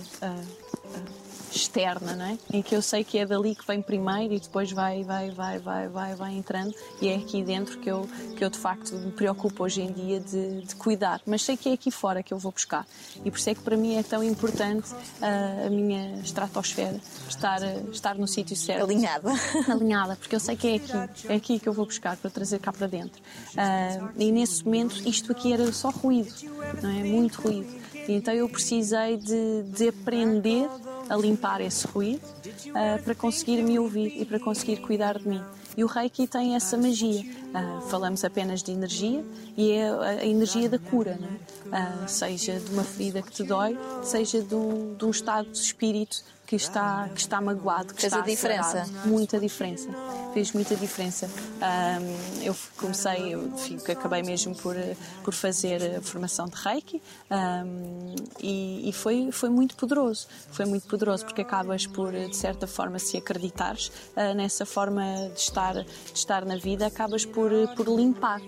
externa, 1.57 2.15
não 2.15 2.25
é? 2.25 2.39
Em 2.53 2.63
que 2.63 2.75
eu 2.75 2.83
sei 2.83 3.03
que 3.03 3.19
é 3.19 3.27
dali 3.27 3.55
que 3.55 3.67
vem 3.67 3.83
primeiro 3.83 4.35
e 4.35 4.41
depois 4.41 4.71
vai, 4.71 5.03
vai, 5.03 5.31
vai, 5.31 5.59
vai, 5.59 5.89
vai, 5.89 6.15
vai 6.15 6.35
entrando 6.35 6.75
e 7.01 7.09
é 7.09 7.17
aqui 7.17 7.43
dentro 7.43 7.79
que 7.79 7.91
eu, 7.91 8.09
que 8.37 8.45
eu 8.45 8.51
de 8.51 8.59
facto 8.59 8.95
me 8.95 9.13
preocupo 9.13 9.65
hoje 9.65 9.83
em 9.83 9.93
dia 9.93 10.21
de, 10.21 10.63
de 10.63 10.75
cuidar, 10.77 11.21
mas 11.27 11.43
sei 11.43 11.57
que 11.57 11.69
é 11.69 11.73
aqui 11.73 11.91
fora 11.91 12.23
que 12.23 12.33
eu 12.33 12.39
vou 12.39 12.53
buscar 12.53 12.87
e 13.25 13.31
por 13.31 13.39
isso 13.39 13.51
é 13.51 13.55
que 13.55 13.61
para 13.63 13.77
mim 13.77 13.97
é 13.97 14.03
tão 14.03 14.23
importante 14.23 14.91
ah, 15.21 15.67
a 15.67 15.71
minha 15.71 16.21
estratosfera 16.21 17.01
estar, 17.29 17.63
ah, 17.63 17.91
estar 17.91 18.15
no 18.17 18.27
sítio 18.27 18.57
certo 18.57 18.85
Alinhada. 18.85 19.31
alinhada, 19.69 20.17
porque 20.17 20.35
eu 20.35 20.41
sei 20.41 20.57
que 20.57 20.69
é 20.69 20.75
aqui, 20.77 20.93
é 21.29 21.35
aqui 21.35 21.59
que 21.59 21.69
eu 21.69 21.73
vou 21.73 21.87
buscar 21.87 22.17
para 22.17 22.31
trazer 22.31 22.59
cá 22.59 22.73
para 22.73 22.87
dentro. 22.87 23.21
Ah, 23.57 24.11
e 24.17 24.31
nesse 24.31 24.65
momento 24.65 24.97
isto 25.09 25.33
aqui 25.33 25.53
era 25.53 25.73
só 25.73 25.91
ruído, 25.91 26.33
não 26.83 26.91
é? 26.91 27.05
Muito 27.05 27.41
ruído. 27.41 27.86
Então 28.09 28.33
eu 28.33 28.49
precisei 28.49 29.17
de, 29.17 29.63
de 29.65 29.89
aprender 29.89 30.69
a 31.09 31.17
limpar 31.17 31.61
esse 31.61 31.87
ruído 31.87 32.21
ah, 32.75 32.99
para 33.03 33.15
conseguir 33.15 33.63
me 33.63 33.79
ouvir 33.79 34.21
e 34.21 34.25
para 34.25 34.39
conseguir 34.39 34.79
cuidar 34.79 35.19
de 35.19 35.29
mim. 35.29 35.43
E 35.77 35.85
o 35.85 35.87
Reiki 35.87 36.27
tem 36.27 36.57
essa 36.57 36.77
magia. 36.77 37.23
Ah, 37.53 37.81
falamos 37.89 38.25
apenas 38.25 38.63
de 38.63 38.73
energia 38.73 39.25
e 39.57 39.73
é 39.73 39.91
a, 39.91 40.27
energia 40.27 40.69
da 40.69 40.79
cura? 40.79 41.19
Ah, 41.71 42.07
seja 42.07 42.59
de 42.59 42.71
uma 42.73 42.85
ferida 42.85 43.23
que 43.23 43.31
te 43.31 43.43
dói, 43.43 43.79
seja 44.03 44.43
de 44.43 44.55
um, 44.55 44.95
de 44.95 45.05
um 45.05 45.11
estado 45.11 45.51
de 45.51 45.59
espírito 45.59 46.25
que 46.47 46.55
está, 46.57 47.09
que 47.15 47.21
está 47.21 47.41
magoado, 47.41 47.93
que 47.93 48.01
Fez 48.01 48.13
está 48.13 48.23
a 48.23 48.27
diferença? 48.27 48.83
acelerado. 48.83 49.09
Muita 49.09 49.41
diferença. 49.41 49.89
Fez 50.33 50.53
muita 50.53 50.77
diferença. 50.77 51.29
Ahm, 51.61 52.43
eu 52.43 52.55
comecei, 52.77 53.35
eu 53.35 53.51
fico- 53.59 53.91
acabei 53.91 54.23
mesmo 54.23 54.55
por, 54.57 54.77
por 55.25 55.35
fazer 55.35 55.97
a 55.97 56.03
formação 56.03 56.47
de 56.47 56.55
Reiki 56.57 57.03
ahm, 57.31 58.15
e, 58.41 58.89
e 58.89 58.93
foi, 58.93 59.31
foi 59.33 59.49
muito 59.49 59.75
poderoso. 59.77 60.29
Foi 60.53 60.65
muito 60.67 60.87
poderoso 60.87 61.25
porque 61.25 61.41
acabas 61.43 61.87
por, 61.87 62.13
de 62.13 62.37
certa 62.37 62.67
forma, 62.67 62.99
se 62.99 63.17
acreditares 63.17 63.91
ah, 64.15 64.33
nessa 64.35 64.65
forma 64.65 65.03
de 65.35 65.41
estar, 65.41 65.75
de 65.75 65.87
estar 66.15 66.45
na 66.45 66.57
vida, 66.57 66.87
acabas 66.87 67.25
por, 67.25 67.51
por 67.77 67.89
limpar 67.89 68.41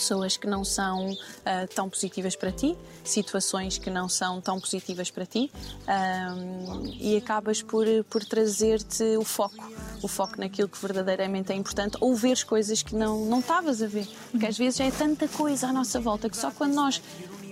pessoas 0.00 0.36
que 0.36 0.46
não 0.46 0.64
são 0.64 1.14
ah, 1.44 1.66
tão 1.74 1.88
positivas 1.88 2.34
para 2.34 2.50
ti, 2.50 2.76
situações 3.04 3.78
que 3.78 3.90
não 3.90 4.08
são 4.08 4.40
tão 4.40 4.58
positivas 4.58 5.10
para 5.10 5.26
ti 5.26 5.50
ahm, 5.86 6.90
e 6.98 7.16
acabas 7.16 7.62
por, 7.62 7.86
por 8.08 8.24
trazer-te 8.24 9.16
o 9.16 9.24
foco, 9.24 9.72
o 10.02 10.08
foco 10.08 10.40
naquilo 10.40 10.68
que 10.68 10.80
verdadeiramente 10.80 11.52
é 11.52 11.54
importante 11.54 11.96
ou 12.00 12.14
ver 12.14 12.42
coisas 12.44 12.82
que 12.82 12.94
não 12.94 13.26
não 13.26 13.40
estavas 13.40 13.82
a 13.82 13.86
ver, 13.86 14.08
porque 14.30 14.46
às 14.46 14.56
vezes 14.56 14.80
é 14.80 14.90
tanta 14.90 15.28
coisa 15.28 15.68
à 15.68 15.72
nossa 15.72 16.00
volta 16.00 16.28
que 16.28 16.36
só 16.36 16.50
quando 16.50 16.74
nós 16.74 17.02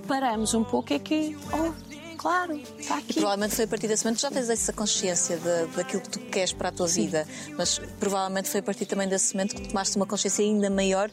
paramos 0.06 0.54
um 0.54 0.64
pouco 0.64 0.92
é 0.92 0.98
que, 0.98 1.36
oh, 1.52 1.97
claro, 2.18 2.60
está 2.78 2.96
E 2.96 2.98
aqui. 2.98 3.14
provavelmente 3.14 3.54
foi 3.54 3.64
a 3.64 3.68
partir 3.68 3.88
desse 3.88 4.04
momento 4.04 4.16
que 4.16 4.22
já 4.22 4.30
tens 4.30 4.50
essa 4.50 4.72
consciência 4.72 5.36
de, 5.38 5.66
daquilo 5.76 6.02
que 6.02 6.10
tu 6.10 6.18
queres 6.20 6.52
para 6.52 6.68
a 6.68 6.72
tua 6.72 6.86
vida. 6.86 7.26
Mas 7.56 7.78
provavelmente 7.98 8.48
foi 8.50 8.60
a 8.60 8.62
partir 8.62 8.84
também 8.84 9.08
desse 9.08 9.34
momento 9.34 9.54
que 9.54 9.68
tomaste 9.68 9.96
uma 9.96 10.04
consciência 10.06 10.44
ainda 10.44 10.68
maior 10.68 11.10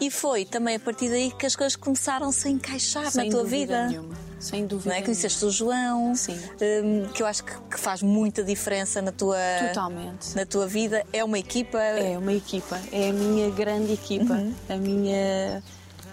e 0.00 0.10
foi 0.10 0.44
também 0.44 0.76
a 0.76 0.80
partir 0.80 1.08
daí 1.08 1.30
que 1.30 1.46
as 1.46 1.56
coisas 1.56 1.76
começaram-se 1.76 2.46
a 2.46 2.50
encaixar 2.50 3.10
Sem 3.10 3.24
na 3.24 3.30
tua 3.30 3.44
vida. 3.44 3.86
nenhuma. 3.88 4.28
Sem 4.40 4.66
dúvida. 4.68 4.90
Não 4.90 4.96
é? 4.96 5.02
Conheceste 5.02 5.44
o 5.44 5.50
João, 5.50 6.14
Sim. 6.14 6.38
hum, 6.84 7.08
que 7.12 7.22
eu 7.24 7.26
acho 7.26 7.42
que, 7.42 7.52
que 7.72 7.80
faz 7.80 8.02
muita 8.02 8.44
diferença 8.44 9.02
na 9.02 9.10
tua, 9.10 9.36
Totalmente. 9.66 10.36
na 10.36 10.46
tua 10.46 10.64
vida. 10.66 11.04
É 11.12 11.24
uma 11.24 11.38
equipa. 11.40 11.78
É 11.80 12.16
uma 12.16 12.32
equipa, 12.32 12.80
é 12.92 13.08
a 13.10 13.12
minha 13.12 13.50
grande 13.50 13.92
equipa, 13.94 14.34
Uhum. 14.34 14.54
a 14.68 14.76
minha 14.76 15.62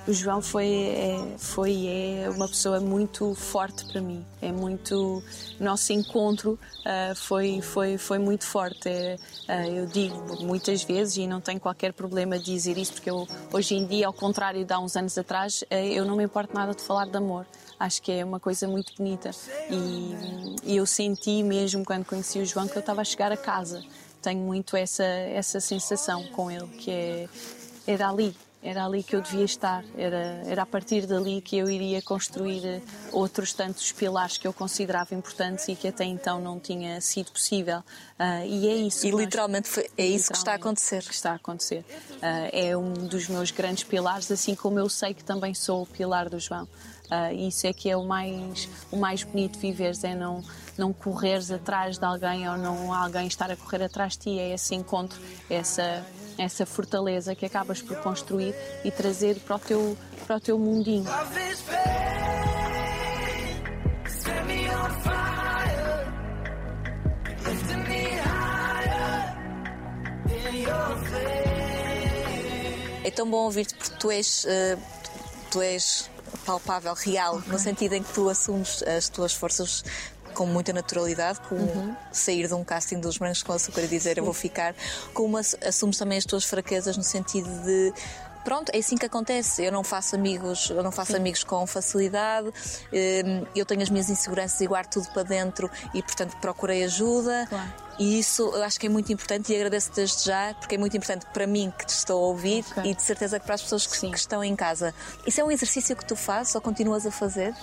o 0.08 0.14
João 0.14 0.42
foi 0.42 0.68
é, 0.68 1.36
foi 1.38 1.88
é 1.88 2.30
uma 2.30 2.48
pessoa 2.48 2.80
muito 2.80 3.34
forte 3.34 3.86
para 3.86 4.02
mim. 4.02 4.24
É 4.42 4.52
muito 4.52 5.24
nosso 5.60 5.92
encontro 5.94 6.60
ah, 6.86 7.14
foi 7.16 7.62
foi 7.62 7.98
foi 7.98 8.20
muito 8.20 8.46
forte. 8.46 8.88
É, 8.88 9.18
ah, 9.48 9.68
eu 9.68 9.88
digo 9.88 10.44
muitas 10.44 10.84
vezes 10.84 11.18
e 11.18 11.28
não 11.28 11.42
tenho 11.42 11.60
qualquer 11.60 11.94
problema 11.94 12.38
de 12.38 12.46
dizer 12.46 12.78
isso 12.78 12.94
porque 12.94 13.10
eu 13.10 13.28
hoje 13.52 13.76
em 13.76 13.86
dia, 13.86 14.06
ao 14.08 14.14
contrário 14.14 14.64
de 14.64 14.72
há 14.72 14.80
uns 14.80 14.96
anos 14.96 15.18
atrás, 15.18 15.64
eh, 15.70 15.94
eu 15.94 16.06
não 16.06 16.16
me 16.16 16.24
importo 16.24 16.54
nada 16.54 16.74
de 16.74 16.82
falar 16.84 17.08
de 17.08 17.18
amor. 17.18 17.46
Acho 17.80 18.02
que 18.02 18.12
é 18.12 18.24
uma 18.24 18.40
coisa 18.40 18.68
muito 18.68 18.94
bonita 18.96 19.32
e, 19.70 20.72
e 20.72 20.78
eu 20.78 20.86
senti 20.86 21.44
mesmo 21.44 21.84
quando 21.84 22.06
conheci 22.06 22.40
o 22.40 22.46
João 22.46 22.68
que 22.68 22.76
eu 22.76 22.80
estava 22.80 23.02
a 23.02 23.04
chegar 23.04 23.32
a 23.32 23.38
casa. 23.38 23.84
Tenho 24.22 24.42
muito 24.42 24.78
essa 24.78 25.04
essa 25.04 25.60
sensação 25.60 26.24
com 26.28 26.52
ele 26.52 26.68
que 26.68 26.92
é 26.92 27.28
era 27.88 28.10
ali, 28.10 28.36
era 28.66 28.84
ali 28.84 29.04
que 29.04 29.16
eu 29.16 29.22
devia 29.22 29.46
estar, 29.46 29.86
era, 29.96 30.42
era 30.48 30.64
a 30.64 30.66
partir 30.66 31.06
dali 31.06 31.40
que 31.40 31.56
eu 31.56 31.70
iria 31.70 32.02
construir 32.02 32.66
eh, 32.66 32.82
outros 33.12 33.54
tantos 33.54 33.92
pilares 33.92 34.38
que 34.40 34.48
eu 34.48 34.52
considerava 34.52 35.14
importantes 35.14 35.68
e 35.68 35.76
que 35.76 35.88
até 35.88 36.04
então 36.04 36.42
não 36.42 36.60
tinha 36.60 37.00
sido 37.00 37.32
possível. 37.32 37.84
Ah, 38.18 38.44
e 38.46 38.68
é 38.68 38.76
isso. 38.76 39.06
E 39.06 39.12
nós- 39.12 39.22
literalmente 39.22 39.68
foi- 39.70 39.88
é 39.98 40.06
isso 40.06 40.32
que 40.32 40.38
está 40.38 40.54
a 40.54 40.56
acontecer. 40.56 41.04
que 41.04 41.14
está 41.14 41.32
a 41.34 41.36
acontecer. 41.36 41.86
Ah, 42.22 42.50
é 42.52 42.76
um 42.76 42.92
dos 42.94 43.28
meus 43.30 43.52
grandes 43.52 43.84
pilares, 43.84 44.32
assim 44.32 44.56
como 44.56 44.80
eu 44.80 44.90
sei 44.90 45.14
que 45.14 45.24
também 45.24 45.54
sou 45.54 45.84
o 45.84 45.86
pilar 45.86 46.28
do 46.28 46.40
João. 46.40 46.68
Ah, 47.12 47.32
isso 47.32 47.68
é 47.68 47.72
que 47.74 47.88
é 47.88 47.96
o 47.96 48.04
mais, 48.04 48.68
o 48.92 48.98
mais 48.98 49.22
bonito 49.24 49.54
de 49.54 49.60
viveres, 49.60 50.04
é 50.04 50.16
não, 50.16 50.44
não 50.76 50.92
correres 50.92 51.52
atrás 51.52 52.00
de 52.00 52.04
alguém 52.06 52.50
ou 52.50 52.58
não 52.58 52.92
alguém 52.92 53.28
estar 53.28 53.52
a 53.52 53.56
correr 53.56 53.84
atrás 53.84 54.14
de 54.14 54.20
ti, 54.20 54.40
é 54.40 54.56
esse 54.56 54.74
encontro, 54.74 55.22
essa, 55.48 56.04
essa 56.38 56.66
fortaleza 56.66 57.36
que 57.36 57.46
acabas 57.46 57.82
por 57.82 57.98
construir 57.98 58.56
e 58.84 58.92
trazer 58.92 59.40
para 59.40 59.56
o 59.56 59.60
teu, 59.60 59.98
para 60.26 60.38
o 60.38 60.40
teu 60.40 60.60
mundinho. 60.60 61.06
É 73.04 73.12
tão 73.12 73.30
bom 73.30 73.44
ouvir-te 73.44 73.76
porque 73.76 73.96
tu 74.00 74.10
és, 74.10 74.46
eh, 74.48 74.78
tu 75.52 75.62
és 75.62 76.10
palpável, 76.46 76.94
real, 76.94 77.42
no 77.48 77.60
sentido 77.60 77.94
em 77.94 78.04
que 78.04 78.12
tu 78.12 78.30
assumes 78.30 78.82
as 78.84 79.10
tuas 79.10 79.34
forças 79.34 79.84
com 80.36 80.46
muita 80.46 80.72
naturalidade, 80.72 81.40
como 81.50 81.62
Uhum. 81.62 81.96
sair 82.12 82.48
de 82.48 82.54
um 82.54 82.64
casting 82.64 83.00
dos 83.00 83.18
brancos 83.18 83.42
com 83.42 83.54
açúcar 83.54 83.82
e 83.82 83.88
dizer 83.88 84.18
eu 84.20 84.24
vou 84.26 84.34
ficar, 84.34 84.76
como 85.14 85.38
ass- 85.38 85.58
assumes 85.66 85.98
também 85.98 86.18
as 86.20 86.26
tuas 86.26 86.44
fraquezas 86.46 86.96
no 86.98 87.04
sentido 87.04 87.50
de 87.64 87.92
pronto, 88.44 88.70
é 88.72 88.78
assim 88.78 88.96
que 88.96 89.08
acontece. 89.08 89.64
Eu 89.66 89.72
não 89.72 89.84
faço 89.84 90.16
amigos, 90.16 90.70
eu 90.70 90.84
não 90.84 90.92
faço 90.92 91.16
amigos 91.16 91.44
com 91.44 91.66
facilidade. 91.66 92.48
hum, 92.94 93.44
Eu 93.56 93.66
tenho 93.66 93.82
as 93.82 93.90
minhas 93.90 94.08
inseguranças 94.08 94.62
e 94.62 94.68
guardo 94.68 94.90
tudo 94.92 95.08
para 95.08 95.24
dentro 95.24 95.68
e 95.96 96.04
portanto 96.04 96.38
procurei 96.38 96.84
ajuda. 96.84 97.48
Claro. 97.50 97.74
E 97.98 98.20
isso 98.20 98.44
eu 98.54 98.62
acho 98.64 98.78
que 98.80 98.86
é 98.88 98.90
muito 98.90 99.12
importante 99.12 99.52
e 99.52 99.56
agradeço 99.56 99.90
desde 99.96 100.26
já, 100.26 100.54
porque 100.60 100.76
é 100.76 100.78
muito 100.78 100.96
importante 100.98 101.26
para 101.34 101.48
mim 101.48 101.74
que 101.76 101.86
te 101.86 101.90
estou 101.96 102.22
a 102.24 102.28
ouvir 102.28 102.64
Ok. 102.72 102.92
e 102.92 102.94
de 102.94 103.02
certeza 103.02 103.40
que 103.40 103.46
para 103.46 103.56
as 103.56 103.62
pessoas 103.64 103.88
que, 103.88 103.98
Sim. 103.98 104.12
que 104.12 104.18
estão 104.18 104.44
em 104.44 104.56
casa. 104.56 104.94
Isso 105.26 105.40
é 105.40 105.44
um 105.44 105.50
exercício 105.50 105.96
que 105.96 106.06
tu 106.06 106.16
fazes 106.16 106.54
ou 106.54 106.62
continuas 106.62 107.06
a 107.08 107.12
fazer? 107.12 107.56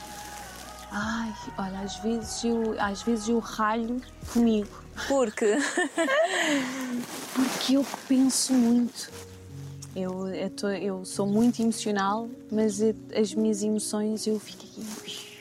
Ai, 0.94 1.32
olha, 1.56 1.80
às 1.80 1.96
vezes 1.96 2.44
eu, 2.44 2.76
às 2.78 3.02
vezes 3.02 3.28
eu 3.28 3.38
ralho 3.38 4.00
comigo. 4.32 4.68
Porque 5.08 5.56
Porque 7.34 7.74
eu 7.76 7.86
penso 8.06 8.52
muito. 8.52 9.10
Eu, 9.96 10.28
eu, 10.28 10.50
tô- 10.50 10.68
eu 10.68 11.04
sou 11.04 11.26
muito 11.26 11.60
emocional, 11.62 12.28
mas 12.50 12.80
eu- 12.80 12.94
as 13.14 13.34
minhas 13.34 13.62
emoções 13.62 14.26
eu 14.26 14.38
fico 14.38 14.64
aqui. 14.64 15.32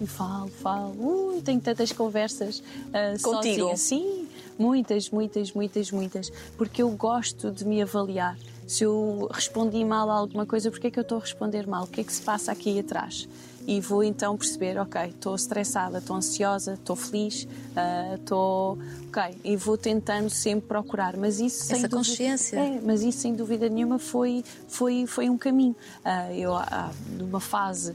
E 0.00 0.06
falo, 0.06 0.48
falo. 0.48 0.94
Ui, 1.34 1.40
tenho 1.40 1.60
tantas 1.60 1.90
conversas 1.92 2.62
ah, 2.92 3.12
Contigo? 3.22 3.66
sozinha. 3.68 3.76
Sim, 3.78 4.28
muitas, 4.58 5.08
muitas, 5.10 5.52
muitas, 5.52 5.90
muitas. 5.90 6.30
Porque 6.58 6.82
eu 6.82 6.90
gosto 6.90 7.50
de 7.50 7.64
me 7.64 7.80
avaliar. 7.80 8.36
Se 8.66 8.84
eu 8.84 9.28
respondi 9.32 9.82
mal 9.84 10.10
a 10.10 10.14
alguma 10.14 10.44
coisa, 10.44 10.70
porque 10.70 10.88
é 10.88 10.90
que 10.90 10.98
eu 10.98 11.02
estou 11.02 11.18
a 11.18 11.20
responder 11.22 11.66
mal? 11.66 11.84
O 11.84 11.86
que 11.86 12.00
é 12.02 12.04
que 12.04 12.12
se 12.12 12.20
passa 12.20 12.52
aqui 12.52 12.78
atrás? 12.78 13.26
E 13.66 13.80
vou 13.80 14.04
então 14.04 14.36
perceber, 14.36 14.78
ok, 14.78 15.00
estou 15.06 15.34
estressada, 15.34 15.98
estou 15.98 16.14
ansiosa, 16.16 16.74
estou 16.74 16.94
feliz, 16.94 17.48
ah, 17.74 18.14
estou. 18.14 18.78
ok, 19.08 19.36
e 19.42 19.56
vou 19.56 19.76
tentando 19.76 20.30
sempre 20.30 20.68
procurar. 20.68 21.16
Mas 21.16 21.40
isso 21.40 21.64
sem 21.64 21.78
Essa 21.78 21.88
dúvida- 21.88 21.96
consciência. 22.10 22.56
É, 22.58 22.80
mas 22.80 23.02
isso 23.02 23.18
sem 23.18 23.34
dúvida 23.34 23.68
nenhuma 23.68 23.98
foi, 23.98 24.44
foi, 24.68 25.04
foi 25.06 25.28
um 25.28 25.36
caminho. 25.36 25.74
Ah, 26.04 26.32
eu, 26.32 26.54
ah, 26.54 26.92
numa 27.18 27.40
fase, 27.40 27.94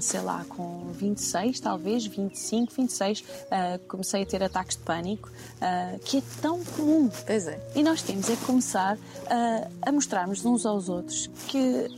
sei 0.00 0.20
lá, 0.20 0.44
com 0.48 0.84
26, 0.92 1.60
talvez, 1.60 2.06
25, 2.06 2.72
26, 2.74 3.24
ah, 3.50 3.78
comecei 3.88 4.22
a 4.22 4.26
ter 4.26 4.42
ataques 4.42 4.76
de 4.76 4.82
pânico, 4.82 5.30
ah, 5.60 5.96
que 6.04 6.18
é 6.18 6.22
tão 6.42 6.62
comum. 6.64 7.10
Pois 7.26 7.46
é. 7.46 7.60
E 7.74 7.82
nós 7.82 8.02
temos 8.02 8.28
é 8.28 8.36
que 8.36 8.44
começar 8.44 8.98
ah, 9.30 9.68
a 9.82 9.92
mostrarmos 9.92 10.44
uns 10.44 10.66
aos 10.66 10.88
outros 10.88 11.28
que 11.48 11.88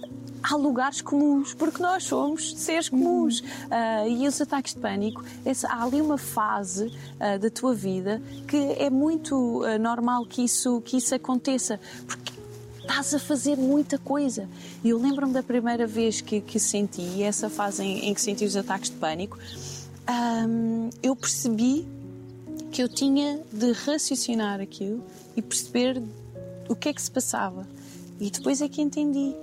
há 0.42 0.54
lugares 0.54 1.00
comuns, 1.00 1.54
porque 1.54 1.82
nós 1.82 2.04
somos 2.04 2.54
seres 2.56 2.88
comuns. 2.88 3.42
E 4.08 4.28
os 4.28 4.40
ataques 4.40 4.74
de 4.74 4.80
pânico, 4.80 5.24
esse- 5.44 5.66
há 5.66 5.82
ali 5.82 6.00
uma 6.00 6.16
fase 6.18 6.92
da 7.40 7.50
tua 7.50 7.74
vida 7.74 8.22
que 8.46 8.56
é 8.78 8.88
muito 8.88 9.62
normal 9.80 10.24
que 10.24 10.42
isso, 10.44 10.80
que 10.82 10.98
isso 10.98 11.12
aconteça. 11.16 11.80
Porque 12.06 12.32
estás 12.86 13.12
a 13.12 13.18
fazer 13.18 13.56
muita 13.56 13.98
coisa. 13.98 14.48
E 14.82 14.90
eu 14.90 14.98
lembro-me 14.98 15.32
da 15.32 15.42
primeira 15.42 15.86
vez 15.86 16.20
que, 16.20 16.40
que 16.40 16.58
senti, 16.58 17.22
essa 17.22 17.50
fase 17.50 17.82
em, 17.82 18.08
em 18.08 18.14
que 18.14 18.20
senti 18.20 18.44
os 18.44 18.56
ataques 18.56 18.90
de 18.90 18.96
pânico, 18.96 19.38
eu 21.02 21.16
percebi 21.16 21.86
que 22.70 22.82
eu 22.82 22.88
tinha 22.88 23.40
de 23.52 23.72
raciocinar 23.72 24.60
aquilo 24.60 25.02
e 25.36 25.42
perceber 25.42 26.00
o 26.68 26.76
que 26.76 26.88
é 26.88 26.92
que 26.92 27.02
se 27.02 27.10
passava. 27.10 27.66
E 28.20 28.30
depois 28.30 28.62
é 28.62 28.68
que 28.68 28.80
entendi. 28.80 29.34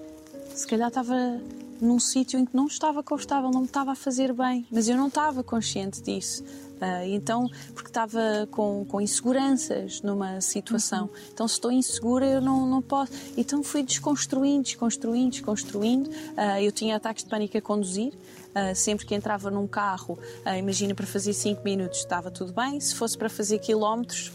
Se 0.56 0.66
calhar 0.66 0.88
estava 0.88 1.40
num 1.82 2.00
sítio 2.00 2.40
em 2.40 2.46
que 2.46 2.56
não 2.56 2.68
estava 2.68 3.04
confortável, 3.04 3.52
não 3.52 3.62
me 3.62 3.66
estava 3.66 3.92
a 3.92 3.96
fazer 3.96 4.32
bem, 4.34 4.66
mas 4.72 4.88
eu 4.88 4.96
não 4.96 5.08
estava 5.08 5.44
consciente 5.44 6.02
disso. 6.02 6.44
Ah, 6.86 7.08
então, 7.08 7.50
porque 7.74 7.88
estava 7.88 8.46
com, 8.52 8.84
com 8.84 9.00
inseguranças 9.00 10.02
numa 10.02 10.42
situação. 10.42 11.10
Então, 11.34 11.48
se 11.48 11.54
estou 11.54 11.72
insegura, 11.72 12.26
eu 12.26 12.42
não, 12.42 12.68
não 12.68 12.82
posso. 12.82 13.14
Então, 13.38 13.64
fui 13.64 13.84
desconstruindo, 13.84 14.64
desconstruindo, 14.64 15.30
desconstruindo. 15.32 16.10
Ah, 16.36 16.62
eu 16.62 16.74
tinha 16.74 16.98
ataques 16.98 17.24
de 17.24 17.30
pânico 17.30 17.58
a 17.58 17.62
conduzir. 17.62 18.12
Ah, 18.54 18.76
sempre 18.76 19.06
que 19.06 19.16
entrava 19.16 19.50
num 19.50 19.66
carro, 19.66 20.20
imagina 20.60 20.94
para 20.94 21.08
fazer 21.08 21.34
5 21.34 21.64
minutos 21.64 22.00
estava 22.00 22.30
tudo 22.30 22.52
bem, 22.52 22.80
se 22.80 22.94
fosse 22.94 23.18
para 23.18 23.30
fazer 23.30 23.58
quilómetros, 23.60 24.32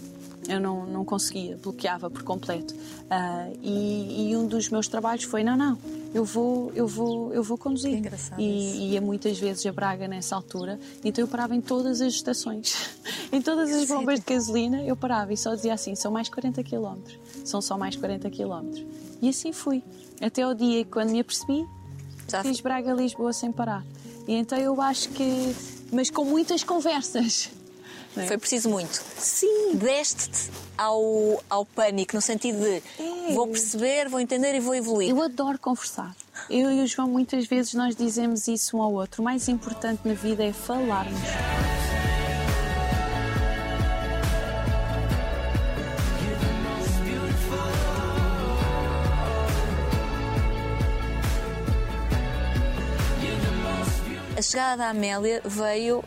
eu 0.48 0.58
não, 0.58 0.86
não 0.86 1.04
conseguia, 1.04 1.56
bloqueava 1.56 2.08
por 2.08 2.22
completo. 2.22 2.74
Ah, 3.10 3.48
e, 3.62 4.30
e 4.30 4.36
um 4.36 4.46
dos 4.46 4.70
meus 4.70 4.88
trabalhos 4.88 5.24
foi: 5.24 5.44
não, 5.44 5.56
não, 5.56 5.78
eu 6.14 6.24
vou, 6.24 6.72
eu 6.74 6.86
vou, 6.86 7.32
eu 7.34 7.42
vou 7.42 7.58
conduzir. 7.58 7.94
Engraçado 7.94 8.40
e 8.40 8.92
ia 8.92 9.00
muitas 9.00 9.38
vezes 9.38 9.64
a 9.66 9.72
Braga 9.72 10.08
nessa 10.08 10.34
altura, 10.34 10.78
então 11.04 11.22
eu 11.22 11.28
parava 11.28 11.54
em 11.54 11.60
todas 11.60 12.00
as 12.00 12.14
estações, 12.14 12.74
em 13.32 13.42
todas 13.42 13.70
as 13.70 13.86
bombas 13.88 14.20
de 14.20 14.26
gasolina, 14.26 14.82
eu 14.82 14.96
parava 14.96 15.32
e 15.32 15.36
só 15.36 15.54
dizia 15.54 15.74
assim: 15.74 15.94
são 15.94 16.10
mais 16.10 16.28
40 16.28 16.62
quilómetros, 16.62 17.18
são 17.44 17.60
só 17.60 17.76
mais 17.76 17.96
40 17.96 18.30
quilómetros. 18.30 18.84
E 19.20 19.28
assim 19.28 19.52
fui, 19.52 19.82
até 20.20 20.46
o 20.46 20.54
dia 20.54 20.84
que 20.84 20.90
quando 20.90 21.10
me 21.10 21.20
apercebi, 21.20 21.66
Já 22.28 22.42
fiz 22.42 22.60
Braga-Lisboa 22.60 23.32
sem 23.32 23.50
parar. 23.50 23.84
E 24.26 24.34
então 24.34 24.58
eu 24.58 24.80
acho 24.80 25.08
que. 25.10 25.54
Mas 25.90 26.10
com 26.10 26.24
muitas 26.24 26.62
conversas. 26.62 27.50
É? 28.20 28.26
Foi 28.26 28.38
preciso 28.38 28.68
muito. 28.68 29.02
Sim. 29.16 29.74
Deste-te 29.74 30.50
ao, 30.76 31.42
ao 31.48 31.64
pânico, 31.64 32.14
no 32.14 32.22
sentido 32.22 32.58
de 32.58 32.82
É. 32.98 33.32
vou 33.34 33.46
perceber, 33.48 34.08
vou 34.08 34.20
entender 34.20 34.54
e 34.54 34.60
vou 34.60 34.74
evoluir. 34.74 35.10
Eu 35.10 35.22
adoro 35.22 35.58
conversar. 35.58 36.14
Eu 36.48 36.70
e 36.70 36.82
o 36.82 36.86
João, 36.86 37.08
muitas 37.08 37.46
vezes, 37.46 37.74
nós 37.74 37.96
dizemos 37.96 38.46
isso 38.48 38.76
um 38.76 38.82
ao 38.82 38.92
outro. 38.92 39.22
O 39.22 39.24
mais 39.24 39.48
importante 39.48 40.00
na 40.04 40.14
vida 40.14 40.44
é 40.44 40.52
falarmos. 40.52 41.18
A 54.36 54.42
chegada 54.42 54.76
da 54.84 54.90
Amélia 54.90 55.42
veio, 55.44 56.04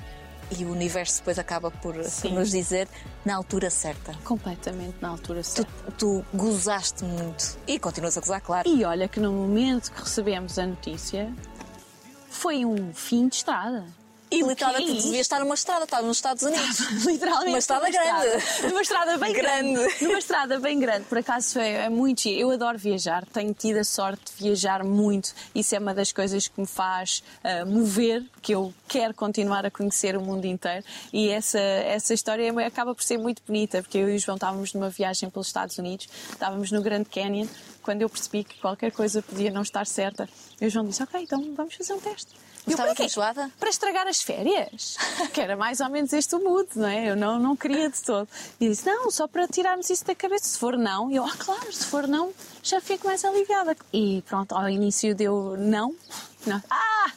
e 0.57 0.65
o 0.65 0.71
universo 0.71 1.19
depois 1.19 1.39
acaba 1.39 1.71
por, 1.71 1.93
por 1.95 2.31
nos 2.31 2.51
dizer, 2.51 2.87
na 3.25 3.35
altura 3.35 3.69
certa. 3.69 4.13
Completamente 4.23 4.95
na 5.01 5.09
altura 5.09 5.41
Tu, 5.41 5.45
certa. 5.47 5.91
tu 5.97 6.25
gozaste 6.33 7.03
muito 7.03 7.57
e 7.67 7.79
continuas 7.79 8.17
a 8.17 8.21
gozar, 8.21 8.41
claro. 8.41 8.67
E 8.69 8.83
olha 8.83 9.07
que 9.07 9.19
no 9.19 9.31
momento 9.31 9.91
que 9.91 10.01
recebemos 10.01 10.59
a 10.59 10.65
notícia, 10.65 11.33
foi 12.29 12.65
um 12.65 12.93
fim 12.93 13.27
de 13.27 13.35
estrada. 13.37 13.85
E 14.31 14.41
literalmente 14.41 14.91
é 14.91 15.01
devia 15.01 15.19
estar 15.19 15.39
numa 15.41 15.55
estrada, 15.55 15.83
estava 15.83 16.07
nos 16.07 16.17
Estados 16.17 16.41
Unidos. 16.43 16.79
Literalmente. 17.05 17.49
Uma 17.49 17.57
estrada 17.57 17.89
grande. 17.89 18.27
estrada. 18.27 18.67
Numa 18.69 18.81
estrada 18.81 19.17
bem 19.17 19.33
grande. 19.33 19.73
Grande. 19.73 20.03
Numa 20.03 20.19
estrada 20.19 20.59
bem 20.59 20.79
grande. 20.79 21.05
Por 21.05 21.17
acaso 21.17 21.59
é, 21.59 21.85
é 21.85 21.89
muito. 21.89 22.29
Eu 22.29 22.49
adoro 22.49 22.77
viajar. 22.77 23.25
Tenho 23.25 23.53
tido 23.53 23.77
a 23.79 23.83
sorte 23.83 24.31
de 24.33 24.43
viajar 24.43 24.85
muito. 24.85 25.33
Isso 25.53 25.75
é 25.75 25.79
uma 25.79 25.93
das 25.93 26.13
coisas 26.13 26.47
que 26.47 26.61
me 26.61 26.65
faz 26.65 27.21
ah, 27.43 27.65
mover, 27.65 28.23
que 28.41 28.53
eu 28.55 28.73
quero 28.87 29.13
continuar 29.13 29.65
a 29.65 29.71
conhecer 29.71 30.15
o 30.15 30.21
mundo 30.21 30.45
inteiro. 30.45 30.85
E 31.11 31.29
essa, 31.29 31.59
essa 31.59 32.13
história 32.13 32.49
é- 32.49 32.65
acaba 32.65 32.95
por 32.95 33.03
ser 33.03 33.17
muito 33.17 33.41
bonita, 33.45 33.81
porque 33.81 33.97
eu 33.97 34.09
e 34.09 34.15
o 34.15 34.19
João 34.19 34.35
estávamos 34.35 34.73
numa 34.73 34.89
viagem 34.89 35.29
pelos 35.29 35.47
Estados 35.47 35.77
Unidos, 35.77 36.07
estávamos 36.31 36.71
no 36.71 36.81
Grand 36.81 37.03
Canyon, 37.03 37.47
quando 37.83 38.01
eu 38.01 38.09
percebi 38.09 38.43
que 38.45 38.59
qualquer 38.59 38.91
coisa 38.91 39.21
podia 39.21 39.51
não 39.51 39.61
estar 39.61 39.85
certa. 39.85 40.29
E 40.59 40.65
o 40.65 40.69
João 40.69 40.85
disse: 40.85 41.03
Ok, 41.03 41.21
então 41.21 41.53
vamos 41.53 41.75
fazer 41.75 41.93
um 41.93 41.99
teste. 41.99 42.29
Eu, 42.67 42.71
Estava 42.71 43.03
enjoada? 43.03 43.51
para 43.59 43.69
estragar 43.69 44.07
as 44.07 44.21
férias. 44.21 44.95
Que 45.33 45.41
era 45.41 45.55
mais 45.55 45.79
ou 45.79 45.89
menos 45.89 46.13
este 46.13 46.35
o 46.35 46.39
mood, 46.39 46.69
não 46.75 46.87
é? 46.87 47.09
Eu 47.09 47.15
não, 47.15 47.39
não 47.39 47.55
queria 47.55 47.89
de 47.89 48.01
todo. 48.01 48.27
E 48.59 48.69
disse, 48.69 48.85
não, 48.85 49.09
só 49.09 49.27
para 49.27 49.47
tirarmos 49.47 49.89
isso 49.89 50.05
da 50.05 50.13
cabeça. 50.13 50.45
Se 50.45 50.59
for 50.59 50.77
não, 50.77 51.09
e 51.09 51.15
eu, 51.15 51.25
ah, 51.25 51.33
claro, 51.37 51.73
se 51.73 51.85
for 51.85 52.07
não, 52.07 52.31
já 52.61 52.79
fico 52.79 53.07
mais 53.07 53.25
aliviada. 53.25 53.75
E 53.91 54.23
pronto, 54.27 54.53
ao 54.53 54.69
início 54.69 55.15
deu 55.15 55.55
não. 55.57 55.95
não. 56.45 56.61
Ah! 56.69 57.11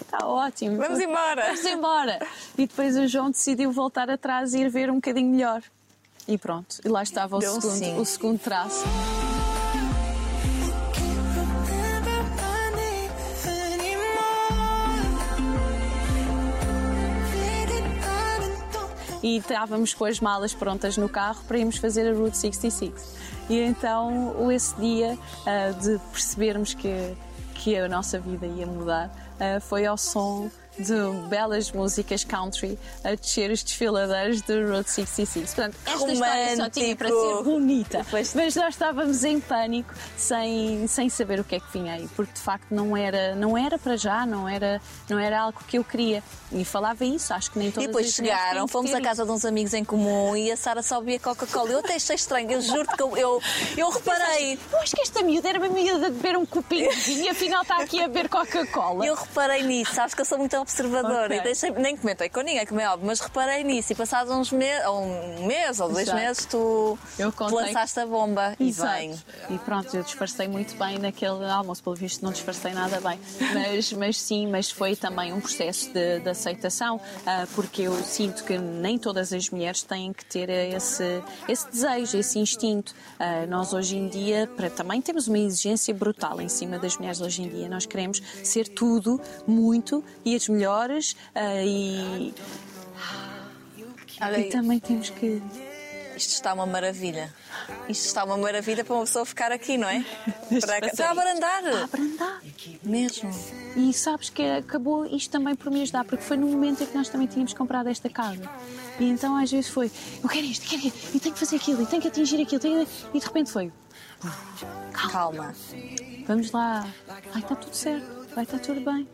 Está 0.00 0.26
ótimo. 0.26 0.76
Vamos 0.76 0.98
embora. 0.98 1.44
Vamos 1.46 1.64
embora. 1.64 2.26
E 2.58 2.66
depois 2.66 2.96
o 2.96 3.06
João 3.06 3.30
decidiu 3.30 3.70
voltar 3.70 4.10
atrás 4.10 4.54
e 4.54 4.58
ir 4.62 4.68
ver 4.68 4.90
um 4.90 4.96
bocadinho 4.96 5.30
melhor. 5.30 5.62
E 6.26 6.36
pronto, 6.36 6.76
e 6.84 6.88
lá 6.88 7.02
estava 7.02 7.36
o, 7.36 7.38
Deu 7.38 7.54
segundo, 7.60 7.78
sim. 7.78 7.98
o 7.98 8.04
segundo 8.04 8.38
traço. 8.38 8.84
E 19.22 19.36
estávamos 19.36 19.94
com 19.94 20.04
as 20.04 20.20
malas 20.20 20.54
prontas 20.54 20.96
no 20.96 21.08
carro 21.08 21.42
para 21.46 21.58
irmos 21.58 21.76
fazer 21.76 22.08
a 22.10 22.14
Route 22.14 22.36
66. 22.36 23.16
E 23.48 23.60
então, 23.60 24.50
esse 24.50 24.74
dia 24.76 25.18
ah, 25.46 25.72
de 25.72 25.98
percebermos 26.12 26.74
que, 26.74 27.14
que 27.54 27.76
a 27.76 27.88
nossa 27.88 28.18
vida 28.18 28.46
ia 28.46 28.66
mudar 28.66 29.10
ah, 29.38 29.60
foi 29.60 29.86
ao 29.86 29.96
som 29.96 30.50
de 30.80 31.28
belas 31.28 31.70
músicas 31.72 32.24
country 32.24 32.78
a 33.04 33.14
descer 33.14 33.50
os 33.50 33.62
desfiladeiros 33.62 34.42
do 34.42 34.72
Route 34.72 34.90
66. 34.90 35.54
Portanto, 35.54 35.76
esta 35.86 36.12
história 36.12 36.56
só 36.56 36.70
tinha 36.70 36.96
para 36.96 37.08
ser 37.08 37.14
Romântico. 37.14 37.44
bonita. 37.44 38.06
Pois. 38.10 38.34
Mas 38.34 38.54
nós 38.56 38.74
estávamos 38.74 39.24
em 39.24 39.40
pânico, 39.40 39.94
sem, 40.16 40.86
sem 40.86 41.08
saber 41.08 41.40
o 41.40 41.44
que 41.44 41.56
é 41.56 41.60
que 41.60 41.70
vinha 41.72 41.94
aí, 41.94 42.08
porque 42.16 42.32
de 42.32 42.40
facto 42.40 42.70
não 42.70 42.96
era, 42.96 43.34
não 43.34 43.56
era 43.56 43.78
para 43.78 43.96
já, 43.96 44.24
não 44.24 44.48
era, 44.48 44.80
não 45.08 45.18
era 45.18 45.40
algo 45.40 45.58
que 45.66 45.78
eu 45.78 45.84
queria. 45.84 46.22
E 46.52 46.64
falava 46.64 47.04
isso, 47.04 47.32
acho 47.32 47.52
que 47.52 47.58
nem 47.58 47.68
E 47.68 47.72
todas 47.72 47.86
depois 47.86 48.06
as 48.08 48.18
mulheres 48.18 48.38
têm 48.38 48.48
chegaram, 48.48 48.68
fomos 48.68 48.92
à 48.92 49.00
casa 49.00 49.24
de 49.24 49.30
uns 49.30 49.44
amigos 49.44 49.72
em 49.72 49.84
comum 49.84 50.34
e 50.36 50.50
a 50.50 50.56
Sara 50.56 50.82
só 50.82 50.98
bebia 50.98 51.20
Coca-Cola. 51.20 51.70
Eu 51.70 51.78
até 51.78 51.94
achei 51.94 52.16
estranho, 52.16 52.50
eu 52.50 52.60
juro 52.60 52.88
que 52.88 53.02
eu, 53.02 53.16
eu, 53.16 53.40
eu 53.76 53.88
reparei. 53.90 54.58
Eu 54.72 54.78
acho 54.80 54.94
que 54.96 55.02
esta 55.02 55.22
miúda 55.22 55.48
era 55.48 55.58
uma 55.58 55.68
miúda 55.68 56.10
de 56.10 56.16
beber 56.16 56.36
um 56.36 56.44
copinho 56.44 56.90
e 57.06 57.28
afinal 57.28 57.62
está 57.62 57.76
aqui 57.80 58.02
a 58.02 58.08
beber 58.08 58.28
Coca-Cola. 58.28 59.06
Eu 59.06 59.14
reparei 59.14 59.62
nisso, 59.62 59.94
sabes 59.94 60.14
que 60.14 60.20
eu 60.20 60.24
sou 60.24 60.38
muito 60.38 60.56
observadora 60.70 61.26
Ok. 61.26 61.38
e 61.38 61.40
deixei, 61.42 61.70
nem 61.72 61.96
comentei 61.96 62.28
com 62.28 62.40
ninguém, 62.40 62.64
como 62.64 62.80
é 62.80 62.88
óbvio, 62.88 63.06
mas 63.06 63.20
reparei 63.20 63.64
nisso 63.64 63.92
e 63.92 63.96
passados 63.96 64.32
uns 64.32 64.52
meses, 64.52 64.86
ou 64.86 65.02
um 65.02 65.46
mês 65.46 65.80
ou 65.80 65.88
dois 65.88 66.08
Exato. 66.08 66.18
meses, 66.18 66.46
tu, 66.46 66.98
lançaste 67.50 68.00
a 68.00 68.06
bomba 68.06 68.54
e 68.58 68.68
Exato. 68.68 68.92
bem. 68.92 69.18
E 69.50 69.58
pronto, 69.58 69.94
eu 69.94 70.02
disfarcei 70.02 70.48
muito 70.48 70.76
bem 70.76 70.98
naquele 70.98 71.44
almoço, 71.50 71.82
pelo 71.82 71.96
visto 71.96 72.24
não 72.24 72.32
disfarcei 72.32 72.72
nada 72.72 73.00
bem. 73.00 73.18
Mas, 73.52 73.92
mas 73.92 74.20
sim, 74.20 74.46
mas 74.46 74.70
foi 74.70 74.94
também 74.94 75.32
um 75.32 75.40
processo 75.40 75.92
de, 75.92 76.20
de 76.20 76.28
aceitação, 76.28 77.00
ah, 77.26 77.46
porque 77.54 77.82
eu 77.82 77.94
sinto 78.02 78.44
que 78.44 78.56
nem 78.56 78.98
todas 78.98 79.32
as 79.32 79.50
mulheres 79.50 79.82
têm 79.82 80.12
que 80.12 80.24
ter 80.24 80.48
esse, 80.48 81.22
esse 81.48 81.68
desejo, 81.70 82.16
esse 82.16 82.38
instinto. 82.38 82.94
Ah, 83.18 83.46
nós 83.46 83.72
hoje 83.72 83.96
em 83.96 84.08
dia 84.08 84.48
para, 84.56 84.70
também 84.70 85.00
temos 85.00 85.26
uma 85.26 85.38
exigência 85.38 85.92
brutal 85.92 86.40
em 86.40 86.48
cima 86.48 86.78
das 86.78 86.96
mulheres 86.96 87.20
hoje 87.20 87.42
em 87.42 87.48
dia. 87.48 87.68
Nós 87.68 87.86
queremos 87.86 88.22
ser 88.44 88.68
tudo, 88.68 89.20
muito, 89.46 90.04
e 90.24 90.34
as 90.34 90.48
melhores, 90.60 91.16
ah, 91.34 91.62
e, 91.62 92.34
e 94.38 94.44
também 94.50 94.78
temos 94.78 95.08
que. 95.08 95.42
isto 96.14 96.32
está 96.32 96.52
uma 96.52 96.66
maravilha. 96.66 97.32
Isto 97.88 98.06
está 98.06 98.24
uma 98.24 98.36
maravilha 98.36 98.84
para 98.84 98.94
uma 98.94 99.04
pessoa 99.04 99.24
ficar 99.24 99.50
aqui, 99.50 99.78
não 99.78 99.88
é? 99.88 100.04
Para, 100.60 100.80
passar 100.80 101.14
para 101.14 101.22
abrandar. 101.22 101.82
Abrandar. 101.84 102.42
Mesmo. 102.82 103.30
E 103.76 103.92
sabes 103.92 104.28
que 104.28 104.42
acabou 104.42 105.06
isto 105.06 105.30
também 105.30 105.54
por 105.54 105.70
me 105.72 105.82
ajudar, 105.82 106.04
porque 106.04 106.22
foi 106.22 106.36
no 106.36 106.46
momento 106.46 106.82
em 106.82 106.86
que 106.86 106.94
nós 106.94 107.08
também 107.08 107.26
tínhamos 107.26 107.54
comprado 107.54 107.88
esta 107.88 108.10
casa. 108.10 108.42
E 108.98 109.04
então 109.04 109.36
às 109.36 109.50
vezes 109.50 109.70
foi, 109.70 109.90
eu 110.22 110.28
quero 110.28 110.44
isto, 110.44 110.68
quero 110.68 110.86
isto, 110.86 111.16
e 111.16 111.20
tenho 111.20 111.32
que 111.32 111.40
fazer 111.40 111.56
aquilo, 111.56 111.82
e 111.82 111.86
tenho 111.86 112.02
que 112.02 112.08
atingir 112.08 112.42
aquilo, 112.42 112.60
tenho... 112.60 112.86
e 113.14 113.18
de 113.18 113.24
repente 113.24 113.50
foi, 113.50 113.72
Calma. 114.92 115.54
vamos 116.26 116.50
lá, 116.50 116.86
vai 117.32 117.40
estar 117.40 117.56
tudo 117.56 117.74
certo, 117.74 118.26
vai 118.34 118.44
estar 118.44 118.58
tudo 118.58 118.80
bem. 118.80 119.08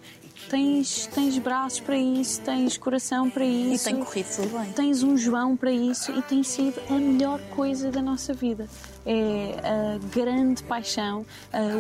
Tens, 0.48 1.06
tens 1.08 1.38
braços 1.38 1.80
para 1.80 1.96
isso, 1.96 2.40
tens 2.42 2.78
coração 2.78 3.28
para 3.28 3.44
E 3.44 3.74
isso. 3.74 3.84
tem 3.84 3.96
corrido 3.96 4.26
tudo 4.36 4.58
bem. 4.58 4.72
Tens 4.72 5.02
um 5.02 5.16
João 5.16 5.56
para 5.56 5.72
isso 5.72 6.12
e 6.12 6.22
tem 6.22 6.42
sido 6.42 6.80
a 6.88 6.94
melhor 6.94 7.40
coisa 7.54 7.90
da 7.90 8.00
nossa 8.00 8.32
vida. 8.32 8.68
É 9.04 9.54
a 9.64 9.98
grande 10.14 10.62
paixão, 10.62 11.24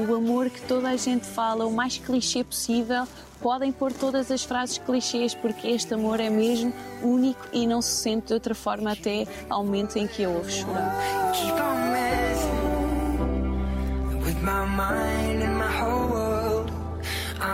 o 0.08 0.14
amor 0.14 0.50
que 0.50 0.60
toda 0.62 0.88
a 0.88 0.96
gente 0.96 1.26
fala, 1.26 1.64
o 1.66 1.72
mais 1.72 1.98
clichê 1.98 2.42
possível. 2.42 3.06
Podem 3.40 3.70
pôr 3.70 3.92
todas 3.92 4.30
as 4.30 4.42
frases 4.44 4.78
clichês, 4.78 5.34
porque 5.34 5.68
este 5.68 5.92
amor 5.92 6.18
é 6.20 6.30
mesmo 6.30 6.72
único 7.02 7.46
e 7.52 7.66
não 7.66 7.82
se 7.82 7.90
sente 8.02 8.28
de 8.28 8.34
outra 8.34 8.54
forma 8.54 8.92
até 8.92 9.26
ao 9.50 9.62
momento 9.62 9.96
em 9.96 10.06
que 10.06 10.22
eu 10.22 10.32
ouvo 10.32 10.50
chorar. 10.50 10.94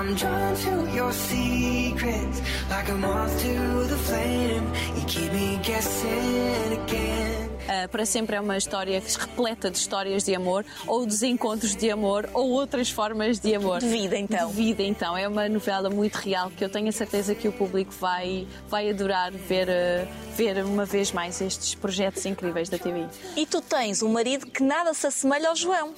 I'm 0.03 0.17
drawn 0.17 0.57
to 0.57 0.91
your 0.97 1.13
secrets 1.13 2.43
like 2.69 2.89
a 2.89 2.95
moth 2.95 3.41
to 3.43 3.85
the 3.85 3.97
flame. 3.97 4.73
You 4.97 5.05
keep 5.07 5.33
me 5.33 5.61
guessing 5.63 6.83
again. 6.83 7.42
Uh, 7.63 7.89
para 7.89 8.05
sempre 8.05 8.37
é 8.37 8.41
uma 8.41 8.57
história 8.57 9.01
repleta 9.19 9.71
de 9.71 9.79
histórias 9.79 10.25
de 10.25 10.35
amor, 10.35 10.65
ou 10.87 11.07
desencontros 11.07 11.77
de 11.77 11.91
amor, 11.91 12.29
ou 12.35 12.51
outras 12.51 12.91
formas 12.91 13.39
de 13.39 13.55
amor. 13.55 13.79
De 13.79 13.87
vida, 13.87 14.17
então. 14.17 14.49
De 14.51 14.55
vida, 14.57 14.83
então. 14.83 15.17
É 15.17 15.29
uma 15.29 15.49
novela 15.49 15.89
muito 15.89 16.17
real 16.17 16.51
que 16.51 16.65
eu 16.65 16.69
tenho 16.69 16.89
a 16.89 16.93
certeza 16.93 17.35
que 17.35 17.47
o 17.47 17.53
público 17.53 17.93
vai, 18.01 18.47
vai 18.69 18.91
adorar 18.91 19.33
ver, 19.33 19.69
uh, 19.69 20.09
ver 20.35 20.65
uma 20.65 20.85
vez 20.85 21.13
mais 21.13 21.41
estes 21.41 21.75
projetos 21.75 22.25
incríveis 22.27 22.69
da 22.69 22.79
TV. 22.79 23.07
E 23.37 23.47
tu 23.47 23.61
tens 23.61 24.03
um 24.03 24.09
marido 24.13 24.47
que 24.47 24.63
nada 24.63 24.93
se 24.93 25.07
assemelha 25.07 25.49
ao 25.49 25.57
João. 25.57 25.95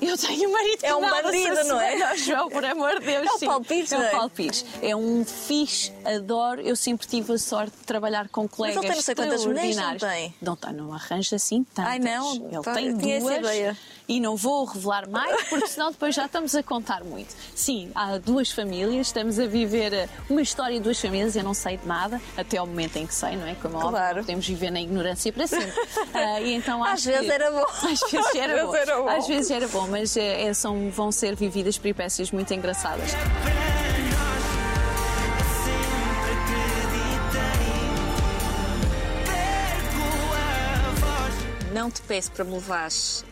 Eu 0.00 0.16
tenho 0.16 0.48
um 0.48 0.52
marido 0.52 0.78
que 0.78 0.86
É 0.86 0.94
um 0.94 1.00
nada 1.00 1.22
bandido, 1.24 1.56
se 1.56 1.68
não 1.68 1.80
é? 1.80 2.02
ao 2.02 2.16
João, 2.16 2.48
por 2.48 2.64
amor 2.64 3.00
de 3.00 3.06
Deus. 3.06 3.26
É 3.26 3.34
o. 3.34 3.38
Paulo 3.40 3.64
Pires, 3.64 3.92
É 3.92 3.98
não 3.98 4.04
é? 4.04 4.08
o 4.08 4.10
Paulo 4.10 4.30
Pires. 4.30 4.64
É 4.80 4.96
um 4.96 5.24
fixe, 5.24 5.92
adoro. 6.04 6.60
Eu 6.62 6.74
sempre 6.74 7.06
tive 7.06 7.32
a 7.32 7.38
sorte 7.38 7.76
de 7.76 7.84
trabalhar 7.84 8.28
com 8.28 8.48
colegas 8.48 8.78
ele 8.78 8.86
tem 8.86 8.96
não 8.96 9.02
sei 9.02 9.14
quantas 9.14 9.44
mulheres, 9.44 9.76
não 9.76 9.96
tem? 9.96 10.34
Não 10.40 10.56
tem, 10.56 10.72
não 10.72 10.94
arranja 11.00 11.36
assim 11.36 11.64
tantas. 11.74 11.92
Ai, 11.92 11.98
não, 11.98 12.34
Ele 12.50 12.62
tá, 12.62 12.74
tem 12.74 12.92
duas 12.94 13.76
e 14.08 14.18
não 14.20 14.36
vou 14.36 14.64
revelar 14.64 15.08
mais 15.08 15.44
porque 15.48 15.68
senão 15.68 15.92
depois 15.92 16.14
já 16.14 16.26
estamos 16.26 16.54
a 16.54 16.62
contar 16.62 17.04
muito. 17.04 17.32
Sim, 17.54 17.90
há 17.94 18.18
duas 18.18 18.50
famílias, 18.50 19.06
estamos 19.06 19.38
a 19.38 19.46
viver 19.46 19.92
eh, 19.92 20.08
uma 20.28 20.42
história 20.42 20.76
de 20.78 20.82
duas 20.82 21.00
famílias, 21.00 21.36
eu 21.36 21.44
não 21.44 21.54
sei 21.54 21.76
de 21.76 21.86
nada, 21.86 22.20
até 22.36 22.56
ao 22.56 22.66
momento 22.66 22.96
em 22.96 23.06
que 23.06 23.14
sei, 23.14 23.36
não 23.36 23.46
é? 23.46 23.54
Como 23.54 23.74
é 23.74 23.78
óbvio, 23.78 23.90
Claro. 23.90 24.16
não 24.16 24.22
podemos 24.24 24.46
viver 24.48 24.70
na 24.72 24.80
ignorância 24.80 25.32
para 25.32 25.46
sempre. 25.46 25.72
Ah, 26.12 26.40
e 26.42 26.54
então 26.54 26.82
Às 26.82 27.04
vezes 27.04 27.20
que- 27.26 27.32
era 27.32 27.50
bom. 27.52 27.64
Às 27.86 28.00
vezes 28.10 28.34
era, 28.34 28.60
Às 28.62 28.66
bom. 28.66 28.74
era 28.76 28.96
bom. 29.02 29.08
Às 29.08 29.26
vezes 29.28 29.50
era 29.50 29.68
bom, 29.68 29.86
mas 29.88 30.16
eh, 30.16 30.42
é, 30.48 30.54
são, 30.54 30.90
vão 30.90 31.12
ser 31.12 31.36
vividas 31.36 31.78
peripécias 31.78 32.32
muito 32.32 32.52
engraçadas. 32.52 33.10
Não 41.72 41.90
te 41.90 42.00
peço 42.02 42.30
para 42.32 42.44
me 42.44 42.52
levares 42.52 43.24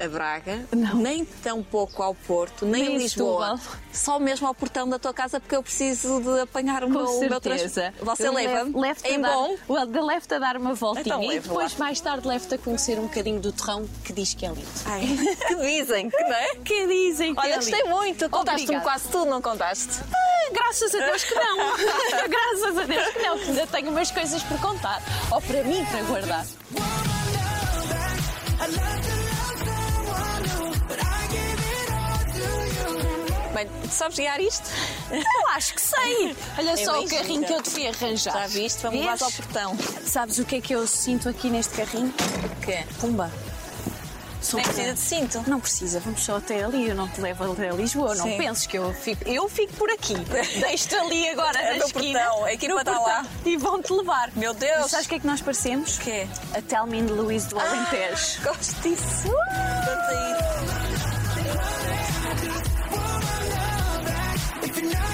a 0.00 0.08
Braga, 0.08 0.66
Não. 0.72 0.96
nem 0.96 1.24
tão 1.24 1.62
pouco 1.62 2.02
ao 2.02 2.12
Porto, 2.14 2.64
nem, 2.66 2.82
Nem 2.86 2.96
a 2.96 2.98
Lisboa. 2.98 3.56
Setúbal. 3.58 3.76
Só 3.92 4.18
mesmo 4.18 4.48
ao 4.48 4.54
portão 4.54 4.88
da 4.88 4.98
tua 4.98 5.12
casa, 5.14 5.38
porque 5.38 5.54
eu 5.54 5.62
preciso 5.62 6.20
de 6.20 6.40
apanhar 6.40 6.82
o 6.82 6.90
meu, 6.90 7.04
Com 7.04 7.18
o 7.18 7.20
meu 7.20 7.40
certeza. 7.40 7.94
Você 8.00 8.26
Eu 8.26 8.32
leva-me? 8.32 8.80
levo- 8.80 9.00
Em 9.06 9.16
a 9.16 9.18
dar, 9.20 9.32
bom? 9.32 9.56
Well, 9.68 10.04
levo-te 10.06 10.34
a 10.34 10.38
dar 10.40 10.56
uma 10.56 10.74
voltinha 10.74 11.04
Então 11.06 11.22
e 11.22 11.38
depois, 11.38 11.72
lá. 11.74 11.78
mais 11.78 12.00
tarde, 12.00 12.26
levo-te 12.26 12.54
a 12.54 12.58
conhecer 12.58 12.98
um 12.98 13.02
bocadinho 13.02 13.38
do 13.40 13.52
terrão 13.52 13.86
que 14.04 14.12
diz 14.12 14.34
que 14.34 14.44
é 14.44 14.48
lindo. 14.48 14.66
Ai, 14.86 15.02
que 15.46 15.54
dizem, 15.56 16.10
que 16.10 16.20
não 16.22 16.32
é? 16.34 16.54
Que 16.64 16.86
dizem 16.86 17.34
que 17.34 17.40
Olha, 17.40 17.52
é 17.52 17.56
gostei 17.56 17.84
muito. 17.84 18.28
Contaste-me 18.30 18.80
quase 18.80 19.08
tudo, 19.08 19.26
não 19.26 19.40
contaste? 19.42 20.00
Ah, 20.12 20.50
Graças 20.52 20.92
a 20.94 20.98
Deus 20.98 21.22
que 21.24 21.34
não. 21.34 21.56
Graças 22.28 22.78
a 22.78 22.84
Deus 22.84 23.08
que 23.12 23.18
não, 23.20 23.38
que 23.38 23.44
ainda 23.50 23.66
tenho 23.68 23.90
umas 23.90 24.10
coisas 24.10 24.42
por 24.42 24.58
contar. 24.60 25.00
Ou 25.30 25.40
para 25.40 25.62
mim, 25.62 25.84
para 25.84 26.02
guardar. 26.02 26.44
Bem, 33.54 33.68
sabes 33.90 34.16
guiar 34.18 34.40
isto? 34.40 34.64
Eu 35.10 35.48
acho 35.50 35.74
que 35.74 35.80
sei. 35.80 36.34
Olha 36.58 36.76
só 36.76 37.00
o 37.00 37.08
carrinho 37.08 37.44
que 37.46 37.52
eu 37.52 37.62
te 37.62 37.70
fui 37.70 37.86
arranjar. 37.86 38.32
Já 38.32 38.46
viste? 38.46 38.82
Vamos 38.82 38.98
Vês? 39.00 39.10
levar 39.12 39.24
ao 39.24 39.32
portão. 39.32 39.76
Sabes 40.06 40.38
o 40.38 40.44
que 40.44 40.56
é 40.56 40.60
que 40.60 40.74
eu 40.74 40.86
sinto 40.86 41.28
aqui 41.28 41.50
neste 41.50 41.74
carrinho? 41.74 42.08
O 42.08 42.60
quê? 42.64 42.84
Pumba. 43.00 43.30
Nem 44.54 44.64
precisa 44.64 44.92
de 44.94 44.98
cinto. 44.98 45.44
Não 45.46 45.60
precisa, 45.60 46.00
vamos 46.00 46.22
só 46.24 46.36
até 46.36 46.64
ali. 46.64 46.88
Eu 46.88 46.96
não 46.96 47.06
te 47.08 47.20
levo 47.20 47.52
até 47.52 47.70
Lisboa. 47.70 48.14
Não 48.16 48.24
Sim. 48.24 48.36
penses 48.38 48.66
que 48.66 48.76
eu 48.76 48.92
fico. 48.92 49.22
Eu 49.28 49.48
fico 49.48 49.72
por 49.74 49.88
aqui. 49.90 50.14
Deixo-te 50.60 50.94
ali 50.96 51.28
agora 51.28 51.58
É 51.60 51.78
na 51.78 51.84
esquina. 51.86 52.18
portão, 52.20 52.44
a 52.44 52.52
equipa 52.52 52.80
está 52.80 52.98
lá. 52.98 53.24
E 53.44 53.56
vão-te 53.56 53.92
levar. 53.92 54.30
Meu 54.34 54.52
Deus. 54.52 54.80
Mas 54.80 54.90
sabes 54.90 55.06
o 55.06 55.08
que 55.10 55.14
é 55.14 55.18
que 55.20 55.26
nós 55.26 55.40
parecemos? 55.40 55.96
O 55.96 56.00
quê? 56.00 56.26
A 56.54 56.60
Telmin 56.60 57.06
de 57.06 57.12
Luís 57.12 57.44
do 57.46 57.58
Alentejo. 57.58 58.42
Gosto 58.42 58.74
disso. 58.82 59.28
Vamos 59.28 60.81
a 64.84 65.11